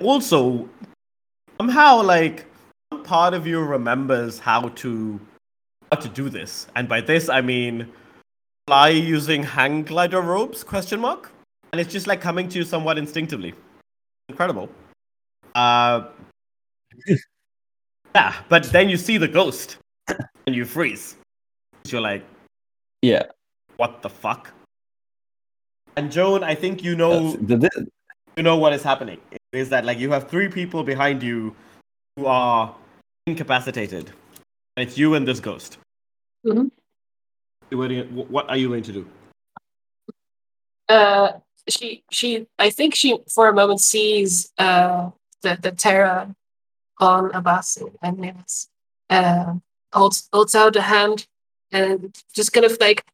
also 0.00 0.68
somehow 1.60 2.02
like 2.02 2.46
some 2.92 3.02
part 3.02 3.34
of 3.34 3.46
you 3.46 3.62
remembers 3.62 4.38
how 4.38 4.68
to 4.68 5.20
how 5.92 5.98
to 5.98 6.08
do 6.08 6.28
this. 6.28 6.66
And 6.74 6.88
by 6.88 7.00
this 7.00 7.28
I 7.28 7.40
mean 7.40 7.92
fly 8.66 8.88
using 8.88 9.42
hang 9.42 9.82
glider 9.82 10.20
ropes 10.20 10.64
question 10.64 11.00
mark. 11.00 11.32
And 11.72 11.80
it's 11.80 11.92
just 11.92 12.06
like 12.06 12.20
coming 12.20 12.48
to 12.48 12.58
you 12.58 12.64
somewhat 12.64 12.98
instinctively. 12.98 13.54
Incredible. 14.28 14.68
Uh 15.54 16.08
yeah, 18.14 18.34
but 18.48 18.64
then 18.64 18.88
you 18.88 18.96
see 18.96 19.18
the 19.18 19.28
ghost 19.28 19.78
and 20.46 20.54
you 20.56 20.64
freeze. 20.64 21.16
You're 21.86 22.00
like, 22.00 22.24
yeah. 23.02 23.24
what 23.76 24.02
the 24.02 24.10
fuck? 24.10 24.50
And 25.96 26.10
Joan, 26.12 26.42
I 26.44 26.54
think 26.54 26.82
you 26.82 26.94
know 26.96 27.32
that's- 27.32 27.46
the- 27.48 27.56
the- 27.56 27.86
you 28.36 28.42
know 28.44 28.56
what 28.56 28.72
is 28.72 28.82
happening. 28.84 29.20
Is 29.52 29.68
that 29.70 29.84
like 29.84 29.98
you 29.98 30.10
have 30.12 30.28
three 30.28 30.48
people 30.48 30.82
behind 30.84 31.22
you 31.22 31.56
who 32.16 32.26
are 32.26 32.74
incapacitated. 33.26 34.12
And 34.76 34.86
it's 34.88 34.96
you 34.96 35.14
and 35.14 35.26
this 35.26 35.40
ghost. 35.40 35.78
Mhm. 36.46 36.70
What 37.70 37.90
are 37.90 37.94
you- 37.94 38.04
what 38.28 38.48
are 38.48 38.56
you 38.56 38.68
going 38.68 38.84
to 38.84 38.92
do? 38.92 39.08
Uh, 40.88 41.32
she, 41.68 42.02
she, 42.10 42.46
I 42.58 42.70
think 42.70 42.94
she, 42.94 43.18
for 43.32 43.48
a 43.48 43.54
moment, 43.54 43.80
sees 43.80 44.52
uh, 44.58 45.10
the, 45.42 45.58
the 45.60 45.72
terror 45.72 46.34
on 46.98 47.30
Abbas 47.34 47.78
and 48.02 48.18
Nils. 48.18 48.68
Uh, 49.10 49.54
holds, 49.92 50.28
holds 50.32 50.54
out 50.54 50.76
a 50.76 50.82
hand 50.82 51.26
and 51.72 52.16
just 52.34 52.52
kind 52.52 52.66
of 52.66 52.76
like 52.80 53.04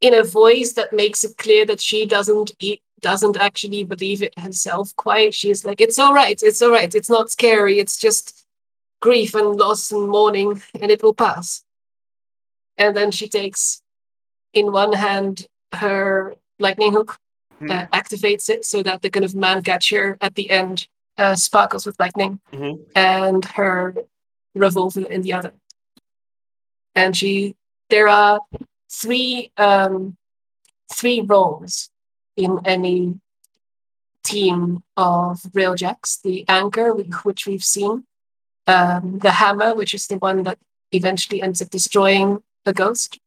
in 0.00 0.14
a 0.14 0.22
voice 0.22 0.72
that 0.74 0.92
makes 0.92 1.24
it 1.24 1.36
clear 1.36 1.64
that 1.66 1.80
she 1.80 2.06
doesn't 2.06 2.52
e- 2.60 2.80
doesn't 3.00 3.36
actually 3.36 3.84
believe 3.84 4.22
it 4.22 4.38
herself 4.38 4.94
quite 4.96 5.34
she's 5.34 5.64
like 5.64 5.80
it's 5.80 5.98
all 5.98 6.14
right 6.14 6.42
it's 6.42 6.62
all 6.62 6.70
right 6.70 6.94
it's 6.94 7.10
not 7.10 7.30
scary 7.30 7.78
it's 7.78 7.98
just 7.98 8.46
grief 9.00 9.34
and 9.34 9.56
loss 9.56 9.92
and 9.92 10.08
mourning 10.08 10.62
and 10.80 10.90
it 10.90 11.02
will 11.02 11.12
pass 11.12 11.64
and 12.78 12.96
then 12.96 13.10
she 13.10 13.28
takes 13.28 13.82
in 14.54 14.72
one 14.72 14.94
hand 14.94 15.46
her 15.72 16.34
lightning 16.58 16.92
hook 16.92 17.18
Hmm. 17.60 17.70
uh, 17.70 17.86
activates 17.92 18.48
it 18.50 18.64
so 18.64 18.82
that 18.82 19.02
the 19.02 19.10
kind 19.10 19.24
of 19.24 19.34
man 19.34 19.62
catcher 19.62 20.16
at 20.20 20.34
the 20.34 20.50
end 20.50 20.88
uh, 21.16 21.34
sparkles 21.36 21.86
with 21.86 21.98
lightning 22.00 22.40
Mhm. 22.52 22.78
and 22.96 23.44
her 23.44 23.94
revolver 24.54 25.06
in 25.06 25.22
the 25.22 25.32
other 25.32 25.52
and 26.94 27.16
she 27.16 27.54
there 27.90 28.08
are 28.08 28.40
three 28.90 29.52
um 29.56 30.16
three 30.92 31.20
roles 31.20 31.90
in 32.36 32.58
any 32.64 33.20
team 34.22 34.82
of 34.96 35.40
railjacks 35.52 36.20
the 36.22 36.44
anchor 36.48 36.92
which 37.24 37.46
we've 37.46 37.64
seen 37.64 38.04
um 38.66 39.18
the 39.18 39.32
hammer 39.32 39.74
which 39.74 39.92
is 39.94 40.06
the 40.06 40.16
one 40.18 40.42
that 40.44 40.58
eventually 40.92 41.42
ends 41.42 41.60
up 41.62 41.68
destroying 41.70 42.42
the 42.64 42.72
ghost 42.72 43.18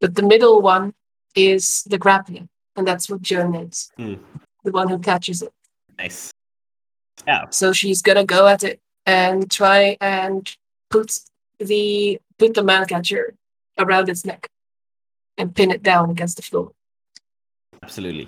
but 0.00 0.14
the 0.14 0.22
middle 0.22 0.62
one 0.62 0.94
is 1.34 1.82
the 1.92 1.98
grappling 1.98 2.48
and 2.80 2.88
that's 2.88 3.08
what 3.10 3.20
joan 3.22 3.54
is 3.54 3.92
Hmm. 3.98 4.14
the 4.64 4.72
one 4.72 4.88
who 4.88 4.98
catches 4.98 5.42
it 5.42 5.52
Nice. 5.98 6.30
Yeah. 7.26 7.44
So 7.50 7.74
she's 7.74 8.00
gonna 8.00 8.24
go 8.24 8.46
at 8.48 8.62
it 8.64 8.80
and 9.04 9.50
try 9.50 9.98
and 10.00 10.50
put 10.88 11.08
the 11.58 12.18
put 12.38 12.54
the 12.54 12.62
man 12.64 12.86
catcher 12.86 13.34
around 13.78 14.08
its 14.08 14.24
neck 14.24 14.48
and 15.36 15.54
pin 15.54 15.70
it 15.70 15.82
down 15.82 16.08
against 16.10 16.36
the 16.38 16.42
floor. 16.42 16.72
absolutely. 17.82 18.26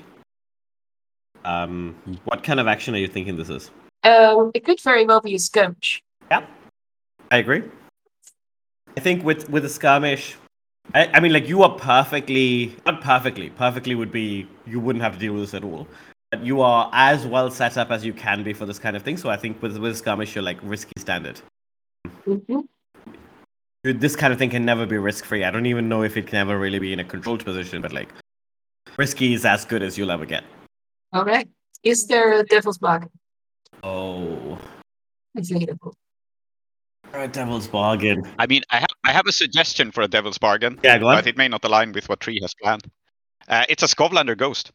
Um, 1.46 1.96
what 2.24 2.42
kind 2.44 2.60
of 2.60 2.66
action 2.68 2.94
are 2.94 2.98
you 2.98 3.08
thinking 3.08 3.36
this 3.36 3.48
is? 3.48 3.70
Um, 4.04 4.50
it 4.54 4.64
could 4.66 4.80
very 4.80 5.06
well 5.06 5.22
be 5.22 5.34
a 5.34 5.38
skirmish. 5.38 6.02
Yeah, 6.30 6.44
I 7.30 7.38
agree. 7.38 7.62
I 8.98 9.00
think 9.00 9.24
with 9.24 9.48
with 9.48 9.62
the 9.62 9.68
skirmish, 9.70 10.36
I, 10.94 11.06
I 11.14 11.20
mean, 11.20 11.32
like 11.32 11.48
you 11.48 11.62
are 11.62 11.74
perfectly 11.76 12.76
not 12.86 13.00
perfectly. 13.00 13.50
Perfectly 13.50 13.94
would 13.94 14.12
be 14.12 14.46
you 14.66 14.78
wouldn't 14.80 15.02
have 15.02 15.14
to 15.14 15.18
deal 15.18 15.32
with 15.32 15.42
this 15.42 15.54
at 15.54 15.64
all. 15.64 15.86
But 16.30 16.44
you 16.44 16.60
are 16.62 16.90
as 16.92 17.26
well 17.26 17.50
set 17.50 17.76
up 17.76 17.90
as 17.90 18.04
you 18.04 18.12
can 18.12 18.42
be 18.42 18.52
for 18.52 18.66
this 18.66 18.78
kind 18.78 18.96
of 18.96 19.02
thing. 19.02 19.16
So 19.16 19.30
I 19.30 19.36
think 19.36 19.60
with 19.62 19.76
with 19.78 19.96
skirmish, 19.96 20.34
you're 20.34 20.44
like 20.44 20.58
risky 20.62 20.92
standard. 20.98 21.40
hmm 22.24 22.60
Dude, 23.84 24.00
This 24.00 24.14
kind 24.14 24.32
of 24.32 24.38
thing 24.38 24.50
can 24.50 24.64
never 24.64 24.86
be 24.86 24.96
risk 24.96 25.24
free. 25.24 25.42
I 25.44 25.50
don't 25.50 25.66
even 25.66 25.88
know 25.88 26.02
if 26.04 26.16
it 26.16 26.26
can 26.28 26.36
ever 26.38 26.56
really 26.58 26.78
be 26.78 26.92
in 26.92 27.00
a 27.00 27.04
controlled 27.04 27.44
position, 27.44 27.82
but 27.82 27.92
like 27.92 28.10
risky 28.96 29.34
is 29.34 29.44
as 29.44 29.64
good 29.64 29.82
as 29.82 29.98
you'll 29.98 30.10
ever 30.12 30.24
get. 30.26 30.44
All 31.12 31.24
right. 31.24 31.48
Is 31.82 32.06
there 32.06 32.32
a 32.38 32.44
devil's 32.44 32.78
bargain 32.78 33.10
Oh, 33.82 34.58
available? 35.36 35.94
a 37.12 37.26
devil's 37.26 37.66
bargain. 37.66 38.22
I 38.38 38.46
mean, 38.46 38.62
I 38.70 38.76
have 38.78 38.91
I 39.04 39.12
have 39.12 39.26
a 39.26 39.32
suggestion 39.32 39.90
for 39.90 40.02
a 40.02 40.08
devil's 40.08 40.38
bargain, 40.38 40.78
Yeah, 40.82 40.98
go 40.98 41.08
on. 41.08 41.16
but 41.16 41.26
it 41.26 41.36
may 41.36 41.48
not 41.48 41.64
align 41.64 41.92
with 41.92 42.08
what 42.08 42.20
Tree 42.20 42.38
has 42.42 42.54
planned. 42.54 42.84
Uh, 43.48 43.64
it's 43.68 43.82
a 43.82 43.86
Skovlander 43.86 44.36
ghost. 44.36 44.70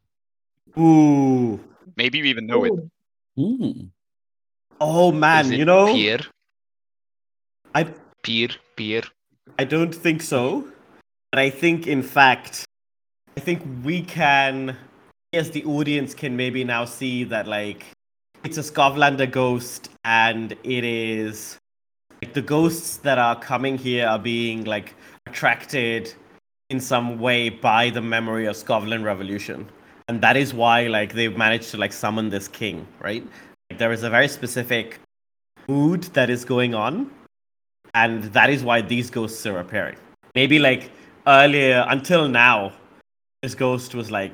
Ooh. 0.77 1.59
Maybe 1.95 2.17
you 2.19 2.25
even 2.25 2.45
know 2.45 2.65
it. 2.65 2.71
Ooh. 2.71 2.89
Mm. 3.39 3.89
Oh 4.81 5.11
man, 5.11 5.45
Is 5.45 5.51
it 5.51 5.57
you 5.59 5.65
know, 5.65 5.93
Pierre, 5.93 6.19
I 7.73 7.85
Pierre, 8.21 8.49
Pierre. 8.75 9.03
I 9.57 9.63
don't 9.63 9.93
think 9.93 10.21
so. 10.21 10.67
But 11.31 11.39
I 11.39 11.49
think 11.49 11.87
in 11.87 12.03
fact 12.03 12.65
I 13.35 13.39
think 13.39 13.61
we 13.83 14.01
can 14.01 14.75
as 15.33 15.51
the 15.51 15.63
audience 15.65 16.13
can 16.13 16.35
maybe 16.35 16.63
now 16.63 16.85
see 16.85 17.23
that 17.25 17.47
like 17.47 17.85
it's 18.43 18.57
a 18.57 18.61
Skovlander 18.61 19.29
ghost 19.29 19.89
and 20.03 20.51
it 20.63 20.83
is 20.83 21.57
like 22.27 22.33
the 22.33 22.41
ghosts 22.41 22.97
that 22.97 23.17
are 23.17 23.39
coming 23.39 23.77
here 23.77 24.05
are 24.05 24.19
being 24.19 24.65
like 24.65 24.95
attracted 25.27 26.13
in 26.69 26.77
some 26.77 27.19
way 27.19 27.47
by 27.47 27.89
the 27.89 28.01
memory 28.01 28.45
of 28.47 28.57
Skovland 28.57 29.05
Revolution. 29.05 29.65
And 30.09 30.19
that 30.19 30.35
is 30.35 30.53
why 30.53 30.87
like 30.87 31.13
they've 31.13 31.37
managed 31.37 31.71
to 31.71 31.77
like 31.77 31.93
summon 31.93 32.29
this 32.29 32.49
king, 32.49 32.85
right? 32.99 33.25
Like, 33.69 33.79
there 33.79 33.93
is 33.93 34.03
a 34.03 34.09
very 34.09 34.27
specific 34.27 34.99
mood 35.69 36.03
that 36.15 36.29
is 36.29 36.43
going 36.43 36.75
on 36.75 37.09
and 37.93 38.23
that 38.33 38.49
is 38.49 38.61
why 38.61 38.81
these 38.81 39.09
ghosts 39.09 39.45
are 39.45 39.59
appearing. 39.59 39.95
Maybe 40.35 40.59
like 40.59 40.91
earlier 41.27 41.85
until 41.87 42.27
now, 42.27 42.73
this 43.41 43.55
ghost 43.55 43.95
was 43.95 44.11
like 44.11 44.33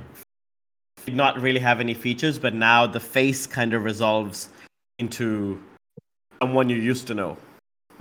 did 1.06 1.16
not 1.16 1.40
really 1.40 1.60
have 1.60 1.80
any 1.80 1.94
features, 1.94 2.40
but 2.40 2.56
now 2.56 2.88
the 2.88 3.00
face 3.00 3.46
kind 3.46 3.72
of 3.76 3.84
resolves 3.84 4.50
into 4.98 5.62
someone 6.42 6.70
you 6.70 6.78
used 6.78 7.06
to 7.06 7.14
know. 7.14 7.38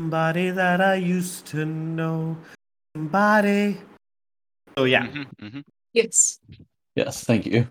Somebody 0.07 0.51
that 0.51 0.81
I 0.81 0.97
used 0.97 1.47
to 1.55 1.65
know. 1.65 2.37
Somebody. 2.97 3.79
So 4.77 4.83
yeah, 4.85 5.07
Mhm, 5.07 5.27
mhm. 5.41 5.63
Yes. 5.93 6.41
Yes, 6.97 7.23
thank 7.23 7.47
you. 7.47 7.69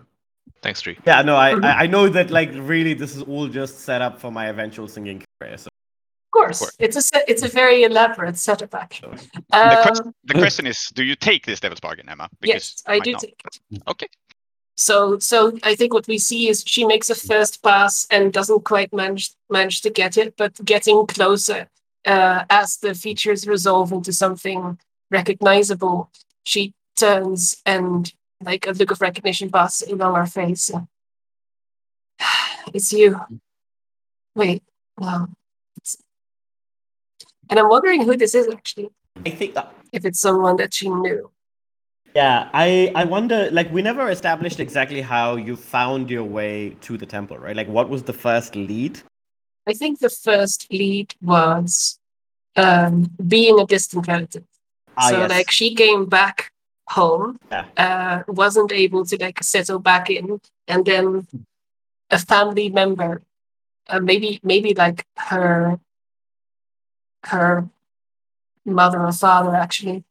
Thanks, 0.62 0.80
Tree. 0.80 0.96
yeah. 1.06 1.20
No, 1.20 1.36
I 1.36 1.52
Mhm. 1.52 1.64
I 1.64 1.84
I 1.84 1.86
know 1.88 2.08
that 2.08 2.30
like 2.30 2.50
really 2.54 2.94
this 2.94 3.14
is 3.16 3.22
all 3.22 3.48
just 3.48 3.80
set 3.80 4.00
up 4.00 4.18
for 4.18 4.30
my 4.32 4.46
eventual 4.48 4.88
singing 4.88 5.22
career. 5.40 5.58
So 5.58 5.66
Of 5.66 6.30
course. 6.32 6.58
course. 6.60 6.76
It's 6.78 6.96
a 6.96 7.02
se- 7.02 7.26
it's 7.28 7.42
a 7.42 7.48
very 7.48 7.82
elaborate 7.82 8.38
setup 8.38 8.74
actually. 8.74 9.18
The, 9.50 9.58
Um, 9.58 9.82
question, 9.82 10.14
the 10.24 10.34
question 10.44 10.66
is, 10.66 10.78
do 10.94 11.02
you 11.04 11.16
take 11.16 11.44
this 11.44 11.60
devil's 11.60 11.80
bargain, 11.80 12.08
Emma? 12.08 12.28
yes, 12.42 12.82
I 12.86 12.98
do 13.00 13.12
not. 13.12 13.20
take 13.20 13.42
it. 13.44 13.82
Okay. 13.92 14.08
So 14.76 15.18
so 15.18 15.38
I 15.70 15.74
think 15.76 15.92
what 15.92 16.06
we 16.08 16.16
see 16.18 16.48
is 16.48 16.64
she 16.66 16.86
makes 16.86 17.10
a 17.10 17.14
first 17.14 17.62
pass 17.62 18.06
and 18.10 18.32
doesn't 18.32 18.64
quite 18.64 18.90
manage 18.94 19.26
manage 19.50 19.82
to 19.82 19.90
get 19.90 20.16
it, 20.16 20.34
but 20.38 20.52
getting 20.64 21.06
closer 21.06 21.68
uh, 22.06 22.44
as 22.50 22.76
the 22.78 22.94
features 22.94 23.46
resolve 23.46 23.92
into 23.92 24.12
something 24.12 24.78
recognizable, 25.10 26.10
she 26.44 26.74
turns 26.98 27.60
and 27.64 28.12
like 28.42 28.66
a 28.66 28.72
look 28.72 28.90
of 28.90 29.00
recognition 29.00 29.50
passes 29.50 29.88
along 29.88 30.14
her 30.16 30.26
face. 30.26 30.70
It's 32.72 32.92
you. 32.92 33.20
Wait, 34.36 34.62
no. 34.98 35.26
It's... 35.76 35.96
And 37.50 37.58
I'm 37.58 37.68
wondering 37.68 38.04
who 38.04 38.16
this 38.16 38.34
is 38.36 38.48
actually. 38.48 38.90
I 39.26 39.30
think 39.30 39.54
that 39.54 39.74
If 39.92 40.04
it's 40.04 40.20
someone 40.20 40.56
that 40.56 40.72
she 40.72 40.88
knew. 40.88 41.30
Yeah, 42.14 42.50
I 42.52 42.92
I 42.94 43.04
wonder 43.04 43.50
like 43.50 43.72
we 43.72 43.82
never 43.82 44.10
established 44.10 44.60
exactly 44.60 45.00
how 45.00 45.36
you 45.36 45.56
found 45.56 46.10
your 46.10 46.24
way 46.24 46.76
to 46.82 46.96
the 46.96 47.06
temple, 47.06 47.38
right? 47.38 47.56
Like 47.56 47.68
what 47.68 47.88
was 47.88 48.02
the 48.02 48.12
first 48.12 48.54
lead? 48.54 49.00
I 49.66 49.72
think 49.74 50.00
the 50.00 50.10
first 50.10 50.66
lead 50.72 51.14
was 51.22 51.98
um, 52.56 53.10
being 53.26 53.58
a 53.60 53.66
distant 53.66 54.08
relative. 54.08 54.44
Ah, 54.96 55.08
so 55.08 55.18
yes. 55.18 55.30
like 55.30 55.50
she 55.50 55.74
came 55.74 56.06
back 56.06 56.50
home, 56.88 57.38
Yeah. 57.50 57.66
uh, 57.76 58.22
wasn't 58.28 58.72
able 58.72 59.04
to 59.06 59.16
like 59.16 59.42
settle 59.42 59.78
back 59.78 60.10
in, 60.10 60.40
and 60.68 60.84
then 60.84 61.26
a 62.10 62.18
family 62.18 62.68
member, 62.68 63.22
uh, 63.88 64.00
maybe 64.00 64.40
maybe 64.42 64.74
like 64.74 65.06
her 65.16 65.78
her 67.26 67.68
mother 68.64 69.00
or 69.06 69.12
father 69.12 69.54
actually, 69.54 70.04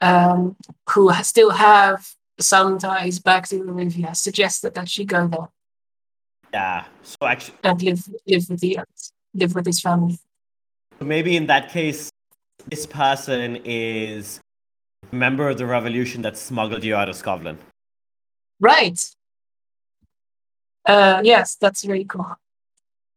um, 0.00 0.56
who 0.90 1.12
still 1.22 1.50
have 1.50 2.14
some 2.38 2.78
ties 2.78 3.18
back 3.18 3.48
to 3.48 3.56
Iruvia, 3.60 4.14
suggested 4.14 4.74
that 4.74 4.88
she 4.88 5.04
go 5.04 5.26
there 5.26 5.48
Yeah. 6.52 6.84
So 7.02 7.16
actually 7.22 7.56
and 7.64 7.82
live 7.82 8.02
live 8.26 8.48
with 8.48 8.60
the 8.60 8.78
live 9.34 9.54
with 9.54 9.66
his 9.66 9.80
family. 9.80 10.18
maybe 11.00 11.36
in 11.36 11.46
that 11.46 11.70
case 11.70 12.10
this 12.68 12.86
person 12.86 13.58
is 13.64 14.40
a 15.10 15.14
member 15.14 15.48
of 15.48 15.58
the 15.58 15.66
revolution 15.66 16.22
that 16.22 16.36
smuggled 16.36 16.84
you 16.84 16.94
out 16.94 17.08
of 17.08 17.16
Skovlan. 17.16 17.56
Right. 18.60 19.00
Uh 20.84 21.20
yes, 21.24 21.56
that's 21.56 21.84
very 21.84 22.04
cool. 22.04 22.36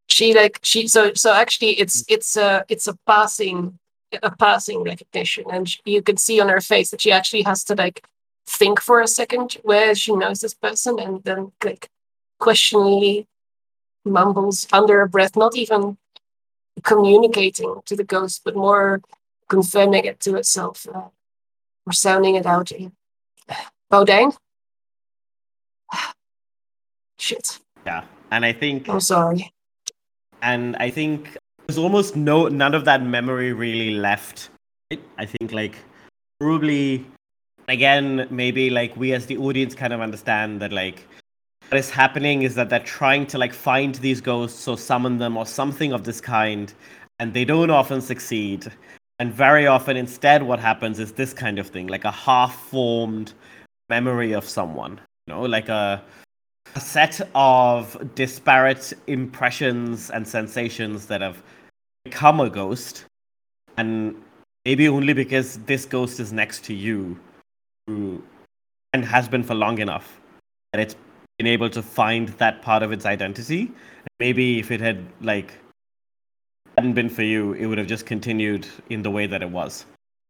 She 0.08 0.34
like 0.34 0.60
she 0.64 0.88
so 0.88 1.14
so 1.14 1.34
actually 1.34 1.72
it's 1.72 2.04
it's 2.08 2.38
a 2.38 2.64
it's 2.70 2.88
a 2.88 2.98
passing 3.06 3.78
a 4.24 4.32
passing 4.36 4.84
recognition 4.84 5.44
and 5.52 5.68
sh- 5.68 5.80
you 5.86 6.02
can 6.02 6.16
see 6.18 6.40
on 6.40 6.48
her 6.48 6.62
face 6.62 6.90
that 6.92 7.02
she 7.02 7.12
actually 7.12 7.42
has 7.42 7.64
to 7.66 7.76
like 7.76 8.06
think 8.48 8.80
for 8.80 9.02
a 9.02 9.08
second 9.08 9.58
where 9.64 9.94
she 9.96 10.16
knows 10.16 10.40
this 10.40 10.54
person 10.54 11.00
and 11.00 11.24
then 11.24 11.52
like 11.64 11.90
questioningly 12.40 13.28
mumbles 14.04 14.68
under 14.72 15.00
her 15.00 15.08
breath, 15.08 15.36
not 15.36 15.56
even 15.56 15.98
communicating 16.84 17.82
to 17.86 17.96
the 17.96 18.04
ghost, 18.04 18.42
but 18.44 18.56
more 18.56 19.02
confirming 19.50 20.06
it 20.06 20.20
to 20.22 20.36
itself 20.36 20.88
uh, 20.94 21.10
or 21.86 21.94
sounding 21.94 22.36
it 22.36 22.46
out. 22.46 22.72
Boudijn? 23.92 24.36
Shit. 27.20 27.60
Yeah. 27.86 28.04
And 28.32 28.44
I 28.46 28.54
think 28.54 28.90
I'm 28.90 29.00
sorry. 29.00 29.52
and 30.42 30.76
I 30.78 30.90
think 30.90 31.38
there's 31.68 31.78
almost 31.78 32.16
no 32.16 32.48
none 32.48 32.74
of 32.76 32.86
that 32.86 33.04
memory 33.04 33.54
really 33.54 33.92
left. 33.96 34.50
right? 34.92 35.02
I 35.18 35.26
think 35.26 35.52
like 35.52 35.76
probably 36.40 37.06
again 37.68 38.28
maybe 38.30 38.70
like 38.70 38.96
we 38.98 39.14
as 39.14 39.26
the 39.26 39.38
audience 39.38 39.74
kind 39.76 39.94
of 39.94 40.02
understand 40.02 40.60
that 40.62 40.72
like 40.72 41.08
what 41.70 41.78
is 41.80 41.90
happening 41.90 42.44
is 42.44 42.56
that 42.56 42.70
they're 42.70 42.80
trying 42.80 43.26
to 43.28 43.38
like 43.38 43.54
find 43.54 43.96
these 43.96 44.22
ghosts 44.22 44.68
or 44.68 44.78
summon 44.78 45.18
them 45.18 45.36
or 45.38 45.46
something 45.46 45.94
of 45.94 46.04
this 46.04 46.22
kind 46.22 46.74
and 47.20 47.34
they 47.34 47.46
don't 47.46 47.70
often 47.70 48.02
succeed. 48.02 48.72
And 49.20 49.34
very 49.34 49.66
often 49.66 49.96
instead 49.96 50.44
what 50.44 50.60
happens 50.60 51.00
is 51.00 51.14
this 51.14 51.34
kind 51.34 51.58
of 51.60 51.68
thing 51.68 51.88
like 51.88 52.04
a 52.04 52.12
half 52.12 52.56
formed 52.56 53.34
memory 53.90 54.34
of 54.34 54.44
someone 54.44 55.00
you 55.28 55.34
know 55.34 55.44
like 55.44 55.70
a 55.70 56.04
a 56.76 56.80
set 56.80 57.22
of 57.36 57.98
disparate 58.16 58.92
impressions 59.08 60.10
and 60.10 60.28
sensations 60.28 61.06
that 61.06 61.22
have 61.22 61.42
become 62.04 62.40
a 62.40 62.50
ghost 62.50 63.06
and 63.78 64.16
maybe 64.66 64.90
only 64.90 65.14
because 65.14 65.58
this 65.60 65.86
ghost 65.86 66.20
is 66.20 66.34
next 66.34 66.64
to 66.66 66.74
you 66.74 67.18
and 67.88 69.06
has 69.06 69.30
been 69.30 69.44
for 69.44 69.54
long 69.54 69.78
enough 69.78 70.20
that 70.74 70.82
it's 70.82 70.96
been 71.38 71.48
able 71.48 71.70
to 71.70 71.82
find 71.82 72.30
that 72.30 72.62
part 72.62 72.84
of 72.84 72.92
its 72.92 73.06
identity 73.06 73.72
maybe 74.20 74.60
if 74.60 74.72
it 74.72 74.82
had 74.82 75.06
like 75.22 75.54
hadn't 76.78 76.94
been 76.94 77.10
for 77.10 77.24
you 77.24 77.54
it 77.54 77.66
would 77.66 77.78
have 77.78 77.88
just 77.88 78.06
continued 78.06 78.68
in 78.90 79.02
the 79.02 79.12
way 79.12 79.28
that 79.28 79.42
it 79.42 79.50
was 79.50 79.86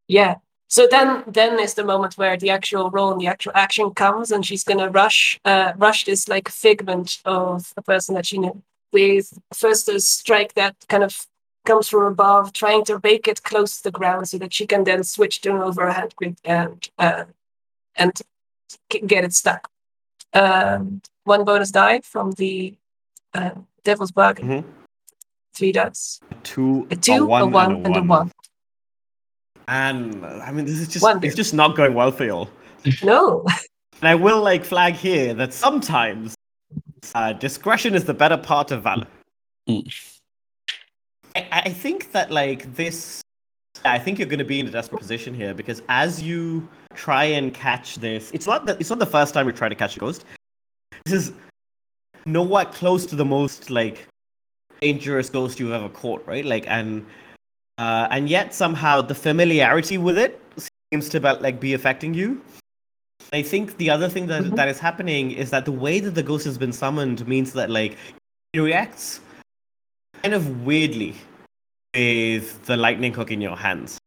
Yeah. 0.08 0.36
So 0.68 0.88
then 0.90 1.22
then 1.26 1.60
is 1.60 1.74
the 1.74 1.84
moment 1.84 2.18
where 2.18 2.36
the 2.36 2.50
actual 2.50 2.90
role 2.90 3.12
and 3.12 3.20
the 3.20 3.28
actual 3.28 3.52
action 3.54 3.94
comes 3.94 4.32
and 4.32 4.44
she's 4.44 4.64
gonna 4.64 4.90
rush 4.90 5.38
uh 5.44 5.72
rush 5.76 6.04
this 6.04 6.28
like 6.28 6.48
figment 6.48 7.18
of 7.24 7.72
a 7.76 7.82
person 7.82 8.14
that 8.16 8.26
she 8.26 8.38
knew 8.38 8.62
with 8.92 9.38
first 9.54 9.88
a 9.88 10.00
strike 10.00 10.54
that 10.54 10.74
kind 10.88 11.04
of 11.04 11.26
comes 11.66 11.88
from 11.88 12.04
above, 12.04 12.52
trying 12.52 12.84
to 12.84 13.00
make 13.02 13.28
it 13.28 13.42
close 13.42 13.76
to 13.76 13.82
the 13.84 13.90
ground 13.90 14.28
so 14.28 14.38
that 14.38 14.54
she 14.54 14.66
can 14.66 14.84
then 14.84 15.02
switch 15.04 15.40
to 15.40 15.50
an 15.50 15.62
overhand 15.62 16.14
grip 16.16 16.36
and 16.44 16.88
uh 16.98 17.24
and 17.96 18.22
get 19.06 19.24
it 19.24 19.34
stuck. 19.34 19.70
Um, 20.36 21.00
one 21.24 21.44
bonus 21.44 21.70
die 21.70 22.00
from 22.00 22.32
the 22.32 22.74
uh, 23.34 23.50
Devil's 23.84 24.12
Bargain. 24.12 24.48
Mhm. 24.48 24.64
Three 25.54 25.72
dice. 25.72 26.20
Two, 26.42 26.86
A 26.90 26.96
two, 26.96 27.12
a 27.32 27.46
one, 27.46 27.86
and 27.86 27.96
a 27.96 28.02
one. 28.02 28.30
And 29.68 30.24
uh, 30.24 30.40
I 30.44 30.52
mean, 30.52 30.66
this 30.66 30.78
is 30.78 30.88
just 30.88 31.02
Wonder. 31.02 31.26
it's 31.26 31.36
just 31.36 31.54
not 31.54 31.76
going 31.76 31.94
well 31.94 32.12
for 32.12 32.24
you 32.24 32.32
all. 32.32 32.50
No. 33.02 33.44
And 34.02 34.10
I 34.10 34.14
will 34.14 34.42
like 34.42 34.62
flag 34.62 34.92
here 34.92 35.32
that 35.32 35.54
sometimes 35.54 36.34
uh, 37.14 37.32
discretion 37.32 37.94
is 37.94 38.04
the 38.04 38.12
better 38.12 38.36
part 38.36 38.70
of 38.70 38.82
valor. 38.82 39.06
Mm. 39.66 39.88
I, 41.34 41.48
I 41.50 41.70
think 41.70 42.12
that 42.12 42.30
like 42.30 42.74
this, 42.76 43.22
I 43.92 43.98
think 43.98 44.18
you're 44.18 44.28
going 44.28 44.38
to 44.38 44.44
be 44.44 44.60
in 44.60 44.66
a 44.66 44.70
desperate 44.70 45.00
position 45.00 45.34
here 45.34 45.54
because 45.54 45.82
as 45.88 46.22
you 46.22 46.68
try 46.94 47.24
and 47.24 47.52
catch 47.52 47.96
this, 47.96 48.30
it's 48.32 48.46
not 48.46 48.66
that 48.66 48.80
it's 48.80 48.90
not 48.90 48.98
the 48.98 49.06
first 49.06 49.34
time 49.34 49.46
you 49.46 49.52
try 49.52 49.68
to 49.68 49.74
catch 49.74 49.96
a 49.96 50.00
ghost. 50.00 50.24
This 51.04 51.14
is 51.14 51.32
nowhere 52.24 52.64
close 52.66 53.06
to 53.06 53.16
the 53.16 53.24
most 53.24 53.70
like 53.70 54.06
dangerous 54.80 55.30
ghost 55.30 55.60
you've 55.60 55.72
ever 55.72 55.88
caught, 55.88 56.26
right? 56.26 56.44
Like 56.44 56.66
and 56.68 57.06
uh, 57.78 58.08
and 58.10 58.28
yet 58.28 58.54
somehow 58.54 59.02
the 59.02 59.14
familiarity 59.14 59.98
with 59.98 60.18
it 60.18 60.40
seems 60.92 61.08
to 61.10 61.18
about, 61.18 61.42
like 61.42 61.60
be 61.60 61.74
affecting 61.74 62.14
you. 62.14 62.40
I 63.32 63.42
think 63.42 63.76
the 63.76 63.90
other 63.90 64.08
thing 64.08 64.28
that, 64.28 64.44
Mhm. 64.44 64.56
that 64.56 64.68
is 64.68 64.78
happening 64.78 65.32
is 65.32 65.50
that 65.50 65.64
the 65.64 65.72
way 65.72 66.00
that 66.00 66.14
the 66.14 66.22
ghost 66.22 66.44
has 66.44 66.56
been 66.56 66.72
summoned 66.72 67.26
means 67.26 67.52
that 67.54 67.70
like 67.70 67.96
it 68.52 68.60
reacts 68.60 69.20
kind 70.22 70.32
of 70.32 70.64
weirdly 70.64 71.14
with 71.96 72.62
the 72.66 72.76
lightning 72.76 73.12
hook 73.12 73.30
in 73.30 73.40
your 73.40 73.56
hands. 73.56 73.98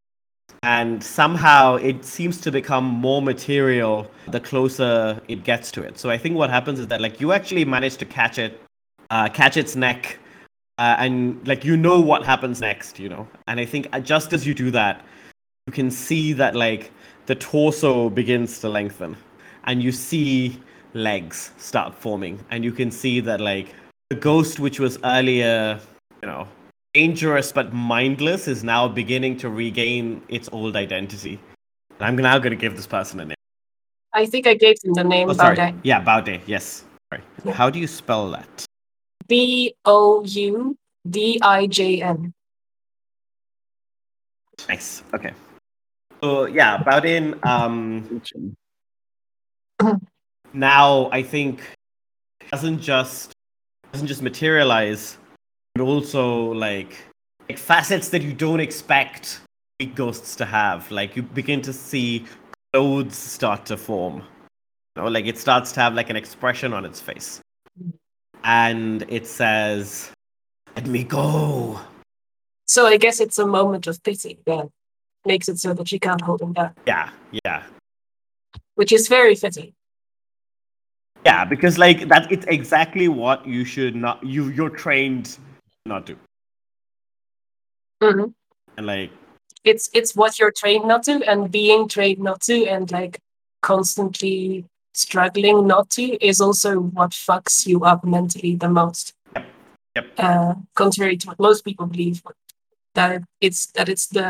And 0.62 1.04
somehow 1.04 1.76
it 1.76 2.06
seems 2.06 2.40
to 2.42 2.52
become 2.52 2.84
more 2.84 3.22
material 3.22 4.10
the 4.28 4.40
closer 4.40 5.20
it 5.28 5.44
gets 5.44 5.72
to 5.72 5.82
it. 5.82 5.98
So 5.98 6.10
I 6.10 6.18
think 6.18 6.36
what 6.36 6.50
happens 6.50 6.80
is 6.80 6.88
that 6.88 7.02
like 7.02 7.20
you 7.20 7.32
actually 7.32 7.66
manage 7.66 7.98
to 7.98 8.06
catch 8.06 8.38
it, 8.38 8.62
uh, 9.10 9.30
catch 9.30 9.58
its 9.58 9.76
neck, 9.76 10.20
uh, 10.78 10.96
and 11.00 11.46
like 11.48 11.66
you 11.66 11.76
know 11.78 12.00
what 12.00 12.26
happens 12.26 12.62
next, 12.62 13.00
you 13.00 13.10
know. 13.10 13.28
And 13.48 13.60
I 13.60 13.66
think 13.66 13.88
uh, 13.92 14.00
just 14.00 14.34
as 14.34 14.46
you 14.46 14.54
do 14.54 14.70
that, 14.72 15.04
you 15.66 15.74
can 15.74 15.90
see 15.90 16.34
that 16.34 16.56
like 16.56 16.92
the 17.26 17.36
torso 17.36 18.10
begins 18.10 18.60
to 18.60 18.70
lengthen 18.70 19.16
and 19.64 19.82
you 19.82 19.92
see 19.92 20.60
legs 20.94 21.52
start 21.58 21.94
forming 21.96 22.44
and 22.50 22.64
you 22.64 22.72
can 22.72 22.92
see 22.92 23.20
that 23.22 23.40
like 23.40 23.74
the 24.10 24.16
ghost 24.16 24.60
which 24.60 24.80
was 24.80 24.98
earlier 25.04 25.80
you 26.24 26.28
know 26.28 26.48
dangerous 26.94 27.52
but 27.52 27.74
mindless 27.74 28.48
is 28.48 28.64
now 28.64 28.88
beginning 28.88 29.38
to 29.38 29.50
regain 29.50 30.22
its 30.28 30.50
old 30.52 30.76
identity. 30.76 31.40
And 32.00 32.06
i'm 32.08 32.16
now 32.16 32.38
going 32.40 32.52
to 32.52 32.56
give 32.58 32.76
this 32.76 32.88
person 32.88 33.20
a 33.20 33.26
name. 33.26 33.36
I 34.14 34.26
think 34.26 34.48
I 34.48 34.56
gave 34.56 34.78
him 34.84 34.94
the 34.94 35.04
name 35.04 35.30
oh 35.30 35.34
sorry. 35.34 35.56
Boudijn. 35.56 35.80
yeah 35.84 36.04
Boudijn 36.04 36.42
yes. 36.48 36.84
Sorry. 37.12 37.24
Yeah. 37.46 37.54
how 37.54 37.70
do 37.70 37.80
you 37.80 37.88
spell 37.88 38.30
that? 38.32 38.66
B 39.28 39.76
O 39.86 40.24
U 40.26 40.76
D 41.10 41.40
I 41.42 41.68
J 41.68 42.02
N. 42.02 42.34
nice. 44.68 45.04
Okay. 45.14 45.34
So 46.22 46.46
yeah 46.48 46.78
Boudijn 46.80 47.38
um 47.46 48.22
now 50.54 51.10
I 51.12 51.22
think 51.24 51.62
doesn't 52.52 52.82
just 52.82 53.32
doesn't 53.92 54.08
just 54.08 54.22
materialize, 54.22 55.18
but 55.80 55.86
also 55.86 56.52
like 56.52 56.98
like 57.48 57.58
facets 57.58 58.10
that 58.10 58.22
you 58.22 58.34
don't 58.34 58.60
expect 58.60 59.40
ghosts 59.96 60.36
to 60.36 60.46
have. 60.46 60.92
Like 60.92 61.16
you 61.16 61.24
begin 61.24 61.62
to 61.62 61.72
see 61.72 62.26
clothes 62.74 63.16
start 63.16 63.66
to 63.68 63.78
form. 63.78 64.18
You 64.96 65.04
know, 65.04 65.08
like 65.08 65.26
it 65.26 65.38
starts 65.38 65.72
to 65.74 65.80
have 65.80 65.94
like 65.94 66.10
an 66.10 66.18
expression 66.18 66.74
on 66.74 66.84
its 66.84 67.00
face. 67.00 67.40
And 68.44 69.06
it 69.08 69.26
says, 69.26 70.12
Let 70.76 70.88
me 70.88 71.06
go. 71.06 71.80
So 72.68 72.86
I 72.86 72.98
guess 72.98 73.22
it's 73.22 73.40
a 73.40 73.48
moment 73.48 73.88
of 73.88 74.04
pity 74.04 74.38
that 74.46 74.68
makes 75.26 75.48
it 75.48 75.60
so 75.60 75.74
that 75.74 75.88
she 75.88 75.98
can't 75.98 76.22
hold 76.22 76.42
him 76.42 76.52
back, 76.52 76.76
Yeah, 76.86 77.10
yeah. 77.46 77.64
which 78.76 78.92
is 78.92 79.08
very 79.08 79.36
fitting. 79.36 79.74
Yeah, 81.26 81.46
because 81.46 81.78
like 81.78 82.10
that 82.10 82.30
it's 82.32 82.46
exactly 82.48 83.08
what 83.08 83.48
you 83.48 83.64
should 83.64 83.96
not 83.96 84.22
you 84.26 84.50
you're 84.50 84.70
trained 84.70 85.38
not 85.90 86.06
to. 86.08 86.16
Mhm. 88.02 88.34
And 88.78 88.86
like 88.88 89.12
It's 89.66 89.90
it's 89.94 90.16
what 90.16 90.40
you're 90.40 90.56
trained 90.62 90.88
not 90.88 91.04
to, 91.04 91.16
and 91.30 91.52
being 91.52 91.90
trained 91.90 92.20
not 92.20 92.40
to, 92.48 92.66
and 92.74 92.90
like 92.92 93.20
constantly 93.62 94.66
struggling 94.94 95.68
not 95.68 95.90
to 95.96 96.04
is 96.26 96.40
also 96.40 96.80
what 96.80 97.12
fucks 97.12 97.68
you 97.68 97.84
up 97.92 98.06
mentally 98.06 98.56
the 98.56 98.70
most. 98.70 99.14
Yep. 99.96 100.06
Uh, 100.18 100.54
contrary 100.76 101.18
to 101.18 101.28
what 101.28 101.40
most 101.40 101.66
people 101.66 101.88
believe, 101.88 102.24
that 102.96 103.24
it's 103.42 103.62
that 103.76 103.90
it's 103.90 104.08
the 104.08 104.30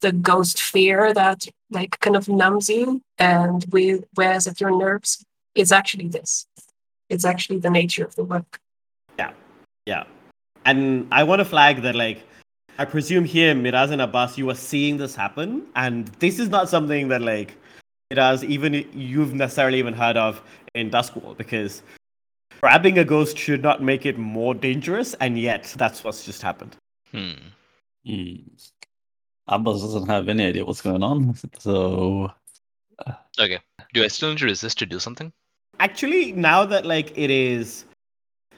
the 0.00 0.12
ghost 0.12 0.62
fear 0.62 1.12
that 1.14 1.48
like 1.70 1.98
kind 2.00 2.16
of 2.16 2.28
numbs 2.28 2.68
you 2.68 3.00
and 3.18 3.64
with 3.72 4.04
wears 4.16 4.46
at 4.46 4.60
your 4.60 4.70
nerves. 4.84 5.24
It's 5.54 5.72
actually 5.72 6.08
this. 6.08 6.46
It's 7.08 7.24
actually 7.24 7.58
the 7.58 7.70
nature 7.70 8.04
of 8.04 8.14
the 8.14 8.24
work. 8.24 8.60
Yeah. 9.18 9.32
Yeah. 9.86 10.04
And 10.64 11.06
I 11.10 11.22
want 11.24 11.40
to 11.40 11.44
flag 11.44 11.82
that, 11.82 11.94
like, 11.94 12.22
I 12.78 12.84
presume 12.84 13.24
here, 13.24 13.54
Miraz 13.54 13.90
and 13.90 14.00
Abbas, 14.00 14.38
you 14.38 14.48
are 14.50 14.54
seeing 14.54 14.96
this 14.96 15.14
happen. 15.14 15.66
And 15.76 16.08
this 16.18 16.38
is 16.38 16.48
not 16.48 16.68
something 16.68 17.08
that, 17.08 17.22
like, 17.22 17.56
Miraz, 18.10 18.44
even 18.44 18.74
you've 18.92 19.34
necessarily 19.34 19.78
even 19.78 19.94
heard 19.94 20.16
of 20.16 20.42
in 20.74 20.90
Duskwall, 20.90 21.36
because 21.36 21.82
grabbing 22.60 22.98
a 22.98 23.04
ghost 23.04 23.38
should 23.38 23.62
not 23.62 23.82
make 23.82 24.06
it 24.06 24.18
more 24.18 24.54
dangerous. 24.54 25.14
And 25.14 25.38
yet, 25.38 25.74
that's 25.76 26.02
what's 26.02 26.24
just 26.24 26.42
happened. 26.42 26.76
Hmm. 27.12 27.32
Hmm. 28.06 28.36
Abbas 29.46 29.82
doesn't 29.82 30.06
have 30.08 30.28
any 30.28 30.46
idea 30.46 30.64
what's 30.64 30.80
going 30.80 31.02
on, 31.02 31.34
so 31.58 32.32
Okay. 33.38 33.58
Do 33.92 34.04
I 34.04 34.08
still 34.08 34.30
need 34.30 34.38
to 34.38 34.46
resist 34.46 34.78
to 34.78 34.86
do 34.86 34.98
something? 34.98 35.32
Actually, 35.80 36.32
now 36.32 36.64
that, 36.64 36.86
like, 36.86 37.16
it 37.16 37.30
is 37.30 37.84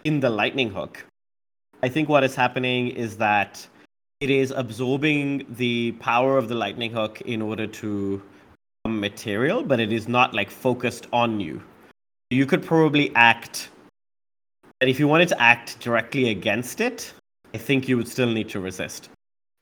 in 0.04 0.20
the 0.20 0.30
lightning 0.30 0.70
hook, 0.70 1.04
I 1.82 1.88
think 1.88 2.08
what 2.08 2.24
is 2.24 2.34
happening 2.34 2.88
is 2.88 3.16
that 3.18 3.66
it 4.20 4.30
is 4.30 4.50
absorbing 4.50 5.46
the 5.50 5.92
power 5.92 6.38
of 6.38 6.48
the 6.48 6.54
lightning 6.54 6.90
hook 6.92 7.20
in 7.22 7.42
order 7.42 7.66
to 7.66 8.22
become 8.82 9.00
material, 9.00 9.62
but 9.62 9.78
it 9.78 9.92
is 9.92 10.08
not 10.08 10.34
like 10.34 10.50
focused 10.50 11.06
on 11.12 11.38
you. 11.38 11.62
You 12.30 12.46
could 12.46 12.64
probably 12.64 13.14
act, 13.14 13.68
and 14.80 14.88
if 14.90 14.98
you 14.98 15.06
wanted 15.06 15.28
to 15.28 15.40
act 15.40 15.78
directly 15.80 16.30
against 16.30 16.80
it, 16.80 17.12
I 17.54 17.58
think 17.58 17.88
you 17.88 17.96
would 17.96 18.08
still 18.08 18.30
need 18.30 18.48
to 18.50 18.60
resist. 18.60 19.10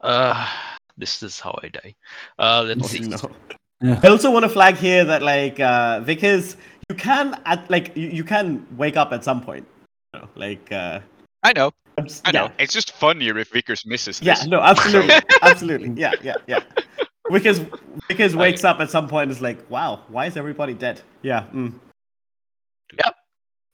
Uh, 0.00 0.48
this 0.96 1.22
is 1.22 1.40
how 1.40 1.58
I 1.62 1.68
die. 1.68 1.94
Uh, 2.38 2.62
let's 2.66 2.90
see. 2.90 3.00
No. 3.00 3.18
Yeah. 3.80 4.00
I 4.02 4.08
also 4.08 4.30
want 4.30 4.44
to 4.44 4.48
flag 4.48 4.76
here 4.76 5.04
that 5.04 5.20
like 5.20 5.60
uh, 5.60 6.00
because 6.00 6.56
you 6.88 6.94
can 6.94 7.40
at 7.44 7.68
like 7.70 7.96
you, 7.96 8.08
you 8.08 8.24
can 8.24 8.66
wake 8.76 8.96
up 8.96 9.12
at 9.12 9.24
some 9.24 9.42
point. 9.42 9.66
You 10.14 10.20
know, 10.20 10.28
like 10.36 10.70
uh, 10.72 11.00
I 11.42 11.52
know, 11.52 11.72
I'm 11.98 12.06
s- 12.06 12.22
I 12.24 12.32
know. 12.32 12.44
yeah. 12.44 12.52
It's 12.58 12.72
just 12.72 12.92
funnier 12.92 13.38
if 13.38 13.50
Vickers 13.52 13.84
misses 13.86 14.20
Yeah, 14.22 14.34
this. 14.34 14.46
no, 14.46 14.60
absolutely, 14.60 15.14
absolutely, 15.42 15.92
yeah, 16.00 16.12
yeah, 16.22 16.34
yeah. 16.46 16.60
Vickers, 17.30 17.60
Vickers 18.08 18.36
wakes 18.36 18.64
up 18.64 18.80
at 18.80 18.90
some 18.90 19.08
point 19.08 19.24
and 19.24 19.32
is 19.32 19.40
like, 19.40 19.68
wow, 19.70 20.02
why 20.08 20.26
is 20.26 20.36
everybody 20.36 20.74
dead? 20.74 21.00
Yeah, 21.22 21.44
mm. 21.54 21.72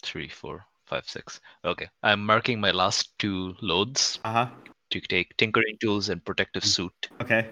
Three, 0.03 0.29
four, 0.29 0.64
five, 0.87 1.07
six. 1.07 1.41
Okay. 1.64 1.87
I'm 2.03 2.25
marking 2.25 2.59
my 2.61 2.71
last 2.71 3.18
two 3.18 3.55
loads 3.61 4.18
uh 4.25 4.33
huh, 4.33 4.47
to 4.91 5.01
take 5.01 5.37
tinkering 5.37 5.77
tools 5.81 6.09
and 6.09 6.25
protective 6.25 6.64
suit. 6.64 6.93
okay. 7.21 7.49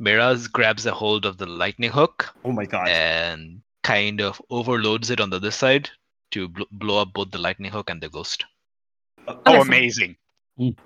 Miraz 0.00 0.48
grabs 0.48 0.84
a 0.86 0.90
hold 0.92 1.24
of 1.24 1.38
the 1.38 1.46
lightning 1.46 1.90
hook 1.90 2.34
Oh 2.44 2.50
my 2.50 2.64
god. 2.66 2.88
and 2.88 3.62
kind 3.84 4.20
of 4.20 4.42
overloads 4.50 5.10
it 5.10 5.20
on 5.20 5.30
the 5.30 5.36
other 5.36 5.52
side 5.52 5.90
to 6.32 6.48
bl- 6.48 6.62
blow 6.72 7.00
up 7.02 7.12
both 7.12 7.30
the 7.30 7.38
lightning 7.38 7.70
hook 7.70 7.88
and 7.88 8.00
the 8.02 8.08
ghost. 8.08 8.44
Oh, 9.28 9.34
Wonderful. 9.46 9.62
amazing. 9.62 10.16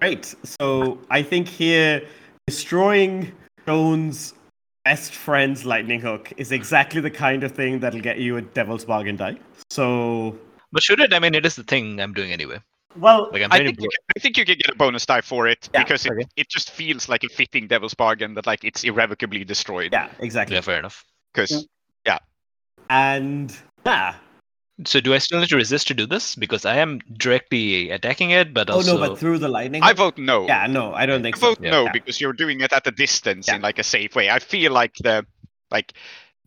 Great. 0.00 0.34
So 0.44 0.98
I 1.10 1.22
think 1.22 1.48
here 1.48 2.02
destroying 2.46 3.32
Joan's 3.66 4.34
best 4.84 5.14
friend's 5.14 5.64
lightning 5.64 6.00
hook 6.00 6.32
is 6.36 6.52
exactly 6.52 7.00
the 7.00 7.10
kind 7.10 7.42
of 7.42 7.52
thing 7.52 7.80
that'll 7.80 8.00
get 8.00 8.18
you 8.18 8.36
a 8.36 8.42
devil's 8.42 8.84
bargain 8.84 9.16
die. 9.16 9.36
So 9.70 10.38
But 10.72 10.82
should 10.82 11.00
it? 11.00 11.12
I 11.12 11.18
mean, 11.18 11.34
it 11.34 11.44
is 11.44 11.56
the 11.56 11.64
thing 11.64 12.00
I'm 12.00 12.12
doing 12.14 12.32
anyway. 12.32 12.60
well, 12.96 13.28
Like 13.32 13.42
I'm 13.42 13.52
I 13.52 13.58
think, 13.58 13.76
blow- 13.78 13.84
you 13.84 13.90
can, 13.90 14.04
I 14.16 14.20
think 14.20 14.36
you 14.38 14.44
can 14.44 14.56
get 14.56 14.70
a 14.70 14.76
bonus 14.76 15.04
die 15.04 15.20
for 15.22 15.48
it 15.48 15.68
Yeah, 15.74 15.82
because 15.82 16.06
it, 16.06 16.12
okay. 16.12 16.26
it 16.36 16.48
just 16.48 16.70
feels 16.70 17.08
like 17.08 17.24
a 17.24 17.28
fitting 17.28 17.66
devil's 17.66 17.94
bargain 17.94 18.34
that 18.34 18.46
like 18.46 18.62
it's 18.64 18.84
irrevocably 18.84 19.44
destroyed. 19.44 19.92
yeah, 19.92 20.08
exactly. 20.20 20.54
Yeah, 20.54 20.60
fair 20.62 20.78
enough. 20.78 21.04
Because 21.34 21.66
yeah. 22.06 22.18
And 22.88 23.54
yeah. 23.84 24.14
So 24.84 25.00
do 25.00 25.14
I 25.14 25.18
still 25.18 25.40
need 25.40 25.48
to 25.48 25.56
resist 25.56 25.88
to 25.88 25.94
do 25.94 26.06
this? 26.06 26.36
Because 26.36 26.66
I 26.66 26.76
am 26.76 26.98
directly 27.16 27.90
attacking 27.90 28.30
it, 28.30 28.52
but 28.52 28.68
Oh 28.68 28.80
no, 28.80 28.98
but 28.98 29.18
through 29.18 29.38
the 29.38 29.48
lightning. 29.48 29.82
I 29.82 29.94
vote 29.94 30.18
no. 30.18 30.46
Yeah, 30.46 30.66
no, 30.66 30.92
I 30.92 31.06
don't 31.06 31.22
think 31.22 31.36
I 31.36 31.40
so. 31.40 31.46
vote 31.54 31.58
Yeah. 31.62 31.70
no 31.70 31.84
Yeah. 31.84 31.92
because 31.92 32.20
you're 32.20 32.34
doing 32.34 32.60
it 32.60 32.72
at 32.74 32.86
a 32.86 32.90
distance 32.90 33.48
Yeah. 33.48 33.56
in 33.56 33.62
like 33.62 33.78
a 33.78 33.82
safe 33.82 34.14
way. 34.14 34.28
I 34.28 34.38
feel 34.38 34.72
like 34.72 34.94
the 35.00 35.24
like 35.70 35.94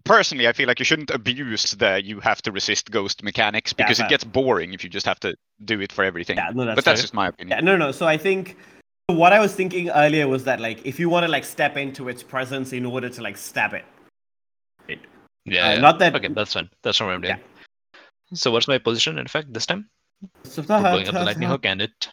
personally, 0.05 0.47
I 0.47 0.53
feel 0.53 0.67
like 0.67 0.77
you 0.79 0.85
shouldn't 0.85 1.09
abuse 1.09 1.71
the 1.71 2.01
you 2.03 2.19
have 2.19 2.39
to 2.43 2.51
resist 2.51 2.91
ghost 2.91 3.23
mechanics 3.23 3.73
because 3.73 3.97
fair. 3.97 4.05
it 4.05 4.09
gets 4.09 4.23
boring 4.23 4.73
if 4.73 4.83
you 4.83 4.89
just 4.91 5.07
have 5.07 5.19
to 5.21 5.35
do 5.65 5.81
it 5.81 5.91
for 5.91 6.03
everything. 6.03 6.37
Yeah, 6.37 6.51
no, 6.53 6.65
that's 6.65 6.75
but 6.75 6.85
that's 6.85 6.99
fair. 6.99 7.03
just 7.03 7.13
my 7.15 7.29
opinion. 7.29 7.57
Yeah, 7.57 7.63
no, 7.65 7.77
no. 7.77 7.91
So 7.91 8.05
I 8.05 8.17
think 8.17 8.57
what 9.07 9.33
I 9.33 9.39
was 9.39 9.55
thinking 9.55 9.89
earlier 9.89 10.27
was 10.27 10.43
that 10.43 10.59
like 10.59 10.85
if 10.85 10.99
you 10.99 11.09
want 11.09 11.25
to 11.25 11.31
like 11.31 11.45
step 11.45 11.77
into 11.77 12.09
its 12.09 12.21
presence 12.21 12.73
in 12.73 12.85
order 12.85 13.09
to 13.09 13.21
like 13.23 13.37
stab 13.37 13.73
it. 13.73 13.85
it 14.87 14.99
Yeah, 15.45 15.65
Uh, 15.65 15.73
yeah. 15.73 15.79
not 15.79 15.97
that- 15.97 16.15
Okay, 16.15 16.27
that's 16.27 16.53
fine. 16.53 16.69
That's 16.83 16.99
not 16.99 17.07
what 17.07 17.15
I'm 17.15 17.21
doing. 17.21 17.39
So 18.33 18.51
what's 18.51 18.67
my 18.67 18.77
position? 18.77 19.17
In 19.17 19.27
fact, 19.27 19.53
this 19.53 19.65
time 19.65 19.89
we're 20.55 20.75
up 20.75 21.05
the 21.05 21.23
lightning 21.25 21.49
hook 21.49 21.65
and 21.65 21.81
it. 21.81 22.09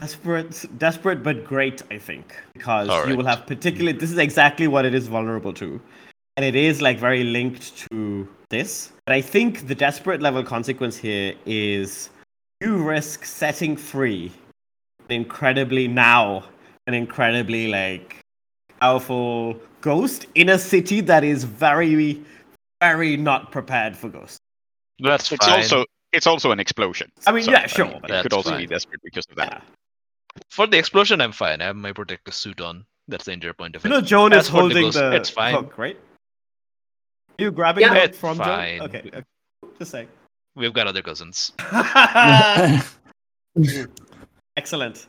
Desperate, 0.00 0.64
desperate, 0.78 1.22
but 1.22 1.44
great. 1.44 1.82
I 1.90 1.98
think 1.98 2.36
because 2.52 3.08
you 3.08 3.16
will 3.16 3.26
have 3.26 3.46
particularly. 3.46 3.98
This 3.98 4.10
is 4.10 4.18
exactly 4.18 4.68
what 4.68 4.84
it 4.84 4.94
is 4.94 5.08
vulnerable 5.08 5.52
to, 5.54 5.80
and 6.36 6.44
it 6.46 6.54
is 6.54 6.80
like 6.80 6.98
very 6.98 7.24
linked 7.24 7.88
to 7.90 8.28
this. 8.50 8.92
But 9.06 9.14
I 9.14 9.20
think 9.20 9.66
the 9.66 9.74
desperate 9.74 10.22
level 10.22 10.44
consequence 10.44 10.96
here 10.96 11.34
is 11.44 12.10
you 12.60 12.76
risk 12.76 13.24
setting 13.24 13.76
free 13.76 14.32
an 15.08 15.14
incredibly 15.16 15.88
now 15.88 16.44
an 16.86 16.94
incredibly 16.94 17.68
like 17.68 18.20
powerful 18.80 19.56
ghost 19.80 20.26
in 20.34 20.48
a 20.48 20.58
city 20.58 21.00
that 21.00 21.24
is 21.24 21.44
very, 21.44 22.22
very 22.80 23.16
not 23.16 23.52
prepared 23.52 23.96
for 23.96 24.08
ghosts. 24.08 24.38
That's 25.02 25.30
It's 25.32 25.46
fine. 25.46 25.60
also 25.60 25.84
it's 26.12 26.26
also 26.26 26.50
an 26.50 26.58
explosion. 26.60 27.10
I 27.26 27.32
mean, 27.32 27.44
So, 27.44 27.52
yeah, 27.52 27.66
sure, 27.66 27.86
it 27.86 28.22
could 28.22 28.32
also 28.32 28.50
fine. 28.50 28.60
be 28.60 28.66
desperate 28.66 29.00
because 29.04 29.24
of 29.30 29.36
that. 29.36 29.52
Yeah. 29.52 30.42
For 30.50 30.66
the 30.66 30.76
explosion, 30.78 31.20
I'm 31.20 31.32
fine. 31.32 31.60
I 31.62 31.66
have 31.66 31.76
my 31.76 31.92
protective 31.92 32.34
suit 32.34 32.60
on. 32.60 32.84
That's 33.08 33.24
the 33.24 33.32
entire 33.32 33.52
point 33.52 33.76
of 33.76 33.84
You 33.84 33.90
it. 33.90 33.94
know, 33.94 34.00
Joan 34.00 34.32
As 34.32 34.44
is 34.44 34.48
holding 34.50 34.82
ghost, 34.84 34.98
the 34.98 35.12
it's 35.14 35.30
fine. 35.30 35.54
hook, 35.54 35.78
right? 35.78 35.98
You 37.38 37.50
grabbing 37.52 37.82
Yeah. 37.82 37.94
the 37.94 38.00
hook 38.00 38.08
It's 38.10 38.18
from 38.18 38.38
fine. 38.38 38.78
Joan? 38.78 38.88
Okay, 38.88 39.02
okay. 39.08 39.22
Just 39.78 39.90
saying. 39.92 40.08
We've 40.56 40.72
got 40.72 40.86
other 40.88 41.02
cousins. 41.02 41.52
Excellent. 44.56 45.06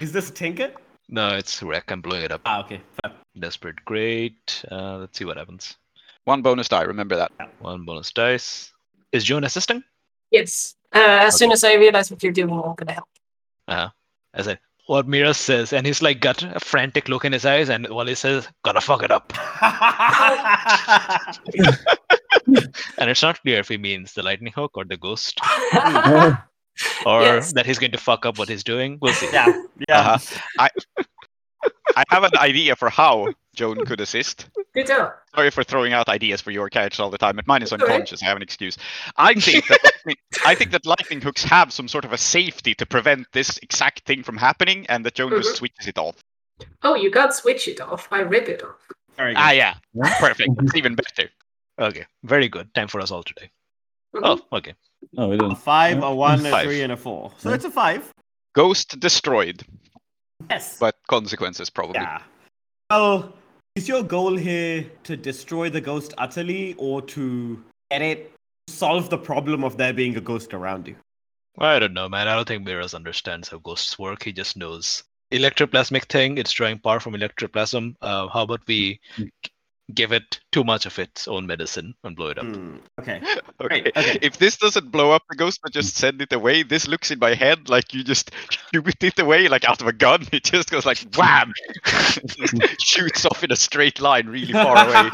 Is 0.00 0.12
this 0.12 0.30
Tinker? 0.30 0.72
No, 1.08 1.28
it's 1.36 1.62
wreck. 1.62 1.90
I'm 1.90 2.00
blowing 2.00 2.22
it 2.24 2.32
up. 2.32 2.40
Ah, 2.46 2.60
okay. 2.64 2.80
fair. 3.02 3.12
Desperate, 3.38 3.76
great. 3.84 4.64
Uh, 4.70 4.98
let's 4.98 5.18
see 5.18 5.24
what 5.24 5.36
happens. 5.36 5.76
One 6.24 6.40
bonus 6.42 6.68
die, 6.68 6.82
remember 6.82 7.16
that. 7.16 7.30
One 7.60 7.84
bonus 7.84 8.10
dice. 8.12 8.72
Is 9.14 9.22
Joan 9.24 9.44
assisting? 9.44 9.82
Yes. 10.32 10.74
Uh, 10.92 10.98
as 11.22 11.38
soon 11.38 11.52
as 11.52 11.62
I 11.62 11.74
realize 11.74 12.10
what 12.10 12.20
you're 12.22 12.32
doing, 12.32 12.50
I'm 12.50 12.74
gonna 12.74 12.92
help. 12.92 13.08
Uh-huh. 13.68 13.88
As 14.34 14.48
I 14.48 14.58
what 14.86 15.06
Mira 15.08 15.32
says, 15.32 15.72
and 15.72 15.86
he's 15.86 16.02
like 16.02 16.20
got 16.20 16.42
a 16.42 16.58
frantic 16.60 17.08
look 17.08 17.24
in 17.24 17.32
his 17.32 17.46
eyes, 17.46 17.70
and 17.70 17.88
Wally 17.88 18.16
says, 18.16 18.48
"Gotta 18.64 18.80
fuck 18.80 19.02
it 19.04 19.10
up." 19.12 19.32
And 22.98 23.08
it's 23.10 23.22
not 23.22 23.40
clear 23.40 23.60
if 23.60 23.68
he 23.68 23.78
means 23.78 24.12
the 24.12 24.22
lightning 24.22 24.52
hook 24.54 24.72
or 24.74 24.84
the 24.84 24.96
ghost, 24.98 25.40
or 27.06 27.22
Yes. 27.22 27.52
that 27.54 27.64
he's 27.64 27.78
going 27.78 27.92
to 27.92 27.98
fuck 27.98 28.26
up 28.26 28.38
what 28.38 28.48
he's 28.48 28.64
doing. 28.64 28.98
We'll 29.00 29.14
see. 29.14 29.28
yeah, 29.32 29.62
yeah. 29.88 30.00
Uh-huh. 30.00 30.18
I 30.58 30.68
I 31.96 32.04
have 32.10 32.24
an 32.24 32.36
idea 32.38 32.74
for 32.76 32.88
how 32.90 33.32
Joan 33.54 33.84
could 33.84 34.00
assist. 34.00 34.48
Good 34.74 34.86
job. 34.88 35.12
Sorry 35.34 35.50
for 35.50 35.62
throwing 35.62 35.92
out 35.92 36.08
ideas 36.08 36.40
for 36.40 36.50
your 36.50 36.68
character 36.68 37.02
all 37.02 37.10
the 37.10 37.18
time, 37.18 37.36
but 37.36 37.46
mine 37.46 37.62
is 37.62 37.72
It's 37.72 37.80
all 37.80 37.86
right. 37.86 37.94
unconscious. 37.94 38.22
I 38.22 38.26
have 38.26 38.36
an 38.36 38.42
excuse. 38.42 38.76
I 39.16 39.34
think 39.34 39.66
that 39.68 39.80
lightning, 39.94 40.16
I 40.44 40.54
think 40.54 40.70
that 40.72 40.86
lightning 40.86 41.20
hooks 41.20 41.44
have 41.44 41.72
some 41.72 41.86
sort 41.86 42.04
of 42.04 42.12
a 42.12 42.18
safety 42.18 42.74
to 42.74 42.86
prevent 42.86 43.26
this 43.32 43.58
exact 43.58 44.00
thing 44.06 44.22
from 44.22 44.36
happening, 44.36 44.86
and 44.88 45.04
that 45.06 45.14
Joan 45.14 45.30
just 45.30 45.54
Mhm. 45.54 45.56
switches 45.56 45.86
it 45.86 45.98
off. 45.98 46.16
Oh, 46.82 46.94
you 46.94 47.10
can't 47.10 47.32
switch 47.32 47.68
it 47.68 47.80
off. 47.80 48.08
I 48.10 48.20
rip 48.20 48.48
it 48.48 48.62
off. 48.62 48.76
Very 49.16 49.34
good. 49.34 49.40
Ah, 49.40 49.50
yeah, 49.52 49.74
perfect. 50.18 50.50
It's 50.62 50.74
even 50.76 50.94
better. 50.96 51.30
Okay, 51.78 52.06
very 52.24 52.48
good. 52.48 52.72
Time 52.74 52.88
for 52.88 53.00
us 53.00 53.10
all 53.12 53.22
today. 53.22 53.50
Mhm. 54.16 54.20
Oh, 54.24 54.56
okay. 54.56 54.74
Oh, 55.16 55.28
we 55.28 55.36
a 55.36 55.38
didn't. 55.38 55.56
five, 55.56 56.02
a 56.02 56.12
one, 56.14 56.44
a 56.46 56.50
Five. 56.50 56.64
three, 56.66 56.82
and 56.82 56.92
a 56.92 56.96
four. 56.96 57.32
So 57.38 57.48
Yeah. 57.50 57.54
it's 57.56 57.64
a 57.64 57.70
five. 57.70 58.12
Ghost 58.54 58.98
destroyed, 59.00 59.62
Yes. 60.50 60.78
but 60.78 60.96
consequences 61.08 61.70
probably. 61.70 62.00
yeah. 62.00 62.22
Well, 62.90 63.34
is 63.76 63.88
your 63.88 64.02
goal 64.02 64.36
here 64.36 64.84
to 65.04 65.16
destroy 65.16 65.70
the 65.70 65.80
ghost 65.80 66.14
utterly, 66.18 66.74
or 66.78 67.02
to 67.02 67.62
get 67.90 68.02
it 68.02 68.32
solve 68.68 69.10
the 69.10 69.18
problem 69.18 69.64
of 69.64 69.76
there 69.76 69.92
being 69.92 70.16
a 70.16 70.20
ghost 70.20 70.54
around 70.54 70.86
you? 70.88 70.96
I 71.58 71.78
don't 71.78 71.94
know, 71.94 72.08
man. 72.08 72.28
I 72.28 72.34
don't 72.34 72.46
think 72.48 72.64
Miraz 72.64 72.94
understands 72.94 73.48
how 73.48 73.58
ghosts 73.58 73.98
work. 73.98 74.22
He 74.24 74.32
just 74.32 74.56
knows 74.56 75.04
electroplasmic 75.32 76.04
thing. 76.08 76.38
It's 76.38 76.52
drawing 76.52 76.78
power 76.78 77.00
from 77.00 77.14
electroplasm. 77.14 77.94
Uh, 78.02 78.28
how 78.28 78.42
about 78.42 78.60
we 78.66 79.00
g- 79.16 79.30
give 79.92 80.12
it 80.12 80.40
too 80.52 80.64
much 80.64 80.86
of 80.86 80.98
its 80.98 81.28
own 81.28 81.46
medicine 81.46 81.94
and 82.04 82.16
blow 82.16 82.28
it 82.28 82.38
up? 82.38 82.46
Hmm, 82.46 82.76
Okay. 83.00 83.20
Okay. 83.60 83.80
Great, 83.82 83.96
okay. 83.96 84.18
If 84.22 84.38
this 84.38 84.56
doesn't 84.56 84.90
blow 84.90 85.12
up 85.12 85.22
the 85.30 85.36
ghost 85.36 85.60
but 85.62 85.72
just 85.72 85.96
send 85.96 86.20
it 86.20 86.32
away, 86.32 86.62
this 86.64 86.88
looks 86.88 87.10
in 87.10 87.18
my 87.18 87.34
head 87.34 87.68
like 87.68 87.94
you 87.94 88.02
just 88.02 88.30
shoot 88.74 89.02
it 89.04 89.18
away 89.18 89.48
like 89.48 89.64
out 89.68 89.80
of 89.80 89.86
a 89.86 89.92
gun. 89.92 90.26
It 90.32 90.44
just 90.44 90.70
goes 90.70 90.84
like 90.86 90.98
wham, 91.16 91.52
shoots 92.80 93.24
off 93.26 93.44
in 93.44 93.52
a 93.52 93.56
straight 93.56 94.00
line 94.00 94.26
really 94.26 94.52
far 94.52 94.76
away, 94.76 95.10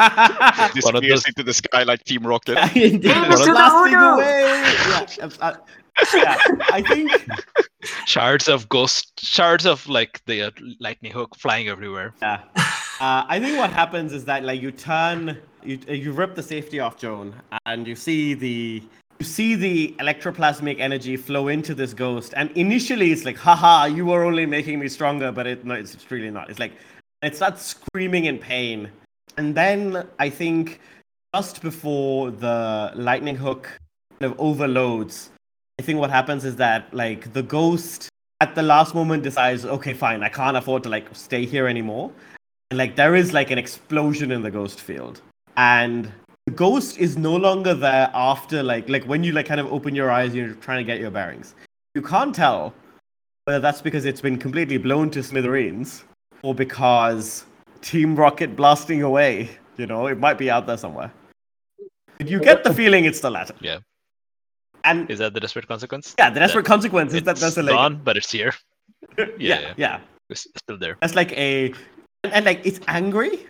disappears 0.75 1.23
those- 1.23 1.27
into 1.27 1.43
the 1.43 1.53
sky 1.55 1.83
like 1.83 2.05
Team 2.05 2.27
Rocket. 2.27 2.57
Indeed. 2.77 3.03
Damn 3.03 3.29
blasting 3.29 3.95
away. 3.95 4.63
Yeah, 4.89 5.25
abs- 5.25 5.39
uh, 5.41 5.57
yeah, 6.15 6.37
I 6.73 6.83
think 6.83 7.11
Shards 8.07 8.49
of 8.49 8.69
ghost, 8.69 9.21
shards 9.25 9.67
of 9.67 9.87
like 9.89 10.21
the 10.27 10.43
uh, 10.43 10.51
lightning 10.81 11.13
hook 11.13 11.35
flying 11.37 11.69
everywhere. 11.69 12.15
Yeah. 12.23 12.41
Uh, 13.01 13.25
I 13.27 13.41
think 13.41 13.57
what 13.57 13.73
happens 13.73 14.13
is 14.13 14.27
that 14.27 14.45
like 14.45 14.61
you 14.61 14.71
turn, 14.71 15.39
you 15.65 15.79
uh, 15.89 15.93
you 15.93 16.13
rip 16.13 16.35
the 16.35 16.43
safety 16.43 16.81
off 16.81 16.99
Joan, 16.99 17.35
and 17.65 17.89
you 17.89 17.97
see 17.97 18.35
the 18.35 18.83
you 19.19 19.25
see 19.25 19.55
the 19.55 19.95
electroplasmic 19.99 20.79
energy 20.81 21.17
flow 21.17 21.49
into 21.49 21.75
this 21.75 21.95
ghost, 21.95 22.35
and 22.37 22.51
initially 22.51 23.11
it's 23.11 23.25
like, 23.25 23.39
haha, 23.39 23.87
you 23.87 24.05
were 24.05 24.23
only 24.23 24.45
making 24.45 24.79
me 24.79 24.87
stronger, 24.87 25.33
but 25.33 25.47
it 25.47 25.65
no, 25.65 25.73
it's 25.73 26.11
really 26.11 26.31
not. 26.31 26.51
It's 26.51 26.59
like 26.59 26.73
it 27.23 27.35
starts 27.35 27.65
screaming 27.75 28.27
in 28.27 28.37
pain, 28.37 28.91
and 29.39 29.55
then 29.55 30.07
I 30.19 30.29
think 30.29 30.81
just 31.35 31.63
before 31.63 32.31
the 32.31 32.93
lightning 32.95 33.37
hook 33.37 33.71
kind 34.19 34.31
of 34.31 34.39
overloads, 34.39 35.31
I 35.79 35.83
think 35.83 36.01
what 36.01 36.11
happens 36.11 36.45
is 36.45 36.57
that 36.57 36.93
like 36.93 37.33
the 37.33 37.43
ghost 37.43 38.11
at 38.43 38.55
the 38.55 38.63
last 38.63 38.95
moment 38.95 39.23
decides, 39.23 39.65
okay, 39.65 39.95
fine, 39.95 40.23
I 40.23 40.29
can't 40.29 40.59
afford 40.59 40.83
to 40.83 40.91
like 40.91 41.09
stay 41.15 41.47
here 41.47 41.67
anymore. 41.67 42.13
Like 42.73 42.97
there 42.97 43.17
is 43.17 43.33
like 43.33 43.51
an 43.51 43.59
explosion 43.59 44.31
in 44.31 44.43
the 44.43 44.51
ghost 44.51 44.81
field. 44.81 45.21
And 45.57 46.13
the 46.47 46.53
ghost 46.53 46.99
is 46.99 47.17
no 47.17 47.35
longer 47.35 47.75
there 47.75 48.11
after 48.15 48.63
like 48.63 48.89
like 48.89 49.05
when 49.05 49.25
you 49.25 49.33
like 49.33 49.47
kind 49.47 49.61
of 49.61 49.73
open 49.73 49.95
your 49.95 50.11
eyes, 50.11 50.35
you're 50.35 50.55
trying 50.55 50.79
to 50.79 50.85
get 50.85 51.01
your 51.01 51.11
bearings. 51.11 51.55
You 51.95 52.03
can't 52.03 52.35
tell 52.35 52.73
whether 53.45 53.59
that's 53.59 53.83
because 53.83 54.05
it's 54.05 54.21
been 54.21 54.39
completely 54.39 54.79
blown 54.79 55.11
to 55.11 55.23
smithereens 55.23 56.05
or 56.43 56.55
because 56.55 57.45
Team 57.83 58.15
Rocket 58.15 58.55
blasting 58.57 59.03
away. 59.03 59.51
You 59.77 59.87
know, 59.87 60.07
it 60.07 60.19
might 60.19 60.39
be 60.39 60.51
out 60.51 60.67
there 60.67 60.77
somewhere. 60.77 61.11
But 62.19 62.29
you 62.29 62.39
get 62.39 62.65
the 62.65 62.75
feeling 62.75 63.07
it's 63.07 63.21
the 63.21 63.31
latter. 63.31 63.55
Yeah. 63.61 63.79
And 64.85 65.11
Is 65.11 65.19
that 65.19 65.35
the 65.35 65.41
desperate 65.41 65.67
consequence? 65.67 66.15
yeah, 66.19 66.31
the 66.31 66.41
desperate 66.41 66.65
consequence 66.65 67.13
is 67.13 67.23
that 67.25 67.37
there's 67.37 67.59
a 67.59 67.63
like 67.63 67.75
gone, 67.75 68.01
but 68.03 68.17
it's 68.17 68.31
here. 68.31 68.55
yeah, 69.19 69.27
yeah. 69.39 69.75
yeah. 69.77 70.01
It's 70.31 70.47
still 70.57 70.79
there. 70.79 70.97
That's 71.01 71.15
like 71.15 71.33
a 71.33 71.75
and, 72.25 72.33
and 72.33 72.45
like 72.45 72.65
it's 72.65 72.81
angry, 72.89 73.47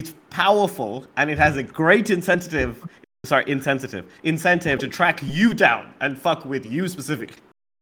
it's 0.00 0.14
powerful, 0.30 1.06
and 1.16 1.30
it 1.30 1.38
has 1.38 1.56
a 1.56 1.62
great 1.62 2.10
incentive 2.10 2.82
sorry, 3.24 3.44
insensitive 3.46 4.04
incentive 4.24 4.78
to 4.80 4.88
track 4.88 5.20
you 5.22 5.54
down 5.54 5.94
and 6.00 6.18
fuck 6.18 6.44
with 6.44 6.66
you 6.66 6.88
specifically. 6.88 7.36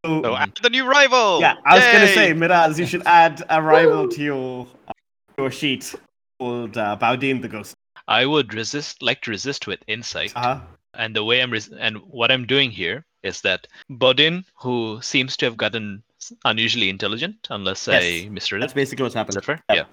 So, 0.05 0.21
So 0.23 0.35
add 0.35 0.51
the 0.61 0.69
new 0.69 0.87
rival. 0.89 1.39
yeah, 1.41 1.55
I 1.65 1.75
was 1.75 1.85
gonna 1.85 2.07
say, 2.07 2.33
Miraz, 2.33 2.79
you 2.79 2.85
should 2.85 3.03
add 3.05 3.43
a 3.49 3.61
rival 3.61 4.07
to 4.07 4.21
your 4.21 4.67
uh, 4.87 4.93
your 5.37 5.51
sheet 5.51 5.93
called 6.39 6.77
uh, 6.77 6.97
Boudijn 6.99 7.41
the 7.41 7.47
Ghost. 7.47 7.75
I 8.07 8.25
would 8.25 8.53
resist, 8.53 9.01
like 9.01 9.21
to 9.21 9.31
resist 9.31 9.67
with 9.67 9.79
insight. 9.87 10.33
Uh-huh. 10.35 10.59
and 10.95 11.15
the 11.15 11.23
way 11.23 11.41
I'm 11.41 11.51
res- 11.51 11.71
and 11.71 11.97
what 11.99 12.31
I'm 12.31 12.45
doing 12.45 12.69
here 12.71 13.05
is 13.23 13.41
that 13.41 13.67
Boudijn, 13.89 14.43
who 14.55 14.99
seems 15.01 15.37
to 15.37 15.45
have 15.45 15.55
gotten 15.55 16.03
unusually 16.45 16.89
intelligent, 16.89 17.47
unless 17.49 17.87
I 17.87 17.99
Yes, 17.99 18.29
misread 18.29 18.61
That's 18.63 18.73
basically 18.73 19.03
what's 19.03 19.13
is 19.13 19.17
happening. 19.17 19.35
that 19.35 19.45
fair? 19.45 19.63
Yeah. 19.71 19.85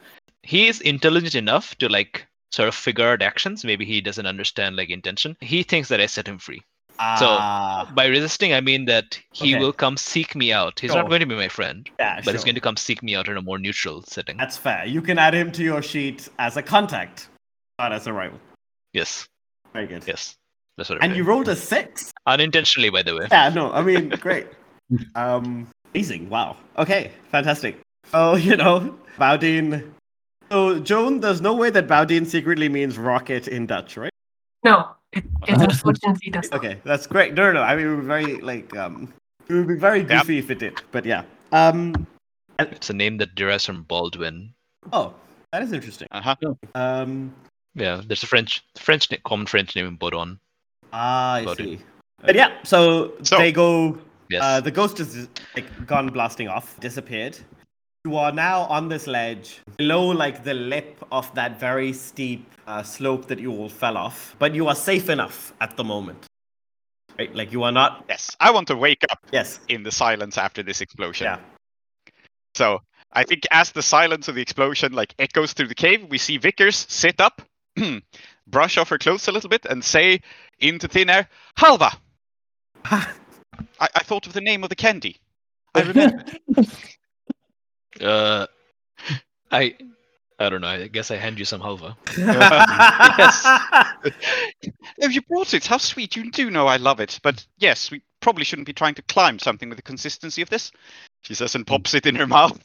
He 0.48 0.66
is 0.66 0.80
intelligent 0.80 1.34
enough 1.34 1.74
to 1.76 1.88
like 1.90 2.26
sort 2.52 2.68
of 2.68 2.74
figure 2.74 3.06
out 3.12 3.20
actions. 3.20 3.64
Maybe 3.66 3.84
he 3.84 4.00
doesn't 4.00 4.24
understand 4.24 4.76
like 4.76 4.88
intention. 4.88 5.36
He 5.42 5.62
thinks 5.62 5.88
that 5.90 6.00
I 6.00 6.06
set 6.06 6.26
him 6.26 6.38
free. 6.38 6.62
Ah, 6.98 7.86
By 7.94 8.06
resisting, 8.06 8.54
I 8.54 8.62
mean 8.62 8.86
that 8.86 9.20
he 9.34 9.54
Okay. 9.54 9.60
will 9.62 9.74
come 9.74 9.98
seek 9.98 10.34
me 10.34 10.50
out. 10.52 10.80
He's 10.80 10.90
Sure. 10.92 11.02
not 11.02 11.10
going 11.10 11.20
to 11.20 11.26
be 11.26 11.34
my 11.34 11.48
friend, 11.48 11.86
yeah, 12.00 12.20
but 12.24 12.34
he's 12.34 12.44
going 12.44 12.54
to 12.54 12.62
come 12.62 12.78
seek 12.78 13.02
me 13.02 13.14
out 13.14 13.28
in 13.28 13.36
a 13.36 13.42
more 13.42 13.58
neutral 13.58 14.02
setting. 14.14 14.38
That's 14.38 14.56
fair. 14.56 14.86
You 14.86 15.02
can 15.02 15.18
add 15.18 15.34
him 15.34 15.52
to 15.52 15.62
your 15.62 15.82
sheet 15.82 16.28
as 16.38 16.56
a 16.56 16.62
contact, 16.62 17.28
not 17.78 17.92
as 17.92 18.06
a 18.06 18.12
rival. 18.14 18.40
Yes, 18.94 19.28
Very 19.74 19.86
good. 19.86 20.02
yes, 20.08 20.34
that's 20.78 20.88
what. 20.88 21.02
And 21.04 21.14
you 21.14 21.24
rolled 21.24 21.48
a 21.48 21.56
six. 21.56 22.10
unintentionally, 22.26 22.88
by 22.90 23.02
the 23.02 23.14
way. 23.16 23.26
Yeah, 23.30 23.50
no, 23.50 23.70
I 23.70 23.82
mean, 23.82 24.08
great. 24.26 24.46
Um, 25.14 25.68
amazing. 25.94 26.30
Wow. 26.30 26.56
Okay, 26.78 27.12
fantastic. 27.30 27.78
Oh, 28.14 28.34
you 28.48 28.56
know, 28.56 28.98
Boudijn 29.18 29.92
So, 30.50 30.78
Joan, 30.80 31.20
there's 31.20 31.40
no 31.40 31.54
way 31.54 31.70
that 31.70 31.86
Boudijn 31.86 32.26
secretly 32.26 32.68
means 32.68 32.96
rocket 32.98 33.48
in 33.48 33.66
Dutch, 33.66 33.96
right? 33.96 34.12
No, 34.64 34.90
it, 35.12 35.24
it 35.46 35.60
unfortunately 35.60 36.30
does 36.30 36.50
not. 36.50 36.58
Okay, 36.64 36.78
that's 36.84 37.06
great. 37.06 37.34
No, 37.34 37.46
no, 37.46 37.52
no. 37.54 37.62
I 37.62 37.76
mean, 37.76 37.86
we're 37.86 38.02
very 38.02 38.36
like 38.40 38.74
um, 38.76 39.12
it 39.48 39.54
would 39.54 39.68
be 39.68 39.74
very 39.76 40.00
Yep. 40.00 40.08
goofy 40.08 40.38
if 40.38 40.50
it 40.50 40.58
did. 40.58 40.80
But 40.92 41.04
yeah. 41.04 41.22
Um. 41.52 42.06
It's 42.58 42.90
a 42.90 42.92
name 42.94 43.18
that 43.18 43.34
derives 43.36 43.66
from 43.66 43.84
Baldwin. 43.84 44.52
Oh, 44.92 45.14
that 45.52 45.62
is 45.62 45.72
interesting. 45.72 46.08
Uh 46.10 46.20
huh. 46.22 46.36
Um. 46.74 47.32
Yeah, 47.74 48.00
there's 48.04 48.22
a 48.22 48.26
French 48.26 48.64
French 48.76 49.08
common 49.24 49.46
French 49.46 49.76
name 49.76 49.86
in 49.86 49.96
Bodon. 49.98 50.38
Ah, 50.92 51.34
I 51.34 51.44
Got 51.44 51.60
it. 51.60 51.64
see. 51.64 51.78
But 52.22 52.34
yeah, 52.34 52.56
so, 52.64 53.12
So- 53.22 53.38
they 53.38 53.52
go. 53.52 53.98
Yes. 54.30 54.42
Uh, 54.42 54.60
the 54.60 54.70
ghost 54.70 54.98
is 55.00 55.28
like 55.54 55.86
gone 55.86 56.08
blasting 56.08 56.48
off, 56.48 56.78
disappeared. 56.80 57.38
You 58.04 58.16
are 58.16 58.32
now 58.32 58.62
on 58.62 58.88
this 58.88 59.06
ledge 59.06 59.60
below 59.76 60.06
like 60.08 60.44
the 60.44 60.54
lip 60.54 61.04
of 61.10 61.32
that 61.34 61.58
very 61.58 61.92
steep 61.92 62.48
uh, 62.66 62.82
slope 62.82 63.26
that 63.26 63.38
you 63.38 63.50
all 63.52 63.68
fell 63.68 63.96
off, 63.96 64.36
but 64.38 64.54
you 64.54 64.68
are 64.68 64.74
safe 64.74 65.08
enough 65.08 65.52
at 65.60 65.76
the 65.76 65.84
moment. 65.84 66.26
Right? 67.18 67.34
Like 67.34 67.50
you 67.52 67.64
are 67.64 67.72
not. 67.72 68.04
Yes, 68.08 68.36
I 68.38 68.50
want 68.52 68.68
to 68.68 68.76
wake 68.76 69.04
up 69.10 69.18
Yes. 69.32 69.60
in 69.68 69.82
the 69.82 69.90
silence 69.90 70.38
after 70.38 70.62
this 70.62 70.80
explosion. 70.80 71.24
Yeah. 71.26 71.38
So 72.54 72.80
I 73.12 73.24
think 73.24 73.42
as 73.50 73.72
the 73.72 73.82
silence 73.82 74.28
of 74.28 74.36
the 74.36 74.42
explosion 74.42 74.92
like 74.92 75.14
echoes 75.18 75.52
through 75.52 75.68
the 75.68 75.74
cave, 75.74 76.06
we 76.08 76.18
see 76.18 76.38
Vickers 76.38 76.86
sit 76.88 77.20
up, 77.20 77.42
brush 78.46 78.78
off 78.78 78.88
her 78.90 78.98
clothes 78.98 79.26
a 79.26 79.32
little 79.32 79.50
bit, 79.50 79.66
and 79.66 79.84
say 79.84 80.20
into 80.60 80.86
thin 80.86 81.10
air, 81.10 81.28
"Halva." 81.58 81.96
I, 82.84 83.08
I 83.80 84.02
thought 84.04 84.26
of 84.28 84.34
the 84.34 84.40
name 84.40 84.62
of 84.62 84.68
the 84.70 84.76
candy. 84.76 85.16
I 85.74 85.82
remember. 85.82 86.24
Uh, 88.00 88.46
I 89.50 89.74
I 90.38 90.50
don't 90.50 90.60
know. 90.60 90.68
I 90.68 90.86
guess 90.86 91.10
I 91.10 91.16
hand 91.16 91.38
you 91.38 91.44
some 91.44 91.60
halva. 91.60 91.96
oh, 95.02 95.08
you 95.08 95.20
brought 95.22 95.54
it. 95.54 95.66
How 95.66 95.78
sweet. 95.78 96.14
You 96.14 96.30
do 96.30 96.50
know 96.50 96.68
I 96.68 96.76
love 96.76 97.00
it. 97.00 97.18
But 97.22 97.44
yes, 97.58 97.90
we 97.90 98.02
probably 98.20 98.44
shouldn't 98.44 98.66
be 98.66 98.72
trying 98.72 98.94
to 98.94 99.02
climb 99.02 99.38
something 99.38 99.68
with 99.68 99.78
the 99.78 99.82
consistency 99.82 100.42
of 100.42 100.50
this. 100.50 100.70
She 101.22 101.34
says 101.34 101.56
and 101.56 101.66
pops 101.66 101.94
it 101.94 102.06
in 102.06 102.14
her 102.16 102.26
mouth. 102.26 102.60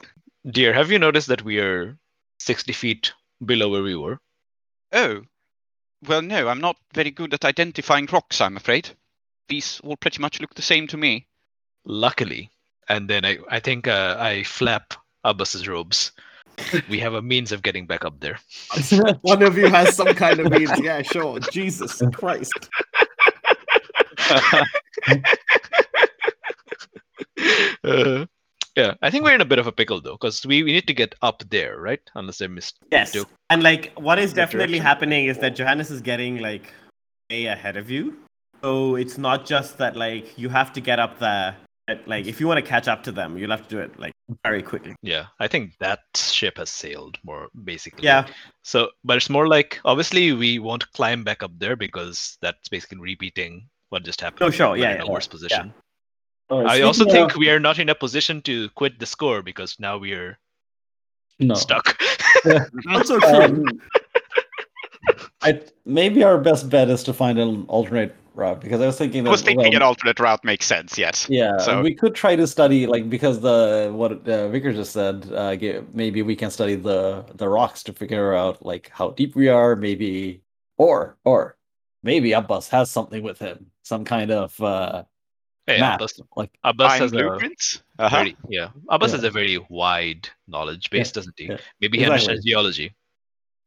Dear, 0.49 0.73
have 0.73 0.91
you 0.91 0.99
noticed 0.99 1.27
that 1.27 1.43
we 1.43 1.59
are 1.59 1.97
sixty 2.37 2.73
feet 2.73 3.13
below 3.43 3.69
where 3.69 3.83
we 3.83 3.95
were? 3.95 4.19
Oh, 4.91 5.23
well, 6.07 6.21
no, 6.21 6.47
I'm 6.47 6.61
not 6.61 6.77
very 6.93 7.11
good 7.11 7.33
at 7.33 7.45
identifying 7.45 8.07
rocks, 8.11 8.41
I'm 8.41 8.57
afraid. 8.57 8.89
These 9.47 9.81
all 9.83 9.97
pretty 9.97 10.21
much 10.21 10.39
look 10.39 10.53
the 10.53 10.61
same 10.61 10.87
to 10.87 10.97
me. 10.97 11.27
Luckily, 11.85 12.51
and 12.87 13.09
then 13.09 13.25
I 13.25 13.39
I 13.49 13.59
think 13.59 13.87
uh, 13.87 14.15
I 14.19 14.43
flap 14.43 14.93
Abbas's 15.23 15.67
robes. 15.67 16.11
we 16.89 16.99
have 16.99 17.13
a 17.13 17.21
means 17.21 17.51
of 17.51 17.63
getting 17.63 17.85
back 17.85 18.05
up 18.05 18.19
there. 18.19 18.39
One 19.21 19.41
of 19.41 19.57
you 19.57 19.67
has 19.67 19.95
some 19.95 20.13
kind 20.13 20.39
of 20.39 20.51
means. 20.51 20.71
Yeah, 20.79 21.01
sure. 21.01 21.39
Jesus 21.39 22.01
Christ. 22.13 22.69
uh, 27.83 28.25
yeah, 28.75 28.93
I 29.01 29.09
think 29.09 29.23
we're 29.23 29.35
in 29.35 29.41
a 29.41 29.45
bit 29.45 29.59
of 29.59 29.67
a 29.67 29.71
pickle 29.71 30.01
though, 30.01 30.13
because 30.13 30.45
we, 30.45 30.63
we 30.63 30.71
need 30.71 30.87
to 30.87 30.93
get 30.93 31.15
up 31.21 31.43
there, 31.49 31.79
right? 31.79 32.01
Unless 32.15 32.41
I 32.41 32.47
missed. 32.47 32.77
Yes. 32.91 33.11
Duke. 33.11 33.29
And 33.49 33.63
like 33.63 33.91
what 33.95 34.19
is 34.19 34.33
definitely 34.33 34.79
happening 34.79 35.25
is 35.25 35.37
that 35.39 35.55
Johannes 35.55 35.91
is 35.91 36.01
getting 36.01 36.37
like 36.37 36.73
way 37.29 37.45
ahead 37.45 37.77
of 37.77 37.89
you. 37.89 38.17
So 38.63 38.95
it's 38.95 39.17
not 39.17 39.45
just 39.45 39.77
that 39.77 39.95
like 39.95 40.37
you 40.37 40.49
have 40.49 40.73
to 40.73 40.81
get 40.81 40.99
up 40.99 41.19
there. 41.19 41.55
But, 41.87 42.07
like 42.07 42.27
if 42.27 42.39
you 42.39 42.47
want 42.47 42.63
to 42.63 42.69
catch 42.69 42.87
up 42.87 43.03
to 43.03 43.11
them, 43.11 43.37
you'll 43.37 43.51
have 43.51 43.67
to 43.67 43.69
do 43.69 43.79
it 43.79 43.99
like 43.99 44.13
very 44.43 44.63
quickly. 44.63 44.95
Yeah, 45.01 45.25
I 45.39 45.47
think 45.47 45.77
that 45.79 45.99
ship 46.15 46.57
has 46.57 46.69
sailed 46.69 47.17
more 47.23 47.49
basically. 47.63 48.05
Yeah. 48.05 48.27
So, 48.61 48.89
but 49.03 49.17
it's 49.17 49.29
more 49.29 49.47
like 49.47 49.81
obviously 49.83 50.31
we 50.31 50.59
won't 50.59 50.89
climb 50.93 51.23
back 51.23 51.43
up 51.43 51.51
there 51.57 51.75
because 51.75 52.37
that's 52.41 52.69
basically 52.69 52.99
repeating 52.99 53.67
what 53.89 54.03
just 54.03 54.21
happened. 54.21 54.43
Oh, 54.43 54.49
sure, 54.49 54.71
We're 54.71 54.77
yeah, 54.77 54.91
in 54.91 54.97
yeah, 55.01 55.07
a 55.07 55.11
worse 55.11 55.27
position. 55.27 55.73
Alright, 56.49 56.71
I 56.71 56.81
also 56.83 57.03
speaking 57.03 57.15
think 57.21 57.31
of- 57.31 57.37
we 57.37 57.49
are 57.49 57.59
not 57.59 57.79
in 57.79 57.89
a 57.89 57.95
position 57.95 58.41
to 58.43 58.69
quit 58.69 58.99
the 58.99 59.05
score 59.05 59.41
because 59.41 59.77
now 59.79 59.97
we 59.97 60.13
are 60.13 60.37
no. 61.39 61.55
stuck. 61.55 61.99
Also 62.89 63.19
true. 63.19 63.43
Um, 63.43 63.65
I 65.41 65.61
maybe 65.85 66.23
our 66.23 66.37
best 66.37 66.69
bet 66.69 66.89
is 66.89 67.03
to 67.03 67.13
find 67.13 67.39
an 67.39 67.65
alternate 67.67 68.15
route 68.35 68.59
because 68.61 68.81
I 68.81 68.85
was 68.85 68.97
thinking 68.97 69.23
that 69.23 69.29
I 69.29 69.31
was 69.31 69.41
thinking 69.41 69.67
well, 69.67 69.75
an 69.75 69.81
alternate 69.81 70.19
route 70.19 70.43
makes 70.43 70.65
sense, 70.65 70.97
yes. 70.97 71.27
Yeah, 71.29 71.57
So- 71.57 71.81
we 71.81 71.93
could 71.93 72.15
try 72.15 72.35
to 72.35 72.47
study 72.47 72.87
like 72.87 73.09
because 73.09 73.39
the 73.41 73.91
what 73.93 74.27
uh, 74.27 74.49
Vicar 74.49 74.73
just 74.73 74.93
said. 74.93 75.31
Uh, 75.33 75.55
ge- 75.55 75.83
maybe 75.93 76.21
we 76.21 76.35
can 76.35 76.49
study 76.51 76.75
the 76.75 77.25
the 77.35 77.47
rocks 77.47 77.83
to 77.83 77.93
figure 77.93 78.33
out 78.33 78.65
like 78.65 78.89
how 78.93 79.11
deep 79.11 79.35
we 79.35 79.47
are. 79.49 79.75
Maybe 79.75 80.41
or 80.77 81.17
or 81.23 81.57
maybe 82.01 82.33
Abbas 82.33 82.67
has 82.69 82.89
something 82.91 83.23
with 83.23 83.39
him, 83.39 83.67
some 83.83 84.03
kind 84.03 84.31
of 84.31 84.59
uh, 84.61 85.03
hey, 85.67 85.79
map. 85.79 85.99
Abbas, 85.99 86.19
Like 86.35 86.51
Abbas 86.63 86.87
Fine 86.91 87.01
has 87.01 87.11
a 87.11 87.15
blueprints. 87.15 87.83
Uh-huh. 87.99 88.17
very 88.17 88.35
yeah. 88.49 88.69
Abbas 88.89 89.11
Yeah. 89.11 89.15
has 89.17 89.23
a 89.23 89.31
very 89.31 89.57
wide 89.69 90.27
knowledge 90.47 90.89
base, 90.89 91.11
doesn't 91.11 91.35
he? 91.37 91.45
yeah, 91.45 91.57
Maybe 91.79 91.97
he 91.99 92.03
exactly. 92.03 92.13
understands 92.33 92.45
geology. 92.45 92.95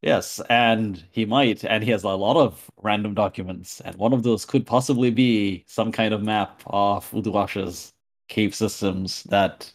Yes, 0.02 0.40
and 0.50 1.02
he 1.10 1.24
might, 1.24 1.64
and 1.64 1.82
he 1.84 1.90
has 1.90 2.04
a 2.04 2.08
lot 2.08 2.36
of 2.36 2.70
random 2.82 3.14
documents, 3.14 3.80
and 3.80 3.94
one 3.96 4.12
of 4.12 4.22
those 4.22 4.44
could 4.44 4.66
possibly 4.66 5.10
be 5.10 5.64
some 5.66 5.90
kind 5.92 6.12
of 6.14 6.22
map 6.22 6.62
of 6.66 7.10
Uduasha's 7.12 7.92
cave 8.28 8.54
systems 8.54 9.22
that. 9.24 9.72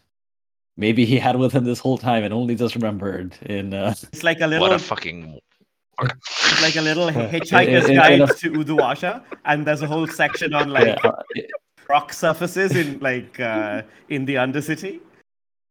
Maybe 0.77 1.05
he 1.05 1.19
had 1.19 1.35
with 1.35 1.51
him 1.51 1.65
this 1.65 1.79
whole 1.79 1.97
time 1.97 2.23
and 2.23 2.33
only 2.33 2.55
just 2.55 2.75
remembered 2.75 3.35
in 3.41 3.73
uh, 3.73 3.93
It's 4.13 4.23
like 4.23 4.39
a 4.39 4.47
little 4.47 4.67
What 4.69 4.73
a 4.75 4.79
fucking 4.79 5.37
it's 6.01 6.61
like 6.61 6.77
a 6.77 6.81
little 6.81 7.09
hitchhiker's 7.33 7.85
in- 7.85 7.91
in 7.91 7.95
guide 7.97 8.21
a- 8.21 8.27
to 8.27 8.51
Uduasha, 8.51 9.21
and 9.45 9.67
there's 9.67 9.81
a 9.81 9.87
whole 9.87 10.07
section 10.07 10.53
on 10.53 10.69
like 10.69 10.87
yeah, 11.03 11.09
uh, 11.09 11.21
rock 11.89 12.13
surfaces 12.13 12.75
in 12.75 12.99
like 12.99 13.37
uh, 13.39 13.81
in 14.09 14.23
the 14.25 14.35
Undercity. 14.35 15.01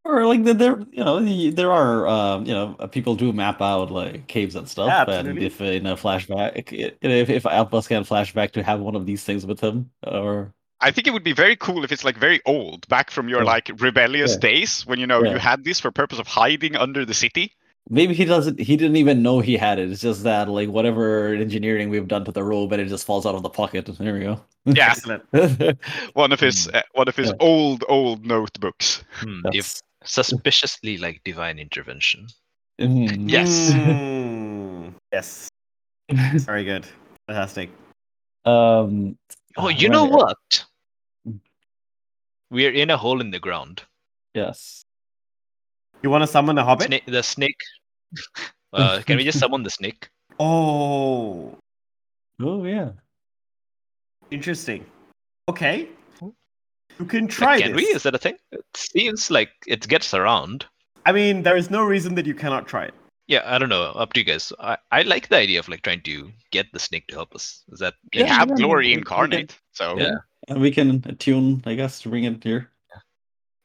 Or 0.04 0.26
like 0.26 0.44
the- 0.44 0.54
there 0.54 0.78
you 0.90 1.04
know 1.04 1.20
there 1.50 1.70
are 1.70 2.06
um 2.08 2.46
you 2.46 2.54
know 2.54 2.74
uh, 2.80 2.86
people 2.86 3.14
do 3.14 3.32
map 3.32 3.60
out 3.60 3.90
like 3.90 4.26
caves 4.28 4.54
and 4.56 4.66
stuff 4.68 4.88
Yeah, 4.88 5.02
and 5.02 5.10
absolutely. 5.28 5.46
if 5.46 5.60
in 5.60 5.86
a 5.86 5.96
flashback 5.96 6.72
if 7.02 7.28
if 7.30 7.44
Abbas 7.44 7.86
can 7.88 8.04
flashback 8.04 8.50
to 8.52 8.62
have 8.62 8.80
one 8.80 8.96
of 8.96 9.04
these 9.06 9.22
things 9.24 9.44
with 9.46 9.60
him 9.60 9.90
or 10.06 10.52
I 10.80 10.90
think 10.90 11.06
it 11.06 11.12
would 11.12 11.24
be 11.24 11.34
very 11.34 11.56
cool 11.56 11.84
if 11.84 11.92
it's 11.92 12.04
like 12.04 12.16
very 12.16 12.40
old, 12.46 12.88
back 12.88 13.10
from 13.10 13.28
your 13.28 13.40
Yeah. 13.40 13.52
like 13.54 13.70
rebellious 13.78 14.32
Yeah. 14.32 14.48
days 14.48 14.86
when 14.86 14.98
you 14.98 15.06
know 15.06 15.22
Yeah. 15.22 15.32
you 15.32 15.38
had 15.38 15.64
this 15.64 15.78
for 15.78 15.90
purpose 15.90 16.18
of 16.18 16.26
hiding 16.26 16.74
under 16.76 17.04
the 17.04 17.14
city. 17.14 17.52
maybe 17.98 18.14
he 18.14 18.24
doesn't 18.24 18.58
he 18.68 18.74
didn't 18.76 18.96
even 19.04 19.22
know 19.26 19.36
he 19.40 19.56
had 19.66 19.78
it 19.82 19.90
it's 19.92 20.02
just 20.08 20.22
that 20.22 20.48
like 20.58 20.68
whatever 20.76 21.34
engineering 21.44 21.88
we've 21.92 22.06
done 22.14 22.24
to 22.28 22.32
the 22.38 22.44
robe 22.50 22.70
and 22.72 22.80
it 22.82 22.88
just 22.94 23.04
falls 23.08 23.24
out 23.28 23.34
of 23.38 23.42
the 23.42 23.48
pocket 23.60 23.84
there 23.98 24.14
we 24.16 24.20
go 24.30 24.34
Yeah, 24.80 24.94
one 26.22 26.32
of 26.32 26.40
his 26.40 26.68
uh, 26.68 26.82
one 26.92 27.08
of 27.08 27.16
his 27.16 27.28
Yeah. 27.28 27.46
old 27.50 27.84
old 27.88 28.24
notebooks. 28.26 29.02
hmm, 29.20 29.40
if 29.46 29.66
That's- 29.68 29.82
suspiciously 30.04 30.96
like 30.96 31.20
divine 31.24 31.58
intervention. 31.58 32.26
Mm. 32.80 33.28
Yes. 33.28 33.70
Mm, 33.72 34.94
yes. 35.12 35.48
Very 36.10 36.64
good. 36.64 36.86
Fantastic. 37.26 37.70
um 38.44 39.16
Oh, 39.56 39.68
you 39.68 39.88
know 39.88 40.04
right. 40.04 40.12
what? 40.12 40.64
We're 42.50 42.72
in 42.72 42.90
a 42.90 42.96
hole 42.96 43.20
in 43.20 43.30
the 43.30 43.38
ground. 43.38 43.82
yes 44.34 44.82
You 46.02 46.10
want 46.10 46.22
to 46.22 46.26
summon 46.26 46.56
a 46.56 46.64
hobbit? 46.64 46.86
Snake, 46.86 47.06
the 47.06 47.22
snake. 47.22 47.60
Uh, 48.72 49.02
can 49.02 49.16
we 49.16 49.24
just 49.24 49.40
summon 49.40 49.64
the 49.64 49.70
snake? 49.70 50.08
Oh, 50.38 51.58
oh 52.38 52.64
yeah 52.64 52.90
interesting. 54.30 54.86
Okay. 55.48 55.88
You 57.00 57.06
can 57.06 57.24
Like, 57.24 57.30
try 57.30 57.60
can 57.60 57.72
this. 57.72 57.76
we? 57.76 57.84
Is 57.84 58.02
that 58.02 58.14
a 58.14 58.18
thing? 58.18 58.36
It 58.52 58.64
seems 58.74 59.30
like 59.30 59.50
it 59.66 59.88
gets 59.88 60.12
around. 60.12 60.66
I 61.06 61.12
mean, 61.12 61.42
there 61.42 61.56
is 61.56 61.70
no 61.70 61.82
reason 61.82 62.14
that 62.16 62.26
you 62.26 62.34
cannot 62.34 62.68
try 62.68 62.84
it. 62.84 62.94
Yeah, 63.26 63.42
I 63.46 63.56
don't 63.58 63.70
know. 63.70 63.84
Up 63.84 64.12
to 64.12 64.20
you 64.20 64.26
guys. 64.26 64.52
I, 64.60 64.76
I 64.92 65.02
like 65.02 65.28
the 65.28 65.36
idea 65.38 65.60
of 65.60 65.68
like 65.68 65.80
trying 65.82 66.02
to 66.02 66.30
get 66.50 66.66
the 66.72 66.78
snake 66.78 67.06
to 67.08 67.14
help 67.14 67.34
us. 67.34 67.64
Is 67.72 67.78
that 67.78 67.94
We 68.12 68.20
Yeah, 68.20 68.26
have 68.34 68.50
yeah, 68.50 68.56
glory 68.56 68.86
we- 68.88 68.92
we 68.92 68.98
incarnate, 68.98 69.56
so 69.72 69.98
Yeah. 69.98 70.16
and 70.48 70.60
we 70.60 70.70
can 70.70 71.02
attune 71.06 71.62
i 71.64 71.74
guess 71.74 72.00
to 72.02 72.08
bring 72.10 72.24
it 72.24 72.42
here 72.44 72.70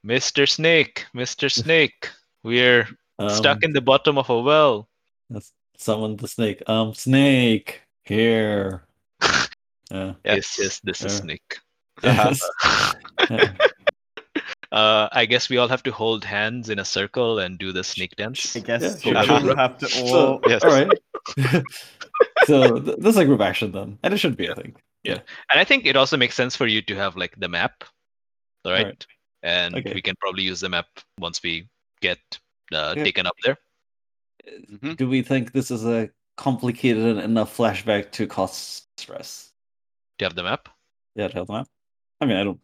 Mr. 0.06 0.48
Snake? 0.48 1.06
Mr. 1.16 1.52
Snake, 1.52 2.10
we're 2.44 2.88
stuck 3.28 3.58
Um, 3.58 3.64
in 3.64 3.74
the 3.74 3.82
bottom 3.82 4.18
of 4.20 4.30
a 4.30 4.40
well. 4.40 4.88
Let's 5.32 5.52
summon 5.78 6.16
the 6.16 6.28
snake. 6.28 6.62
Um, 6.70 6.94
snake 6.94 7.82
here. 8.06 8.86
Yeah. 9.92 10.14
Yes, 10.26 10.58
yes, 10.60 10.80
this 10.80 11.02
is 11.02 11.14
Uh, 11.20 11.22
Snake. 11.22 11.60
Yes. 12.04 12.42
Yeah. 13.30 13.54
Uh, 14.72 15.08
I 15.14 15.26
guess 15.26 15.50
we 15.50 15.58
all 15.58 15.70
have 15.70 15.84
to 15.84 15.92
hold 15.92 16.26
hands 16.26 16.70
in 16.70 16.80
a 16.80 16.86
circle 16.86 17.40
and 17.40 17.58
do 17.58 17.72
the 17.72 17.84
snake 17.84 18.16
dance. 18.18 18.56
I 18.56 18.60
guess 18.60 19.06
Yeah, 19.06 19.22
you 19.22 19.26
sure, 19.28 19.42
will 19.42 19.56
have 19.56 19.78
to 19.78 19.88
So, 19.88 20.18
all. 20.18 20.40
Yes. 20.48 20.64
all 20.64 20.72
right. 20.72 20.92
so 22.46 22.80
th- 22.80 22.98
this 22.98 23.16
is 23.16 23.18
a 23.18 23.26
group 23.26 23.40
action 23.42 23.72
then, 23.72 23.98
and 24.04 24.14
it 24.14 24.18
should 24.18 24.36
be, 24.36 24.50
I 24.50 24.54
think. 24.54 24.78
Yeah. 25.04 25.20
And 25.50 25.60
I 25.60 25.64
think 25.64 25.86
it 25.86 25.96
also 25.96 26.18
makes 26.18 26.36
sense 26.36 26.56
for 26.56 26.68
you 26.68 26.82
to 26.84 26.96
have 26.96 27.16
like 27.16 27.40
the 27.40 27.48
map, 27.48 27.84
all 28.66 28.72
right? 28.74 28.86
Right. 28.88 29.08
And 29.44 29.76
Okay. 29.76 29.94
we 29.94 30.02
can 30.02 30.16
probably 30.20 30.44
use 30.44 30.60
the 30.60 30.70
map 30.70 30.88
once 31.20 31.42
we 31.42 31.70
get 32.02 32.20
uh, 32.74 32.96
Yeah. 32.98 33.04
taken 33.04 33.26
up 33.28 33.36
there. 33.44 33.58
Mhm. 34.72 34.98
Do 34.98 35.08
we 35.08 35.22
think 35.22 35.54
this 35.54 35.72
is 35.72 35.86
a 35.86 36.10
complicated 36.38 37.18
enough 37.18 37.56
flashback 37.56 38.12
to 38.14 38.28
cause 38.28 38.88
stress? 38.98 39.52
Do 40.18 40.24
you 40.24 40.28
have 40.28 40.36
the 40.36 40.44
map? 40.44 40.68
Yeah, 41.16 41.30
to 41.30 41.38
have 41.38 41.48
the 41.48 41.54
them. 41.54 41.66
I 42.26 42.28
mean, 42.28 42.38
I 42.38 42.44
don't. 42.44 42.60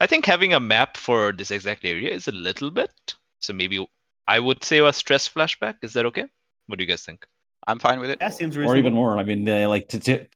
I 0.00 0.06
think 0.06 0.26
having 0.26 0.52
a 0.52 0.60
map 0.60 0.96
for 0.96 1.32
this 1.32 1.50
exact 1.52 1.84
area 1.84 2.10
is 2.12 2.26
a 2.26 2.32
little 2.32 2.70
bit. 2.70 2.90
So 3.38 3.52
maybe 3.52 3.86
I 4.26 4.40
would 4.40 4.64
say 4.64 4.80
a 4.80 4.92
stress 4.92 5.28
flashback. 5.28 5.76
Is 5.82 5.92
that 5.92 6.04
okay? 6.06 6.24
What 6.66 6.78
do 6.78 6.84
you 6.84 6.88
guys 6.88 7.02
think? 7.02 7.24
I'm 7.66 7.78
fine 7.78 8.00
with 8.00 8.10
it. 8.10 8.18
Yeah, 8.20 8.30
seems 8.30 8.56
reasonable. 8.56 8.74
Or 8.74 8.76
even 8.78 8.92
more. 8.92 9.18
I 9.18 9.22
mean, 9.22 9.44
they 9.44 9.66
like 9.66 9.88
to. 9.90 10.00
to 10.00 10.26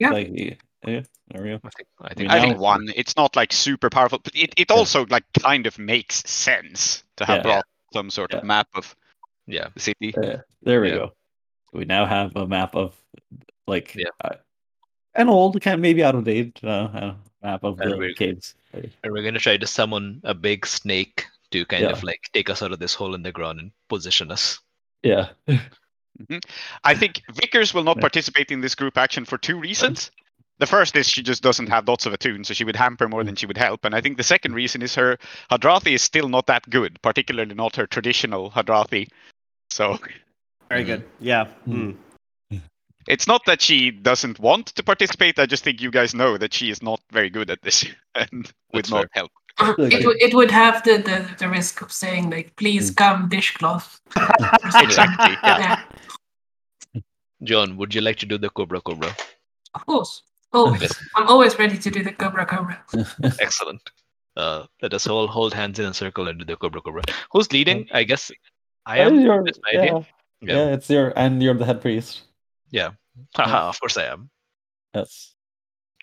Yeah. 0.00 0.10
Like, 0.10 0.30
yeah, 0.32 0.54
yeah, 0.84 1.02
there 1.28 1.42
we 1.42 1.50
go. 1.50 1.60
I 1.62 1.70
think 1.70 1.88
I 2.00 2.06
I 2.08 2.14
think 2.14 2.30
I 2.32 2.40
think 2.40 2.58
one. 2.58 2.92
It's 2.96 3.16
not 3.16 3.36
like 3.36 3.52
super 3.52 3.88
powerful, 3.88 4.18
but 4.18 4.34
it, 4.34 4.52
it 4.56 4.68
Yeah. 4.70 4.76
also 4.76 5.06
like 5.08 5.24
kind 5.40 5.66
of 5.66 5.78
makes 5.78 6.28
sense 6.28 7.04
to 7.16 7.24
have 7.24 7.46
Yeah. 7.46 7.62
some 7.92 8.10
sort 8.10 8.34
of 8.34 8.42
map 8.42 8.66
of 8.74 8.96
yeah. 9.46 9.68
the 9.74 9.80
city. 9.80 10.12
Uh, 10.16 10.38
there 10.62 10.80
we 10.80 10.88
Yeah. 10.88 10.96
go. 10.96 11.12
We 11.72 11.84
now 11.84 12.04
have 12.06 12.34
a 12.36 12.46
map 12.46 12.74
of, 12.74 12.94
like, 13.66 13.94
Yeah. 13.94 14.10
uh, 14.24 14.36
an 15.14 15.28
old, 15.28 15.60
kind 15.60 15.74
of 15.74 15.80
maybe 15.80 16.02
out 16.04 16.14
of 16.14 16.24
date 16.24 16.60
uh, 16.62 16.88
uh, 16.92 17.14
map 17.44 17.62
of 17.62 17.80
And 17.80 17.92
the 17.92 17.96
we're- 17.96 18.14
caves. 18.14 18.54
And 18.72 19.12
we're 19.12 19.22
gonna 19.22 19.38
try 19.38 19.56
to 19.56 19.66
summon 19.66 20.20
a 20.24 20.34
big 20.34 20.66
snake 20.66 21.26
to 21.52 21.64
kind 21.66 21.84
Yeah. 21.84 21.90
of 21.90 22.02
like 22.02 22.28
take 22.32 22.50
us 22.50 22.62
out 22.62 22.72
of 22.72 22.80
this 22.80 22.94
hole 22.94 23.14
in 23.14 23.22
the 23.22 23.30
ground 23.30 23.60
and 23.60 23.70
position 23.88 24.32
us. 24.32 24.58
Yeah. 25.02 25.28
Mm-hmm. 25.48 26.38
I 26.84 26.94
think 26.94 27.22
Vickers 27.32 27.74
will 27.74 27.84
not 27.84 28.00
participate 28.00 28.50
in 28.50 28.60
this 28.60 28.74
group 28.74 28.96
action 28.96 29.24
for 29.24 29.36
two 29.36 29.58
reasons. 29.58 30.10
The 30.58 30.66
first 30.66 30.94
is 30.94 31.08
she 31.08 31.22
just 31.22 31.42
doesn't 31.42 31.68
have 31.68 31.88
lots 31.88 32.06
of 32.06 32.12
attunes, 32.12 32.46
so 32.46 32.54
she 32.54 32.62
would 32.62 32.76
hamper 32.76 33.08
more 33.08 33.22
mm. 33.22 33.26
than 33.26 33.34
she 33.34 33.46
would 33.46 33.58
help. 33.58 33.84
And 33.84 33.94
I 33.94 34.00
think 34.00 34.16
the 34.16 34.22
second 34.22 34.54
reason 34.54 34.82
is 34.82 34.94
her 34.94 35.18
Hadrathi 35.50 35.92
is 35.92 36.02
still 36.02 36.28
not 36.28 36.46
that 36.46 36.70
good, 36.70 37.02
particularly 37.02 37.54
not 37.54 37.74
her 37.74 37.88
traditional 37.88 38.52
Hadrathi. 38.52 39.08
So 39.70 39.98
Very 40.68 40.84
good. 40.84 41.04
Yeah. 41.18 41.48
Mm. 41.66 41.96
It's 43.08 43.26
not 43.26 43.42
that 43.46 43.60
she 43.62 43.90
doesn't 43.90 44.38
want 44.38 44.66
to 44.68 44.82
participate. 44.82 45.38
I 45.38 45.46
just 45.46 45.64
think 45.64 45.80
you 45.80 45.90
guys 45.90 46.14
know 46.14 46.36
that 46.38 46.52
she 46.54 46.70
is 46.70 46.82
not 46.82 47.00
very 47.12 47.30
good 47.30 47.50
at 47.50 47.62
this 47.62 47.84
and 48.14 48.30
would 48.72 48.84
That's 48.84 48.90
not 48.90 49.00
fair. 49.00 49.08
help. 49.14 49.30
It, 49.78 50.04
would- 50.04 50.20
it 50.20 50.34
would 50.34 50.50
have 50.50 50.82
the, 50.82 50.98
the, 50.98 51.28
the 51.38 51.48
risk 51.48 51.80
of 51.80 51.92
saying 51.92 52.30
like, 52.30 52.56
please 52.56 52.90
Mm. 52.90 52.96
come 52.96 53.28
dishcloth. 53.28 54.00
Exactly. 54.74 55.36
Yeah. 55.44 55.80
Yeah, 56.94 57.00
John, 57.42 57.76
would 57.76 57.94
you 57.94 58.00
like 58.00 58.16
to 58.18 58.26
do 58.26 58.38
the 58.38 58.50
Cobra 58.50 58.80
Cobra? 58.80 59.14
of 59.74 59.86
course. 59.86 60.22
Always. 60.52 60.82
Yes. 60.82 61.04
I'm 61.16 61.26
always 61.26 61.58
ready 61.58 61.76
to 61.78 61.90
do 61.90 62.02
the 62.04 62.12
Cobra 62.12 62.46
Cobra. 62.46 62.80
Excellent. 63.40 63.82
Uh, 64.36 64.64
let 64.82 64.94
us 64.94 65.06
all 65.08 65.26
hold 65.26 65.52
hands 65.52 65.78
in 65.80 65.86
a 65.86 65.94
circle 65.94 66.28
and 66.28 66.38
do 66.38 66.44
the 66.44 66.56
Cobra 66.56 66.80
Cobra. 66.80 67.02
Who's 67.32 67.52
leading? 67.52 67.88
I 67.92 68.04
guess 68.04 68.30
I 68.86 69.00
Uh, 69.00 69.06
am. 69.10 69.20
you're- 69.20 69.38
my 69.42 69.72
yeah, 69.72 69.80
idea. 69.80 70.06
yeah. 70.40 70.54
Yeah. 70.56 70.74
it's 70.74 70.88
your 70.90 71.12
and 71.16 71.42
you're 71.42 71.54
the 71.54 71.64
head 71.64 71.80
priest. 71.80 72.22
Haha, 73.36 73.68
of 73.68 73.80
course 73.80 73.96
I 73.96 74.04
am. 74.04 74.30
Yes. 74.94 75.34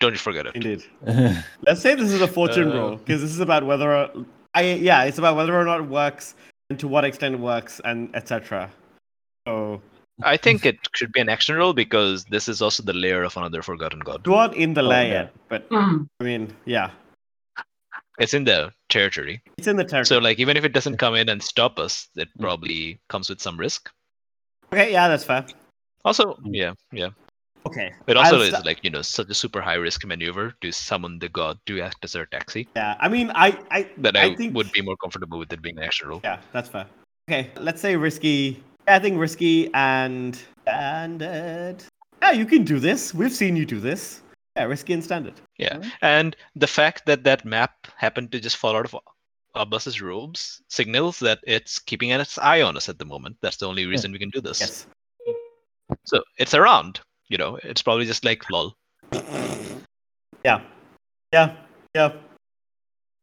Don't 0.00 0.12
you 0.12 0.18
forget 0.18 0.46
it. 0.46 0.54
Indeed. 0.56 0.82
Let's 1.66 1.80
say 1.80 1.94
this 1.94 2.10
is 2.12 2.20
a 2.20 2.28
fortune 2.28 2.72
Uh, 2.72 2.74
roll 2.76 2.96
because 2.96 3.20
this 3.20 3.30
is 3.30 3.40
about 3.40 3.64
whether 3.64 3.94
or, 3.94 4.10
I 4.54 4.62
yeah, 4.74 5.04
it's 5.04 5.18
about 5.18 5.36
whether 5.36 5.54
or 5.58 5.64
not 5.64 5.80
it 5.80 5.86
works 5.88 6.34
and 6.70 6.78
to 6.80 6.88
what 6.88 7.04
extent 7.04 7.34
it 7.34 7.40
works 7.40 7.80
and 7.84 8.14
etc. 8.16 8.70
So 9.46 9.80
I 10.22 10.36
think 10.36 10.66
it 10.66 10.76
should 10.94 11.12
be 11.12 11.20
an 11.20 11.28
action 11.28 11.54
roll 11.56 11.72
because 11.72 12.24
this 12.26 12.48
is 12.48 12.60
also 12.62 12.82
the 12.82 12.92
layer 12.92 13.22
of 13.22 13.36
another 13.36 13.62
forgotten 13.62 14.00
god. 14.00 14.26
not 14.26 14.54
in 14.56 14.74
the 14.74 14.82
Oh, 14.82 14.88
layer, 14.88 15.30
yeah. 15.30 15.40
but 15.48 15.68
Mm. 15.70 16.06
I 16.20 16.24
mean, 16.24 16.54
yeah, 16.64 16.90
It's 18.18 18.34
in 18.34 18.44
the 18.44 18.72
territory. 18.88 19.40
it's 19.58 19.66
in 19.68 19.76
the 19.76 19.84
territory. 19.84 20.06
So 20.06 20.18
like 20.18 20.38
even 20.38 20.56
if 20.56 20.64
it 20.64 20.72
doesn't 20.72 20.98
come 20.98 21.14
in 21.14 21.28
and 21.28 21.42
stop 21.42 21.78
us, 21.78 22.08
it 22.16 22.28
Mm. 22.36 22.40
probably 22.40 22.98
comes 23.08 23.28
with 23.30 23.40
some 23.40 23.56
risk. 23.56 23.90
okay, 24.72 24.90
yeah, 24.92 25.08
that's 25.08 25.24
fair. 25.24 25.44
Also, 26.04 26.34
Mm. 26.34 26.50
yeah, 26.52 26.72
yeah. 26.92 27.10
Okay, 27.64 27.92
It 28.08 28.16
also 28.16 28.36
I'll 28.36 28.42
is 28.42 28.48
sta- 28.48 28.62
like, 28.66 28.82
you 28.82 28.90
know, 28.90 29.02
such 29.02 29.30
a 29.30 29.34
super 29.34 29.60
high 29.60 29.76
risk 29.78 30.04
maneuver 30.04 30.52
to 30.62 30.72
summon 30.72 31.20
the 31.20 31.28
god 31.28 31.58
to 31.66 31.80
act 31.80 32.02
as 32.02 32.16
our 32.16 32.26
taxi 32.26 32.66
yeah. 32.74 32.96
I 32.98 33.08
mean, 33.08 33.30
I 33.34 33.56
I 33.70 33.88
that 33.98 34.16
I, 34.16 34.24
I 34.24 34.34
think 34.34 34.54
would 34.56 34.72
be 34.72 34.82
more 34.82 34.96
comfortable 34.96 35.38
with 35.38 35.52
it 35.52 35.62
being 35.62 35.78
an 35.78 35.84
action 35.84 36.08
roll. 36.08 36.20
Yeah, 36.24 36.40
that's 36.52 36.68
fair. 36.68 36.86
Okay, 37.30 37.50
let's 37.60 37.80
say 37.80 37.94
risky. 37.94 38.60
Yeah, 38.88 38.96
I 38.96 38.98
think 38.98 39.16
risky 39.16 39.70
and 39.74 40.34
standard. 40.62 41.84
Yeah, 42.20 42.32
you 42.32 42.46
can 42.46 42.64
do 42.64 42.78
this. 42.80 43.14
We've 43.14 43.32
seen 43.32 43.54
you 43.56 43.64
do 43.66 43.78
this. 43.80 44.22
Yeah, 44.56 44.64
risky 44.64 44.92
and 44.92 45.02
standard. 45.04 45.34
Yeah. 45.58 45.80
And 46.02 46.36
the 46.56 46.66
fact 46.66 47.06
that 47.06 47.24
that 47.24 47.44
map 47.44 47.86
happened 47.96 48.32
to 48.32 48.40
just 48.40 48.56
fall 48.56 48.76
out 48.76 48.84
of 48.84 48.94
our 48.94 49.02
Abbas's 49.54 50.00
robes 50.02 50.62
signals 50.68 51.18
that 51.20 51.38
it's 51.46 51.78
keeping 51.78 52.10
its 52.10 52.38
eye 52.38 52.62
on 52.62 52.76
us 52.76 52.88
at 52.88 52.98
the 52.98 53.04
moment. 53.04 53.36
That's 53.40 53.56
the 53.58 53.66
only 53.68 53.86
reason 53.86 54.10
we 54.12 54.18
can 54.18 54.30
do 54.30 54.40
this. 54.40 54.60
Yes. 54.60 54.86
So 56.04 56.22
it's 56.38 56.54
around. 56.54 57.00
You 57.28 57.38
know, 57.38 57.58
it's 57.62 57.82
probably 57.82 58.04
just 58.06 58.24
like 58.24 58.48
lol. 58.50 58.76
Yeah. 60.44 60.60
Yeah. 61.32 61.56
Yeah. 61.94 62.12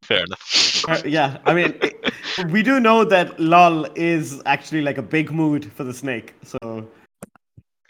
Fair 0.03 0.23
enough. 0.23 0.85
Uh, 0.87 1.01
yeah. 1.05 1.37
I 1.45 1.53
mean, 1.53 1.77
it- 1.81 2.13
we 2.51 2.63
do 2.63 2.79
know 2.79 3.03
that 3.03 3.37
lol 3.39 3.85
is 3.95 4.41
actually 4.45 4.81
like 4.81 4.97
a 4.97 5.01
big 5.01 5.31
mood 5.31 5.71
for 5.73 5.83
the 5.83 5.93
snake. 5.93 6.33
So 6.43 6.87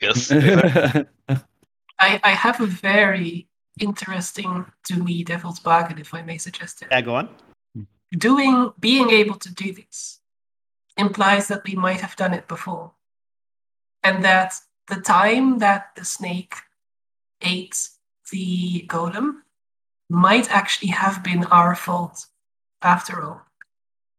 yes. 0.01 0.32
I, 1.99 2.19
I 2.23 2.30
have 2.32 2.59
a 2.61 2.65
very 2.65 3.47
interesting 3.80 4.65
to 4.88 4.95
me 4.95 5.23
devil's 5.23 5.59
bargain, 5.59 5.99
if 5.99 6.13
I 6.13 6.21
may 6.23 6.38
suggest 6.38 6.82
it. 6.82 6.88
yeah, 6.91 7.01
go 7.01 7.15
on. 7.15 7.30
Doing 8.17 8.73
being 8.80 9.11
able 9.11 9.36
to 9.36 9.53
do 9.53 9.71
this 9.71 10.19
implies 10.97 11.47
that 11.49 11.63
we 11.63 11.75
might 11.75 12.01
have 12.01 12.15
done 12.15 12.34
it 12.34 12.47
before. 12.47 12.91
And 14.03 14.23
that 14.25 14.55
the 14.90 15.00
time 15.02 15.60
that 15.60 15.92
the 15.96 16.04
snake 16.04 16.56
ate 17.42 17.78
the 18.32 18.86
golem 18.88 19.42
might 20.10 20.50
actually 20.52 20.90
have 20.90 21.24
been 21.24 21.44
our 21.46 21.76
fault 21.76 22.26
after 22.82 23.24
all. 23.24 23.42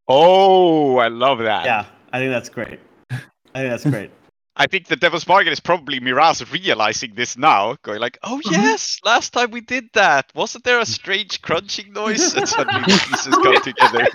Oh, 0.08 0.96
I 0.98 1.08
love 1.08 1.38
that. 1.40 1.64
Yeah, 1.64 1.86
I 2.12 2.18
think 2.18 2.30
that's 2.32 2.48
great. 2.48 2.80
I 3.10 3.16
think 3.54 3.70
that's 3.70 3.84
great. 3.84 4.10
I 4.56 4.66
think 4.66 4.88
the 4.88 4.96
Devil's 4.96 5.24
Bargain 5.24 5.52
is 5.52 5.60
probably 5.60 6.00
Miraz 6.00 6.42
realizing 6.52 7.14
this 7.14 7.36
now, 7.38 7.76
going 7.82 8.00
like, 8.00 8.18
"Oh 8.22 8.40
Mhm. 8.44 8.50
yes, 8.52 8.98
last 9.04 9.32
time 9.32 9.52
we 9.52 9.60
did 9.60 9.84
that, 9.94 10.30
wasn't 10.34 10.64
there 10.64 10.80
a 10.80 10.86
strange 10.86 11.40
crunching 11.40 11.92
noise?" 11.92 12.34
And 12.34 12.48
suddenly 12.48 12.82
the 12.82 12.98
pieces 13.08 13.36
come 13.42 13.60
together. 13.62 14.06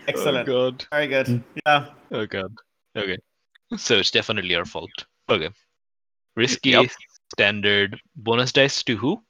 Excellent. 0.08 0.48
Oh 0.48 0.70
god. 0.70 0.86
Very 0.90 1.06
good. 1.08 1.42
Yeah. 1.66 1.86
Oh 2.12 2.26
god. 2.26 2.54
Okay. 2.96 3.18
So 3.76 3.96
it's 3.98 4.10
definitely 4.10 4.54
our 4.54 4.64
fault. 4.64 4.90
Okay. 5.28 5.50
Risky, 6.36 6.70
Yep. 6.70 6.90
standard, 7.34 8.00
bonus 8.16 8.52
dice 8.52 8.82
to 8.84 8.96
who? 8.96 9.22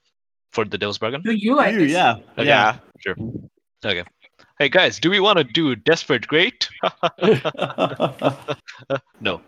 For 0.53 0.65
the 0.65 0.79
Devil's 0.79 0.99
Bargain? 0.99 1.23
Do 1.23 1.33
you, 1.33 1.59
I 1.59 1.69
You, 1.71 1.81
guess. 1.81 1.91
yeah. 1.91 2.15
Okay. 2.39 2.45
Yeah. 2.49 2.79
Sure. 3.01 3.15
Okay. 3.85 4.05
Hey 4.59 4.69
guys, 4.69 4.99
do 5.01 5.09
we 5.11 5.21
want 5.21 5.39
to 5.39 5.45
do 5.45 5.75
Desperate 5.77 6.27
Great? 6.27 6.69
no. 9.21 9.41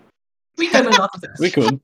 We 0.57 0.71
done 0.71 0.87
a 0.87 1.03
of 1.03 1.21
this. 1.21 1.39
we 1.39 1.51
could. 1.51 1.81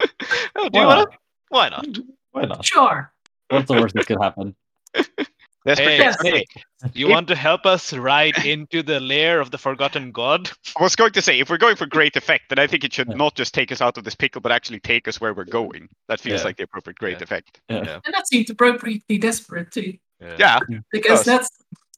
Oh, 0.58 0.68
do 0.68 0.78
Why 0.78 0.80
you 0.80 0.86
want 0.86 0.98
not? 0.98 1.10
to? 1.12 1.18
Why 1.48 1.68
not? 1.70 1.86
Why 2.32 2.42
not? 2.44 2.64
Sure. 2.64 3.12
What's 3.48 3.68
the 3.68 3.74
worst 3.74 3.94
that 3.94 4.06
could 4.06 4.18
happen? 4.20 4.54
That's 5.66 5.80
Hey, 5.80 5.98
Yes. 5.98 6.16
hey, 6.22 6.44
you 6.94 7.08
want 7.08 7.26
to 7.28 7.34
help 7.34 7.66
us 7.66 7.92
ride 7.92 8.38
into 8.46 8.84
the 8.84 9.00
lair 9.00 9.40
of 9.40 9.50
the 9.50 9.58
forgotten 9.58 10.12
god? 10.12 10.48
I 10.78 10.82
was 10.82 10.94
going 10.94 11.10
to 11.12 11.20
say, 11.20 11.40
if 11.40 11.50
we're 11.50 11.58
going 11.58 11.74
for 11.74 11.86
great 11.86 12.14
effect, 12.16 12.44
then 12.50 12.60
I 12.60 12.68
think 12.68 12.84
it 12.84 12.92
should 12.92 13.08
Yeah. 13.08 13.16
not 13.16 13.34
just 13.34 13.52
take 13.52 13.72
us 13.72 13.80
out 13.80 13.98
of 13.98 14.04
this 14.04 14.14
pickle, 14.14 14.40
but 14.40 14.52
actually 14.52 14.78
take 14.78 15.08
us 15.08 15.20
where 15.20 15.34
we're 15.34 15.44
going. 15.44 15.88
That 16.08 16.20
feels 16.20 16.40
Yeah. 16.42 16.44
like 16.44 16.56
the 16.56 16.62
appropriate 16.62 16.98
great 16.98 17.16
Yeah. 17.18 17.24
effect. 17.24 17.60
Yeah. 17.68 17.98
And 18.04 18.14
that 18.14 18.28
seems 18.28 18.48
appropriately 18.48 19.18
desperate 19.18 19.72
too. 19.72 19.98
Yeah, 20.20 20.60
Because 20.92 21.24
that's 21.24 21.50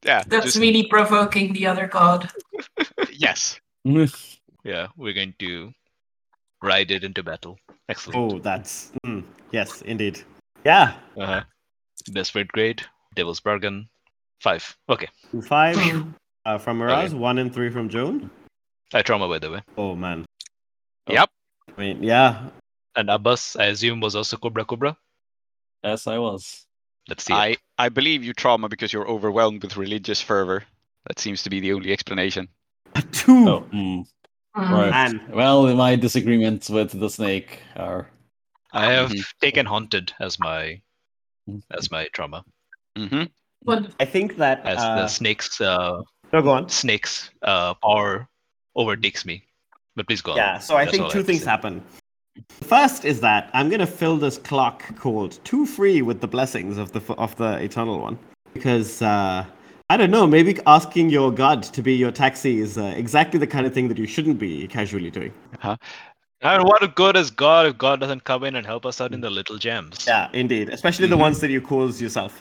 yeah. 0.02 0.22
that's 0.26 0.46
just- 0.46 0.58
really 0.58 0.86
provoking 0.86 1.52
the 1.52 1.66
other 1.66 1.86
god. 1.86 2.30
yes. 3.12 3.60
Yeah, 4.64 4.88
we're 4.96 5.14
going 5.14 5.34
to 5.38 5.72
ride 6.62 6.90
it 6.90 7.04
into 7.04 7.22
battle. 7.22 7.58
Excellent. 7.88 8.16
Oh, 8.34 8.38
that's 8.38 8.92
mm, 9.06 9.22
yes, 9.52 9.82
indeed. 9.82 10.20
Yeah. 10.64 10.94
Uh-huh. 11.16 11.44
Desperate 12.12 12.48
Great, 12.48 12.86
Devil's 13.14 13.40
Bargain, 13.40 13.88
five. 14.40 14.76
Okay. 14.88 15.09
Five 15.46 15.76
Hmm. 15.76 16.11
uh, 16.44 16.59
from 16.59 16.78
Miraz, 16.78 17.12
Okay. 17.12 17.18
one 17.18 17.38
and 17.38 17.52
three 17.52 17.70
from 17.70 17.88
Joan. 17.88 18.30
I 18.92 19.02
trauma 19.02 19.28
by 19.28 19.38
the 19.38 19.50
way. 19.50 19.62
Oh 19.76 19.94
man. 19.94 20.24
Yep. 21.09 21.30
I 21.76 21.80
mean, 21.80 22.02
yeah. 22.02 22.48
And 22.96 23.11
Abbas, 23.11 23.56
I 23.56 23.66
assume, 23.66 24.00
was 24.00 24.16
also 24.16 24.36
Cobra 24.36 24.64
Cobra. 24.64 24.96
Yes, 25.84 26.06
I 26.06 26.18
was. 26.18 26.66
Let's 27.09 27.24
see. 27.24 27.32
it. 27.32 27.36
I, 27.36 27.56
I 27.78 27.88
believe 27.88 28.24
you 28.24 28.32
trauma 28.34 28.68
because 28.68 28.92
you're 28.92 29.09
overwhelmed 29.09 29.62
with 29.62 29.76
religious 29.76 30.20
fervor. 30.20 30.64
That 31.06 31.18
seems 31.18 31.42
to 31.44 31.50
be 31.50 31.61
the 31.61 31.72
only 31.72 31.92
explanation. 31.92 32.48
A 32.94 33.02
two. 33.02 33.48
Oh, 33.48 33.61
mm, 33.72 34.04
right. 34.56 34.90
Man. 34.90 35.22
Well, 35.32 35.74
my 35.74 35.96
disagreements 35.96 36.68
with 36.68 36.98
the 36.98 37.09
snake 37.09 37.61
are. 37.76 38.11
I 38.72 38.86
have 38.92 39.11
Mhm. 39.11 39.24
taken 39.40 39.64
haunted 39.66 40.12
as 40.20 40.38
my 40.38 40.82
Mm. 41.48 41.62
as 41.70 41.90
my 41.90 42.09
trauma. 42.12 42.44
Mm-hmm. 42.99 43.24
Wonderful. 43.64 43.94
I 44.01 44.05
think 44.05 44.36
that 44.36 44.66
As 44.66 44.78
uh, 44.78 44.94
the 44.96 45.09
snake's 45.09 45.61
uh, 45.61 46.01
No, 46.32 46.42
go 46.42 46.51
on. 46.51 46.68
snake's 46.68 47.30
uh, 47.42 47.74
power 47.74 48.28
overtakes 48.74 49.24
me. 49.24 49.44
But 49.96 50.07
please 50.07 50.20
go 50.20 50.32
on. 50.32 50.36
Yeah, 50.38 50.59
so 50.59 50.76
I 50.76 50.84
That's 50.84 50.96
think 50.96 51.11
two 51.11 51.18
have 51.18 51.26
to 51.26 51.32
things 51.32 51.40
say. 51.44 51.51
happen. 51.51 51.82
First 52.62 53.05
is 53.05 53.20
that 53.20 53.51
I'm 53.53 53.68
gonna 53.68 53.86
fill 53.86 54.16
this 54.16 54.38
clock 54.38 54.84
called 54.96 55.38
two 55.44 55.66
free 55.66 56.03
with 56.03 56.20
the 56.20 56.28
blessings 56.28 56.78
of 56.78 56.92
the 56.92 57.01
of 57.14 57.34
the 57.36 57.55
eternal 57.62 57.99
one 58.01 58.18
because 58.55 59.03
uh, 59.03 59.44
I 59.90 59.96
don't 59.96 60.11
know 60.11 60.26
maybe 60.26 60.57
asking 60.66 61.11
your 61.11 61.32
god 61.32 61.62
to 61.64 61.82
be 61.82 61.94
your 61.94 62.12
taxi 62.12 62.61
is 62.61 62.78
uh, 62.78 62.92
exactly 62.96 63.40
the 63.40 63.46
kind 63.46 63.66
of 63.66 63.74
thing 63.74 63.88
that 63.88 63.99
you 63.99 64.07
shouldn't 64.07 64.38
be 64.38 64.68
casually 64.68 65.11
doing. 65.11 65.32
And 66.40 66.62
what 66.62 66.94
good 66.94 67.16
is 67.16 67.30
God 67.32 67.66
if 67.66 67.76
God 67.78 67.99
doesn't 67.99 68.22
come 68.22 68.44
in 68.44 68.55
and 68.55 68.64
help 68.64 68.86
us 68.86 69.01
out 69.01 69.12
in 69.12 69.20
the 69.20 69.30
little 69.30 69.59
gems? 69.59 70.05
Yeah, 70.07 70.28
indeed, 70.32 70.68
especially 70.68 71.09
the 71.09 71.16
Mhm. 71.16 71.20
ones 71.26 71.40
that 71.40 71.51
you 71.51 71.61
cause 71.61 72.01
yourself. 72.01 72.40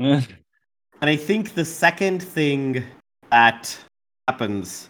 And 0.00 1.08
I 1.08 1.16
think 1.16 1.54
the 1.54 1.64
second 1.64 2.22
thing 2.22 2.84
that 3.30 3.76
happens, 4.28 4.88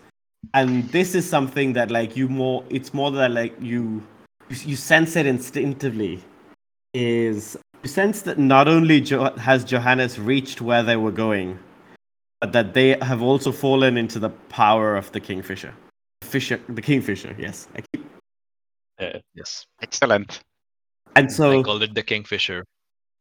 and 0.54 0.88
this 0.90 1.14
is 1.14 1.28
something 1.28 1.72
that 1.74 1.90
like 1.90 2.16
you 2.16 2.28
more, 2.28 2.64
it's 2.70 2.94
more 2.94 3.11
that 3.12 3.30
like 3.30 3.54
you, 3.61 4.02
you 4.48 4.76
sense 4.76 5.16
it 5.16 5.26
instinctively, 5.26 6.22
is 6.94 7.56
you 7.82 7.88
sense 7.88 8.22
that 8.22 8.38
not 8.38 8.68
only 8.68 9.00
jo- 9.00 9.34
has 9.36 9.64
Johannes 9.64 10.18
reached 10.18 10.61
where 10.61 10.82
they 10.82 10.96
were 10.96 11.12
going, 11.12 11.58
but 12.40 12.52
that 12.52 12.74
they 12.74 12.96
have 13.02 13.22
also 13.22 13.52
fallen 13.52 13.96
into 13.96 14.18
the 14.18 14.30
power 14.48 14.96
of 14.96 15.12
the 15.12 15.20
kingfisher, 15.20 15.74
fisher, 16.22 16.61
the 16.68 16.82
kingfisher. 16.82 17.34
Yes, 17.38 17.68
I 17.76 17.80
keep, 17.82 18.06
Yes. 19.34 19.66
Excellent. 19.82 20.40
and 21.16 21.30
so 21.32 21.58
I 21.58 21.62
called 21.62 21.82
it 21.82 21.94
the 21.94 22.02
Kingfisher 22.02 22.64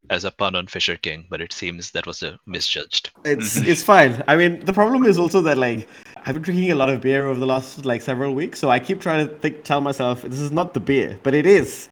as 0.10 0.24
a 0.24 0.32
pun 0.32 0.56
on 0.56 0.68
Fisher 0.68 0.98
King, 0.98 1.26
but 1.30 1.42
it 1.42 1.54
seems 1.54 1.92
that 1.92 2.08
was 2.08 2.24
a 2.24 2.40
misjudged. 2.46 3.12
It's 3.26 3.58
it's 3.58 3.84
fine. 3.84 4.24
I 4.28 4.36
mean, 4.36 4.64
the 4.66 4.74
problem 4.74 5.06
is 5.06 5.18
also 5.20 5.42
that 5.42 5.58
like 5.58 5.88
I've 6.26 6.34
been 6.36 6.44
drinking 6.44 6.72
a 6.72 6.76
lot 6.76 6.90
of 6.90 7.02
beer 7.02 7.28
over 7.28 7.40
the 7.40 7.46
last 7.46 7.86
like 7.86 8.02
several 8.02 8.34
weeks, 8.34 8.60
so 8.60 8.70
I 8.70 8.80
keep 8.80 9.02
trying 9.02 9.28
to 9.28 9.36
think, 9.36 9.64
tell 9.64 9.82
myself 9.82 10.22
this 10.22 10.40
is 10.40 10.52
not 10.52 10.74
the 10.74 10.80
beer, 10.80 11.20
but 11.24 11.34
it 11.34 11.46
is. 11.46 11.90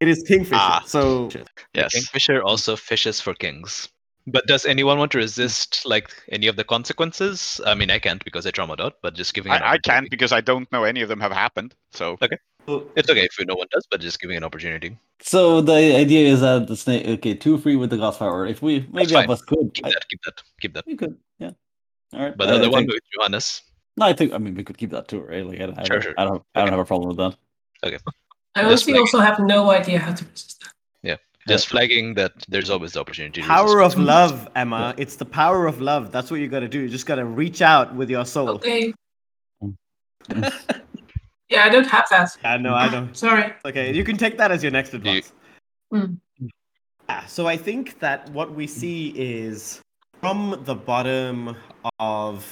It 0.00 0.08
is 0.08 0.24
Kingfisher. 0.26 0.56
Ah. 0.60 0.82
So 0.86 1.30
Yes. 1.74 1.92
Kingfisher 1.94 2.42
also 2.42 2.76
fishes 2.76 3.20
for 3.20 3.34
kings. 3.34 3.88
But 4.26 4.46
does 4.46 4.64
anyone 4.64 4.98
want 4.98 5.12
to 5.12 5.18
resist 5.18 5.84
like 5.84 6.10
any 6.30 6.46
of 6.46 6.56
the 6.56 6.64
consequences? 6.64 7.60
I 7.66 7.74
mean, 7.74 7.90
I 7.90 7.98
can't 7.98 8.24
because 8.24 8.46
I 8.46 8.50
traumatized 8.50 8.80
out, 8.80 8.94
but 9.02 9.14
just 9.14 9.34
giving. 9.34 9.52
I, 9.52 9.72
I 9.72 9.78
can't 9.78 10.10
because 10.10 10.32
I 10.32 10.40
don't 10.40 10.70
know 10.72 10.84
any 10.84 11.02
of 11.02 11.08
them 11.08 11.20
have 11.20 11.32
happened. 11.32 11.74
So 11.92 12.16
It's 12.66 13.10
okay 13.10 13.24
if 13.24 13.46
no 13.46 13.54
one 13.54 13.66
does, 13.70 13.86
but 13.90 14.00
just 14.00 14.20
giving 14.20 14.36
an 14.36 14.44
opportunity. 14.44 14.96
So 15.20 15.60
the 15.60 15.74
idea 15.96 16.28
is 16.32 16.40
that 16.40 16.66
the 16.66 16.76
snake, 16.76 17.06
okay, 17.06 17.34
two 17.34 17.58
free 17.58 17.76
with 17.76 17.90
the 17.90 17.96
Godfather. 17.98 18.46
If 18.46 18.62
we 18.62 18.86
maybe 18.92 19.12
fine. 19.12 19.24
of 19.24 19.30
us 19.30 19.42
could, 19.42 19.72
Keep 19.74 19.86
I- 19.86 19.90
that. 19.90 20.08
Keep 20.08 20.22
that. 20.24 20.42
Keep 20.60 20.74
that. 20.74 20.86
we 20.86 20.96
could, 20.96 21.16
yeah. 21.38 21.50
All 22.14 22.20
right, 22.20 22.36
But 22.36 22.46
the 22.46 22.54
other 22.54 22.70
one 22.70 22.82
think- 22.84 22.92
with 22.94 23.02
Johannes. 23.14 23.62
No, 23.96 24.06
I 24.06 24.12
think 24.12 24.32
I 24.32 24.38
mean 24.38 24.54
we 24.54 24.64
could 24.64 24.76
keep 24.78 24.90
that 24.90 25.06
too, 25.08 25.20
right? 25.20 25.46
Like 25.46 25.60
I, 25.60 25.64
I, 25.64 25.84
Sure, 25.84 25.96
don't, 25.96 26.02
sure. 26.02 26.14
I 26.18 26.24
don't, 26.24 26.42
I 26.54 26.60
don't 26.60 26.70
have 26.70 26.80
a 26.80 26.84
problem 26.84 27.08
with 27.08 27.18
that. 27.18 27.36
Okay. 27.86 27.98
I 28.56 28.62
honestly 28.64 28.92
like- 28.92 29.00
also 29.00 29.18
have 29.20 29.38
no 29.40 29.70
idea 29.70 29.98
how 30.00 30.12
to 30.14 30.24
resist 30.24 30.60
that. 30.62 30.72
Yeah, 31.02 31.16
just 31.46 31.68
flagging 31.68 32.14
that 32.14 32.32
there's 32.48 32.70
always 32.70 32.92
the 32.94 33.00
opportunity. 33.00 33.40
to 33.42 33.46
power 33.46 33.76
resist. 33.78 33.96
of 33.98 34.02
love, 34.04 34.48
Emma. 34.56 34.94
It's 34.96 35.16
the 35.16 35.24
power 35.26 35.66
of 35.66 35.80
love. 35.80 36.10
That's 36.12 36.30
what 36.30 36.40
you 36.40 36.48
got 36.48 36.60
to 36.60 36.68
do. 36.68 36.80
You 36.80 36.88
just 36.88 37.06
got 37.06 37.16
to 37.16 37.24
reach 37.24 37.62
out 37.62 37.94
with 37.94 38.08
your 38.10 38.24
soul. 38.24 38.48
Okay. 38.50 38.92
yeah, 41.54 41.64
I 41.64 41.68
don't 41.68 41.86
have 41.86 42.06
that. 42.10 42.36
Yeah, 42.42 42.56
no, 42.56 42.74
I 42.74 42.88
don't. 42.88 43.16
Sorry. 43.16 43.52
Okay, 43.64 43.94
you 43.94 44.04
can 44.04 44.16
take 44.16 44.36
that 44.38 44.50
as 44.50 44.62
your 44.62 44.72
next 44.72 44.92
advice. 44.92 45.32
Hmm. 45.90 46.14
Yeah, 47.08 47.26
so 47.26 47.46
I 47.46 47.56
think 47.56 48.00
that 48.00 48.28
what 48.30 48.54
we 48.54 48.66
see 48.66 49.08
is 49.10 49.80
from 50.20 50.62
the 50.64 50.74
bottom 50.74 51.56
of 51.98 52.46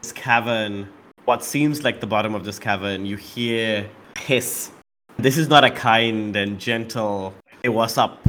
this 0.00 0.12
cavern, 0.12 0.88
what 1.24 1.44
seems 1.44 1.84
like 1.84 2.00
the 2.00 2.06
bottom 2.06 2.34
of 2.34 2.44
this 2.44 2.58
cavern, 2.58 3.04
you 3.04 3.16
hear 3.16 3.88
hiss. 4.18 4.70
This 5.18 5.36
is 5.36 5.48
not 5.48 5.64
a 5.64 5.70
kind 5.70 6.36
and 6.36 6.58
gentle, 6.58 7.34
hey, 7.62 7.68
what's 7.68 7.98
up? 7.98 8.20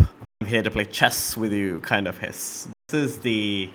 I'm 0.42 0.48
here 0.48 0.64
to 0.64 0.72
play 0.72 0.86
chess 0.86 1.38
with 1.38 1.54
you 1.54 1.80
kind 1.82 2.08
of 2.08 2.18
hiss. 2.18 2.68
This 2.90 3.12
is 3.12 3.20
the 3.20 3.70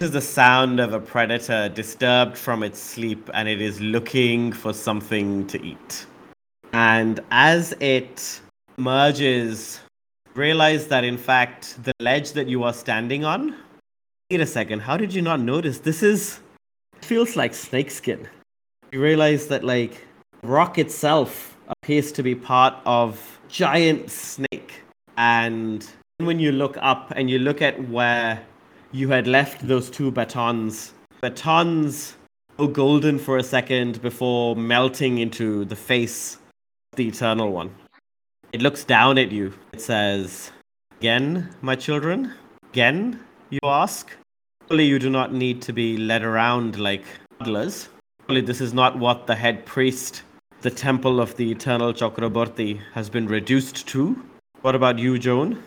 this 0.00 0.06
is 0.06 0.14
the 0.14 0.20
sound 0.22 0.80
of 0.80 0.94
a 0.94 0.98
predator 0.98 1.68
disturbed 1.68 2.38
from 2.38 2.62
its 2.62 2.78
sleep 2.78 3.28
and 3.34 3.46
it 3.46 3.60
is 3.60 3.82
looking 3.82 4.50
for 4.50 4.72
something 4.72 5.46
to 5.46 5.62
eat. 5.62 6.06
And 6.72 7.20
as 7.30 7.72
it 7.80 8.40
merges 8.78 9.80
realize 10.34 10.86
that 10.86 11.04
in 11.04 11.18
fact 11.18 11.84
the 11.84 11.92
ledge 12.00 12.32
that 12.32 12.48
you 12.48 12.64
are 12.64 12.72
standing 12.72 13.26
on 13.26 13.54
wait 14.30 14.40
a 14.40 14.46
second 14.46 14.80
how 14.80 14.96
did 14.96 15.12
you 15.12 15.20
not 15.20 15.38
notice? 15.38 15.80
This 15.80 16.02
is 16.02 16.40
feels 17.02 17.36
like 17.36 17.52
snakeskin. 17.52 18.26
You 18.92 19.02
realize 19.02 19.48
that 19.48 19.64
like 19.64 20.06
rock 20.42 20.78
itself 20.78 21.58
appears 21.68 22.10
to 22.12 22.22
be 22.22 22.34
part 22.34 22.72
of 22.86 23.38
giant 23.48 24.10
snake. 24.10 24.82
And 25.18 25.86
when 26.16 26.40
you 26.40 26.52
look 26.52 26.78
up 26.80 27.12
and 27.14 27.28
you 27.28 27.38
look 27.38 27.60
at 27.60 27.86
where 27.90 28.46
you 28.92 29.08
had 29.08 29.26
left 29.26 29.66
those 29.66 29.90
two 29.90 30.10
batons 30.10 30.92
batons 31.20 32.16
go 32.56 32.66
golden 32.66 33.18
for 33.18 33.36
a 33.36 33.42
second 33.42 34.00
before 34.02 34.56
melting 34.56 35.18
into 35.18 35.64
the 35.66 35.76
face 35.76 36.36
of 36.92 36.96
the 36.96 37.08
eternal 37.08 37.52
one 37.52 37.70
it 38.52 38.62
looks 38.62 38.82
down 38.82 39.16
at 39.16 39.30
you. 39.30 39.54
It 39.72 39.80
says, 39.80 40.50
Again, 40.98 41.54
my 41.62 41.76
children? 41.76 42.34
Again, 42.72 43.20
you 43.48 43.60
ask? 43.62 44.10
Surely 44.66 44.86
you 44.86 44.98
do 44.98 45.08
not 45.08 45.32
need 45.32 45.62
to 45.62 45.72
be 45.72 45.96
led 45.96 46.24
around 46.24 46.78
like 46.78 47.04
toddlers. 47.38 47.88
Surely 48.26 48.40
this 48.40 48.60
is 48.60 48.74
not 48.74 48.98
what 48.98 49.28
the 49.28 49.36
head 49.36 49.64
priest, 49.66 50.22
the 50.62 50.70
temple 50.70 51.20
of 51.20 51.36
the 51.36 51.50
eternal 51.52 51.92
Chakraborty, 51.92 52.80
has 52.92 53.08
been 53.08 53.28
reduced 53.28 53.86
to. 53.88 54.20
What 54.62 54.74
about 54.74 54.98
you, 54.98 55.16
Joan? 55.16 55.52
You 55.52 55.60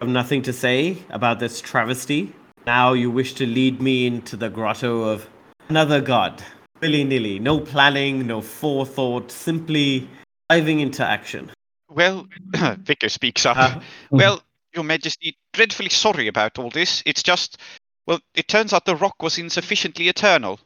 have 0.00 0.08
nothing 0.08 0.42
to 0.42 0.52
say 0.52 0.98
about 1.10 1.38
this 1.38 1.60
travesty? 1.60 2.32
Now 2.66 2.94
you 2.94 3.10
wish 3.10 3.34
to 3.34 3.46
lead 3.46 3.82
me 3.82 4.06
into 4.06 4.36
the 4.36 4.48
grotto 4.48 5.02
of 5.02 5.28
another 5.68 6.00
god. 6.00 6.42
Willy 6.80 7.04
nilly, 7.04 7.38
no 7.38 7.60
planning, 7.60 8.26
no 8.26 8.40
forethought, 8.40 9.30
simply 9.30 10.08
diving 10.48 10.80
into 10.80 11.04
action. 11.04 11.50
Well, 11.88 12.26
Vicar 12.78 13.08
speaks 13.08 13.46
up. 13.46 13.56
Uh, 13.56 13.80
Well, 14.10 14.42
Your 14.74 14.84
Majesty, 14.84 15.36
dreadfully 15.52 15.90
sorry 15.90 16.26
about 16.26 16.58
all 16.58 16.70
this. 16.70 17.02
It's 17.06 17.22
just, 17.22 17.58
well, 18.06 18.20
it 18.34 18.48
turns 18.48 18.72
out 18.72 18.84
the 18.86 18.96
rock 18.96 19.22
was 19.22 19.38
insufficiently 19.38 20.08
eternal. 20.08 20.58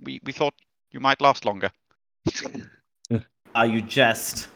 We 0.00 0.20
we 0.24 0.32
thought 0.32 0.54
you 0.90 1.00
might 1.00 1.20
last 1.20 1.44
longer. 1.44 1.70
Are 3.54 3.66
you 3.66 3.82
jest. 3.82 4.48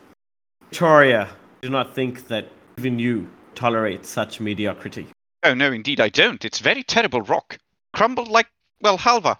Victoria, 0.70 1.28
do 1.62 1.68
not 1.68 1.94
think 1.94 2.26
that 2.28 2.48
even 2.78 2.98
you 2.98 3.28
tolerate 3.54 4.04
such 4.04 4.40
mediocrity. 4.40 5.06
Oh 5.46 5.54
no, 5.54 5.70
indeed 5.70 6.00
I 6.00 6.08
don't. 6.08 6.44
It's 6.44 6.58
very 6.58 6.82
terrible 6.82 7.22
rock. 7.22 7.58
Crumbled 7.92 8.26
like 8.26 8.48
well 8.80 8.98
halva. 8.98 9.38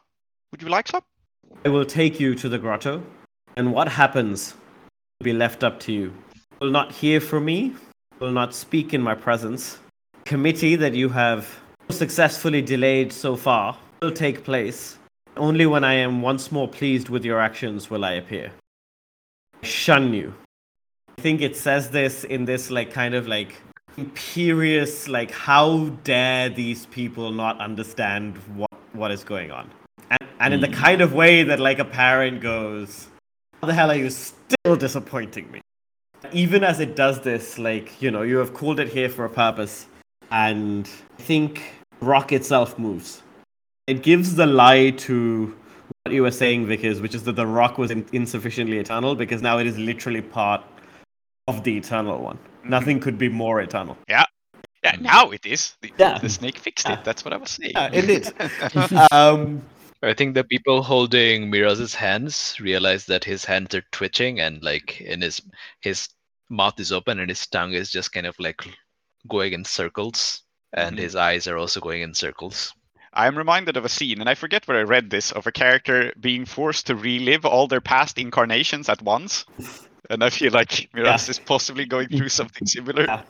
Would 0.52 0.62
you 0.62 0.68
like 0.68 0.86
some? 0.86 1.02
I 1.64 1.68
will 1.68 1.84
take 1.84 2.20
you 2.20 2.36
to 2.36 2.48
the 2.48 2.58
grotto, 2.58 3.02
and 3.56 3.72
what 3.72 3.88
happens 3.88 4.54
will 5.18 5.24
be 5.24 5.32
left 5.32 5.64
up 5.64 5.80
to 5.80 5.92
you. 5.92 6.14
Will 6.60 6.70
not 6.70 6.92
hear 6.92 7.20
from 7.20 7.44
me, 7.44 7.74
will 8.20 8.30
not 8.30 8.54
speak 8.54 8.94
in 8.94 9.02
my 9.02 9.16
presence. 9.16 9.78
Committee 10.24 10.76
that 10.76 10.94
you 10.94 11.08
have 11.08 11.48
successfully 11.88 12.62
delayed 12.62 13.12
so 13.12 13.34
far 13.34 13.76
will 14.00 14.12
take 14.12 14.44
place. 14.44 14.98
Only 15.36 15.66
when 15.66 15.82
I 15.82 15.94
am 15.94 16.22
once 16.22 16.52
more 16.52 16.68
pleased 16.68 17.08
with 17.08 17.24
your 17.24 17.40
actions 17.40 17.90
will 17.90 18.04
I 18.04 18.12
appear. 18.12 18.52
I 19.60 19.66
shun 19.66 20.14
you. 20.14 20.34
I 21.18 21.22
think 21.22 21.40
it 21.40 21.56
says 21.56 21.90
this 21.90 22.22
in 22.22 22.44
this 22.44 22.70
like 22.70 22.92
kind 22.92 23.16
of 23.16 23.26
like 23.26 23.56
imperious 23.96 25.08
like 25.08 25.30
how 25.30 25.88
dare 26.04 26.48
these 26.48 26.86
people 26.86 27.32
not 27.32 27.58
understand 27.60 28.36
what 28.54 28.70
what 28.92 29.10
is 29.10 29.24
going 29.24 29.50
on? 29.50 29.70
And, 30.10 30.20
and 30.40 30.54
in 30.54 30.60
the 30.60 30.66
hmm. 30.68 30.74
kind 30.74 31.00
of 31.00 31.12
way 31.12 31.42
that 31.42 31.60
like 31.60 31.78
a 31.78 31.84
parent 31.84 32.40
goes 32.40 33.08
how 33.60 33.66
the 33.68 33.74
hell 33.74 33.90
are 33.90 33.96
you 33.96 34.10
still 34.10 34.76
disappointing 34.76 35.50
me? 35.50 35.60
Even 36.32 36.62
as 36.62 36.80
it 36.80 36.96
does 36.96 37.20
this 37.20 37.58
like 37.58 38.00
you 38.02 38.10
know 38.10 38.22
you 38.22 38.36
have 38.36 38.52
called 38.52 38.80
it 38.80 38.88
here 38.88 39.08
for 39.08 39.24
a 39.24 39.30
purpose 39.30 39.86
and 40.30 40.88
i 41.18 41.22
think 41.22 41.62
rock 42.00 42.32
itself 42.32 42.78
moves. 42.78 43.22
It 43.86 44.02
gives 44.02 44.34
the 44.34 44.46
lie 44.46 44.90
to 44.90 45.56
what 46.02 46.12
you 46.12 46.22
were 46.22 46.32
saying 46.32 46.66
vickers 46.66 47.00
which 47.00 47.14
is 47.14 47.22
that 47.24 47.36
the 47.36 47.46
rock 47.46 47.78
was 47.78 47.90
in- 47.90 48.06
insufficiently 48.12 48.78
eternal 48.78 49.14
because 49.14 49.40
now 49.40 49.58
it 49.58 49.66
is 49.66 49.78
literally 49.78 50.20
part 50.20 50.62
of 51.48 51.62
the 51.62 51.76
eternal 51.76 52.18
one 52.20 52.38
nothing 52.64 52.98
could 52.98 53.16
be 53.18 53.28
more 53.28 53.60
eternal 53.60 53.96
Yeah, 54.08 54.24
Yeah, 54.82 54.96
now 55.00 55.30
it 55.30 55.46
is. 55.46 55.76
The, 55.80 55.92
Yeah. 55.98 56.18
the 56.18 56.28
snake 56.28 56.58
fixed 56.58 56.88
Yeah. 56.88 56.94
it. 56.94 57.04
That's 57.04 57.24
what 57.24 57.32
I 57.32 57.36
was 57.36 57.50
saying. 57.50 57.72
yeah 57.74 57.90
indeed 57.92 58.26
um 59.12 59.62
I 60.02 60.12
think 60.12 60.34
the 60.34 60.44
people 60.44 60.82
holding 60.82 61.48
Miraz's 61.50 61.94
hands 61.94 62.56
realize 62.60 63.06
that 63.06 63.24
his 63.24 63.44
hands 63.44 63.74
are 63.74 63.82
twitching 63.92 64.40
and 64.40 64.62
like 64.62 65.00
in 65.00 65.22
his 65.22 65.40
his 65.80 66.08
mouth 66.50 66.78
is 66.80 66.90
open 66.92 67.18
and 67.20 67.30
his 67.30 67.46
tongue 67.46 67.72
is 67.74 67.90
just 67.90 68.12
kind 68.12 68.26
of 68.26 68.36
like 68.38 68.62
going 69.28 69.52
in 69.52 69.64
circles 69.64 70.42
and 70.72 70.96
Mhm. 70.96 71.00
his 71.00 71.14
eyes 71.16 71.46
are 71.46 71.56
also 71.58 71.80
going 71.80 72.02
in 72.02 72.12
circles. 72.14 72.72
I'm 73.14 73.38
reminded 73.38 73.78
of 73.78 73.84
a 73.86 73.88
scene, 73.88 74.20
and 74.20 74.28
I 74.28 74.34
forget 74.34 74.68
where 74.68 74.78
I 74.78 74.82
read 74.82 75.08
this, 75.08 75.32
of 75.32 75.46
a 75.46 75.52
character 75.52 76.12
being 76.20 76.44
forced 76.44 76.86
to 76.88 76.94
relive 76.94 77.46
all 77.46 77.66
their 77.66 77.80
past 77.80 78.18
incarnations 78.18 78.90
at 78.90 79.00
once. 79.00 79.46
And 80.10 80.22
I 80.22 80.30
feel 80.30 80.52
like 80.52 80.88
Miraz 80.94 81.28
is 81.28 81.38
possibly 81.38 81.84
going 81.84 82.08
through 82.08 82.28
something 82.28 82.66
similar. 82.66 83.04
Yeah. 83.04 83.22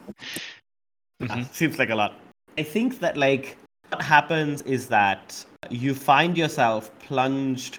Mhm. 1.22 1.30
Uh, 1.30 1.44
Seems 1.52 1.78
like 1.78 1.90
a 1.90 1.94
lot. 1.94 2.18
I 2.58 2.62
think 2.62 3.00
that 3.00 3.16
like 3.16 3.56
what 3.90 4.02
happens 4.02 4.62
is 4.62 4.88
that 4.88 5.44
you 5.70 5.94
find 5.94 6.36
yourself 6.36 6.90
plunged 6.98 7.78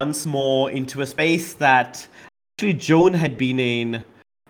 once 0.00 0.26
more 0.26 0.70
into 0.70 1.00
a 1.00 1.06
space 1.06 1.54
that 1.54 2.06
actually 2.56 2.74
Joan 2.74 3.14
had 3.14 3.36
been 3.36 3.58
in 3.58 4.04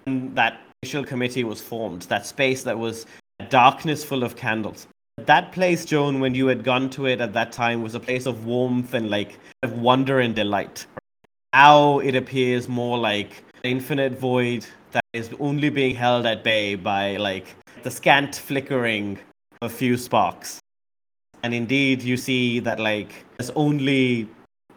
when 0.04 0.34
that 0.34 0.60
initial 0.82 1.04
committee 1.04 1.44
was 1.44 1.60
formed. 1.60 2.02
That 2.02 2.26
space 2.26 2.62
that 2.64 2.78
was 2.78 3.06
darkness 3.48 4.04
full 4.04 4.22
of 4.22 4.36
candles. 4.36 4.86
That 5.18 5.52
place, 5.52 5.84
Joan, 5.84 6.20
when 6.20 6.34
you 6.34 6.46
had 6.46 6.64
gone 6.64 6.90
to 6.90 7.06
it 7.06 7.20
at 7.20 7.32
that 7.34 7.52
time, 7.52 7.82
was 7.82 7.94
a 7.94 8.00
place 8.00 8.26
of 8.26 8.44
warmth 8.46 8.94
and 8.94 9.10
like 9.10 9.38
of 9.62 9.72
wonder 9.72 10.20
and 10.20 10.34
delight. 10.34 10.86
Now 11.52 11.98
it 12.00 12.14
appears 12.14 12.68
more 12.68 12.98
like 12.98 13.44
the 13.62 13.68
infinite 13.68 14.18
void 14.18 14.66
that 14.90 15.04
is 15.12 15.30
only 15.38 15.70
being 15.70 15.94
held 15.94 16.26
at 16.26 16.42
bay 16.42 16.74
by 16.74 17.16
like 17.16 17.54
the 17.82 17.90
scant 17.90 18.34
flickering 18.34 19.18
of 19.60 19.70
a 19.70 19.74
few 19.74 19.96
sparks. 19.96 20.60
And 21.44 21.54
indeed, 21.54 22.02
you 22.02 22.16
see 22.16 22.60
that 22.60 22.80
like 22.80 23.24
there's 23.38 23.50
only 23.50 24.28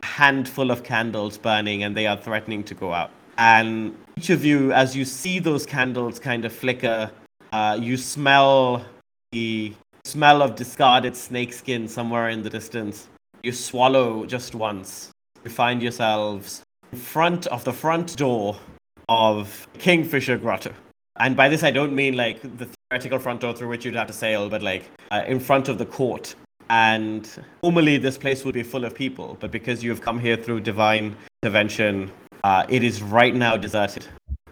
a 0.01 0.05
handful 0.05 0.71
of 0.71 0.83
candles 0.83 1.37
burning 1.37 1.83
and 1.83 1.95
they 1.97 2.07
are 2.07 2.17
threatening 2.17 2.63
to 2.65 2.73
go 2.75 2.93
out. 2.93 3.11
And 3.37 3.97
each 4.17 4.29
of 4.29 4.45
you, 4.45 4.71
as 4.71 4.95
you 4.95 5.03
see 5.03 5.39
those 5.39 5.65
candles 5.65 6.19
kind 6.19 6.45
of 6.45 6.53
flicker, 6.53 7.11
uh, 7.51 7.77
you 7.81 7.97
smell 7.97 8.85
the 9.31 9.73
smell 10.03 10.41
of 10.41 10.55
discarded 10.55 11.15
snakeskin 11.15 11.87
somewhere 11.87 12.29
in 12.29 12.43
the 12.43 12.49
distance. 12.49 13.07
You 13.43 13.51
swallow 13.51 14.25
just 14.25 14.55
once. 14.55 15.11
You 15.43 15.49
find 15.49 15.81
yourselves 15.81 16.61
in 16.91 16.99
front 16.99 17.47
of 17.47 17.63
the 17.63 17.73
front 17.73 18.15
door 18.15 18.57
of 19.09 19.67
Kingfisher 19.77 20.37
Grotto. 20.37 20.73
And 21.17 21.35
by 21.35 21.47
this, 21.47 21.63
I 21.63 21.71
don't 21.71 21.93
mean 21.93 22.17
like 22.17 22.41
the 22.41 22.67
theoretical 22.89 23.19
front 23.19 23.41
door 23.41 23.53
through 23.53 23.69
which 23.69 23.85
you'd 23.85 23.95
have 23.95 24.07
to 24.07 24.13
sail, 24.13 24.49
but 24.49 24.61
like 24.61 24.89
uh, 25.11 25.23
in 25.27 25.39
front 25.39 25.69
of 25.69 25.77
the 25.77 25.85
court. 25.85 26.35
And 26.69 27.29
normally, 27.63 27.97
this 27.97 28.17
place 28.17 28.43
would 28.43 28.55
be 28.55 28.63
full 28.63 28.85
of 28.85 28.95
people, 28.95 29.37
but 29.39 29.51
because 29.51 29.83
you 29.83 29.91
have 29.91 30.01
come 30.01 30.19
here 30.19 30.35
through 30.35 30.61
divine 30.61 31.15
intervention, 31.43 32.11
uh, 32.43 32.65
it 32.69 32.83
is 32.83 33.03
right 33.03 33.35
now 33.35 33.55
deserted. 33.55 34.05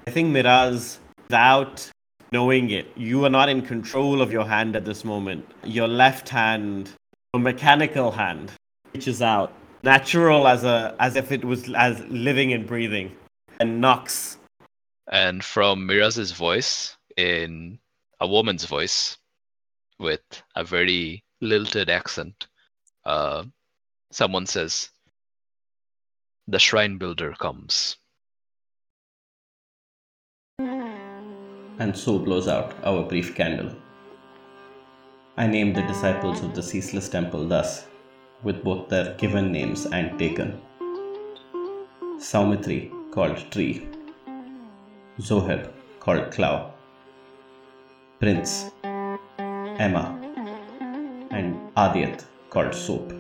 I 0.08 0.12
think 0.12 0.30
Miraz, 0.30 1.00
without 1.28 1.90
knowing 2.32 2.70
it, 2.70 2.88
you 2.96 3.26
are 3.26 3.30
not 3.30 3.50
in 3.50 3.62
control 3.62 4.22
of 4.22 4.32
your 4.32 4.46
hand 4.46 4.76
at 4.76 4.86
this 4.86 5.04
moment. 5.04 5.46
Your 5.64 5.88
left 5.88 6.30
hand, 6.30 6.92
your 7.34 7.42
mechanical 7.42 8.12
hand, 8.12 8.52
reaches 8.94 9.22
out, 9.22 9.54
natural 9.84 10.48
as 10.48 10.64
a 10.64 10.96
as 11.00 11.16
if 11.16 11.32
it 11.32 11.44
was 11.44 11.74
as 11.74 12.00
living 12.10 12.54
and 12.54 12.68
breathing, 12.68 13.12
and 13.60 13.82
knocks 13.82 14.38
And 15.12 15.44
from 15.44 15.86
Miraz's 15.86 16.32
voice, 16.32 16.98
in 17.18 17.80
a 18.20 18.28
woman's 18.28 18.66
voice, 18.66 19.18
with 20.00 20.22
a 20.56 20.64
very 20.64 21.24
lilted 21.42 21.90
accent, 21.90 22.48
uh, 23.06 23.44
someone 24.12 24.46
says, 24.46 24.90
"The 26.48 26.60
shrine 26.60 26.98
builder 26.98 27.34
comes." 27.34 27.98
and 31.80 31.98
so 31.98 32.20
blows 32.20 32.48
out 32.48 32.74
our 32.84 33.04
brief 33.04 33.36
candle. 33.36 33.72
I 35.38 35.48
name 35.48 35.74
the 35.74 35.82
disciples 35.82 36.44
of 36.44 36.54
the 36.54 36.62
ceaseless 36.62 37.10
temple 37.10 37.48
thus, 37.48 37.88
with 38.44 38.64
both 38.64 38.90
their 38.90 39.16
given 39.16 39.52
names 39.52 39.86
and 39.88 40.18
taken. 40.20 40.62
Soumithri, 42.20 42.92
called 43.12 43.38
Tree, 43.52 43.88
Zoheb, 45.20 45.70
called 46.00 46.32
Klow, 46.32 46.72
Prince, 48.20 48.72
Emma, 48.84 50.20
and 51.30 51.56
Aadiyat, 51.76 52.26
called 52.50 52.74
Soap. 52.74 53.12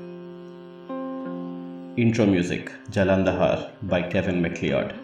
Intro 1.95 2.25
music 2.25 2.71
Jalandhar 2.89 3.69
by 3.83 4.01
Kevin 4.01 4.41
Macleod. 4.41 4.95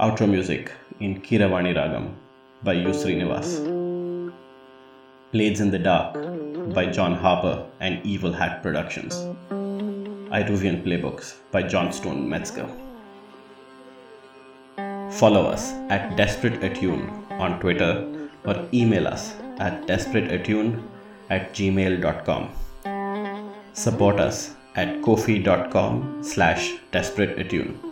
Outro 0.00 0.26
music 0.26 0.72
in 1.00 1.20
Kiravani 1.20 1.74
Ragam 1.76 2.14
by 2.62 2.72
U. 2.72 4.32
Blades 5.30 5.60
in 5.60 5.70
the 5.70 5.78
Dark 5.78 6.14
by 6.72 6.86
John 6.86 7.14
Harper 7.14 7.66
and 7.80 8.02
Evil 8.06 8.32
Hat 8.32 8.62
Productions. 8.62 9.14
Iruvian 10.30 10.82
Playbooks 10.82 11.34
by 11.50 11.62
Johnstone 11.62 12.26
Metzger. 12.26 12.87
Follow 15.18 15.46
us 15.46 15.72
at 15.90 16.16
Desperate 16.16 16.62
Attune 16.62 17.02
on 17.30 17.58
Twitter 17.58 17.92
or 18.44 18.68
email 18.72 19.08
us 19.08 19.34
at 19.58 19.84
desperateattune 19.88 20.80
at 21.28 21.52
gmail.com. 21.52 22.48
Support 23.72 24.20
us 24.20 24.54
at 24.76 25.00
kofi.com 25.02 26.22
slash 26.22 26.74
desperateattune. 26.92 27.87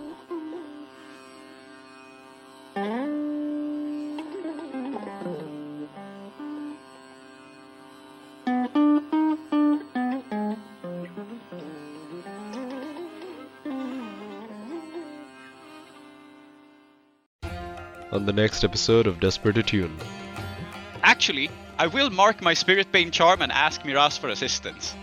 Next 18.36 18.64
episode 18.64 19.06
of 19.06 19.18
Desperate 19.18 19.56
Attune. 19.56 19.96
Actually, 21.02 21.48
I 21.78 21.86
will 21.86 22.10
mark 22.10 22.42
my 22.42 22.52
Spirit 22.52 22.92
Bane 22.92 23.10
charm 23.10 23.40
and 23.40 23.50
ask 23.50 23.82
Miraz 23.82 24.18
for 24.18 24.28
assistance. 24.28 24.94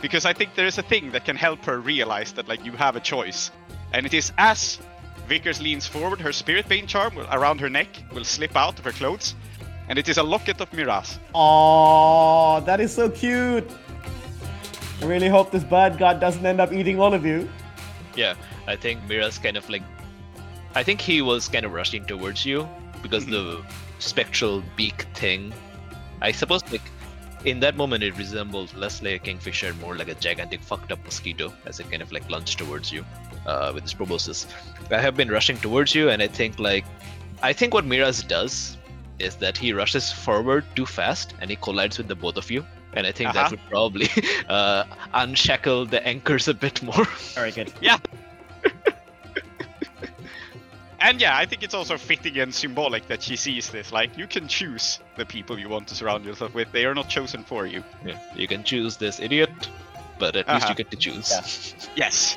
Because 0.00 0.24
I 0.24 0.32
think 0.32 0.54
there 0.54 0.64
is 0.64 0.78
a 0.78 0.82
thing 0.84 1.10
that 1.10 1.24
can 1.24 1.34
help 1.34 1.64
her 1.64 1.80
realize 1.80 2.32
that 2.34 2.46
like 2.46 2.64
you 2.64 2.70
have 2.70 2.94
a 2.94 3.00
choice. 3.00 3.50
And 3.92 4.06
it 4.06 4.14
is 4.14 4.30
as 4.38 4.78
Vickers 5.26 5.60
leans 5.60 5.88
forward, 5.88 6.20
her 6.20 6.32
Spirit 6.32 6.68
Bane 6.68 6.86
charm 6.86 7.16
will, 7.16 7.26
around 7.32 7.60
her 7.60 7.68
neck 7.68 7.88
will 8.12 8.24
slip 8.24 8.56
out 8.56 8.78
of 8.78 8.84
her 8.84 8.92
clothes. 8.92 9.34
And 9.88 9.98
it 9.98 10.08
is 10.08 10.18
a 10.18 10.22
locket 10.22 10.60
of 10.60 10.72
Miraz. 10.72 11.18
Oh, 11.34 12.60
that 12.60 12.78
is 12.78 12.94
so 12.94 13.10
cute. 13.10 13.68
I 15.02 15.04
really 15.04 15.28
hope 15.28 15.50
this 15.50 15.64
bird 15.64 15.98
god 15.98 16.20
doesn't 16.20 16.46
end 16.46 16.60
up 16.60 16.72
eating 16.72 17.00
all 17.00 17.12
of 17.12 17.26
you. 17.26 17.48
Yeah, 18.14 18.34
I 18.68 18.76
think 18.76 19.02
Miraz 19.08 19.36
kind 19.38 19.56
of 19.56 19.68
like. 19.68 19.82
I 20.74 20.82
think 20.82 21.00
he 21.00 21.22
was 21.22 21.48
kind 21.48 21.64
of 21.64 21.72
rushing 21.72 22.04
towards 22.04 22.44
you 22.44 22.68
because 23.02 23.26
the 23.26 23.62
spectral 23.98 24.62
beak 24.76 25.06
thing. 25.14 25.52
I 26.20 26.32
suppose, 26.32 26.62
like, 26.72 26.82
in 27.44 27.60
that 27.60 27.76
moment, 27.76 28.02
it 28.02 28.16
resembled 28.18 28.74
less 28.76 29.00
like 29.02 29.14
a 29.14 29.18
kingfisher, 29.18 29.72
more 29.74 29.96
like 29.96 30.08
a 30.08 30.14
gigantic 30.14 30.60
fucked 30.60 30.90
up 30.92 31.04
mosquito 31.04 31.52
as 31.66 31.78
it 31.80 31.90
kind 31.90 32.02
of 32.02 32.10
like 32.12 32.28
lunged 32.28 32.58
towards 32.58 32.90
you 32.92 33.04
uh, 33.46 33.70
with 33.74 33.84
its 33.84 33.94
proboscis. 33.94 34.46
I 34.90 35.00
have 35.00 35.16
been 35.16 35.30
rushing 35.30 35.56
towards 35.58 35.94
you, 35.94 36.10
and 36.10 36.20
I 36.22 36.26
think, 36.28 36.58
like, 36.58 36.84
I 37.42 37.52
think 37.52 37.72
what 37.74 37.84
Miraz 37.86 38.22
does 38.24 38.76
is 39.20 39.36
that 39.36 39.56
he 39.56 39.72
rushes 39.72 40.12
forward 40.12 40.64
too 40.76 40.86
fast 40.86 41.34
and 41.40 41.50
he 41.50 41.56
collides 41.56 41.98
with 41.98 42.08
the 42.08 42.14
both 42.14 42.36
of 42.36 42.50
you. 42.50 42.64
And 42.94 43.06
I 43.06 43.12
think 43.12 43.30
Uh-huh. 43.30 43.42
that 43.42 43.50
would 43.50 43.60
probably 43.68 44.08
uh, 44.48 44.84
unshackle 45.14 45.86
the 45.86 46.04
anchors 46.06 46.48
a 46.48 46.54
bit 46.54 46.82
more. 46.82 47.04
Very 47.34 47.52
good. 47.52 47.72
And 51.00 51.20
yeah, 51.20 51.36
I 51.36 51.46
think 51.46 51.62
it's 51.62 51.74
also 51.74 51.96
fitting 51.96 52.38
and 52.38 52.52
symbolic 52.52 53.06
that 53.08 53.22
she 53.22 53.36
sees 53.36 53.70
this. 53.70 53.92
Like, 53.92 54.16
you 54.18 54.26
can 54.26 54.48
choose 54.48 54.98
the 55.16 55.24
people 55.24 55.58
you 55.58 55.68
want 55.68 55.86
to 55.88 55.94
surround 55.94 56.24
yourself 56.24 56.54
with, 56.54 56.72
they 56.72 56.84
are 56.86 56.94
not 56.94 57.08
chosen 57.08 57.44
for 57.44 57.66
you. 57.66 57.84
Yeah, 58.04 58.18
you 58.34 58.48
can 58.48 58.64
choose 58.64 58.96
this 58.96 59.20
idiot, 59.20 59.50
but 60.18 60.34
at 60.34 60.48
least 60.48 60.64
Uh-huh. 60.64 60.68
you 60.70 60.74
get 60.74 60.90
to 60.90 60.96
choose. 60.96 61.30
Yeah. 61.30 61.94
Yes. 62.06 62.36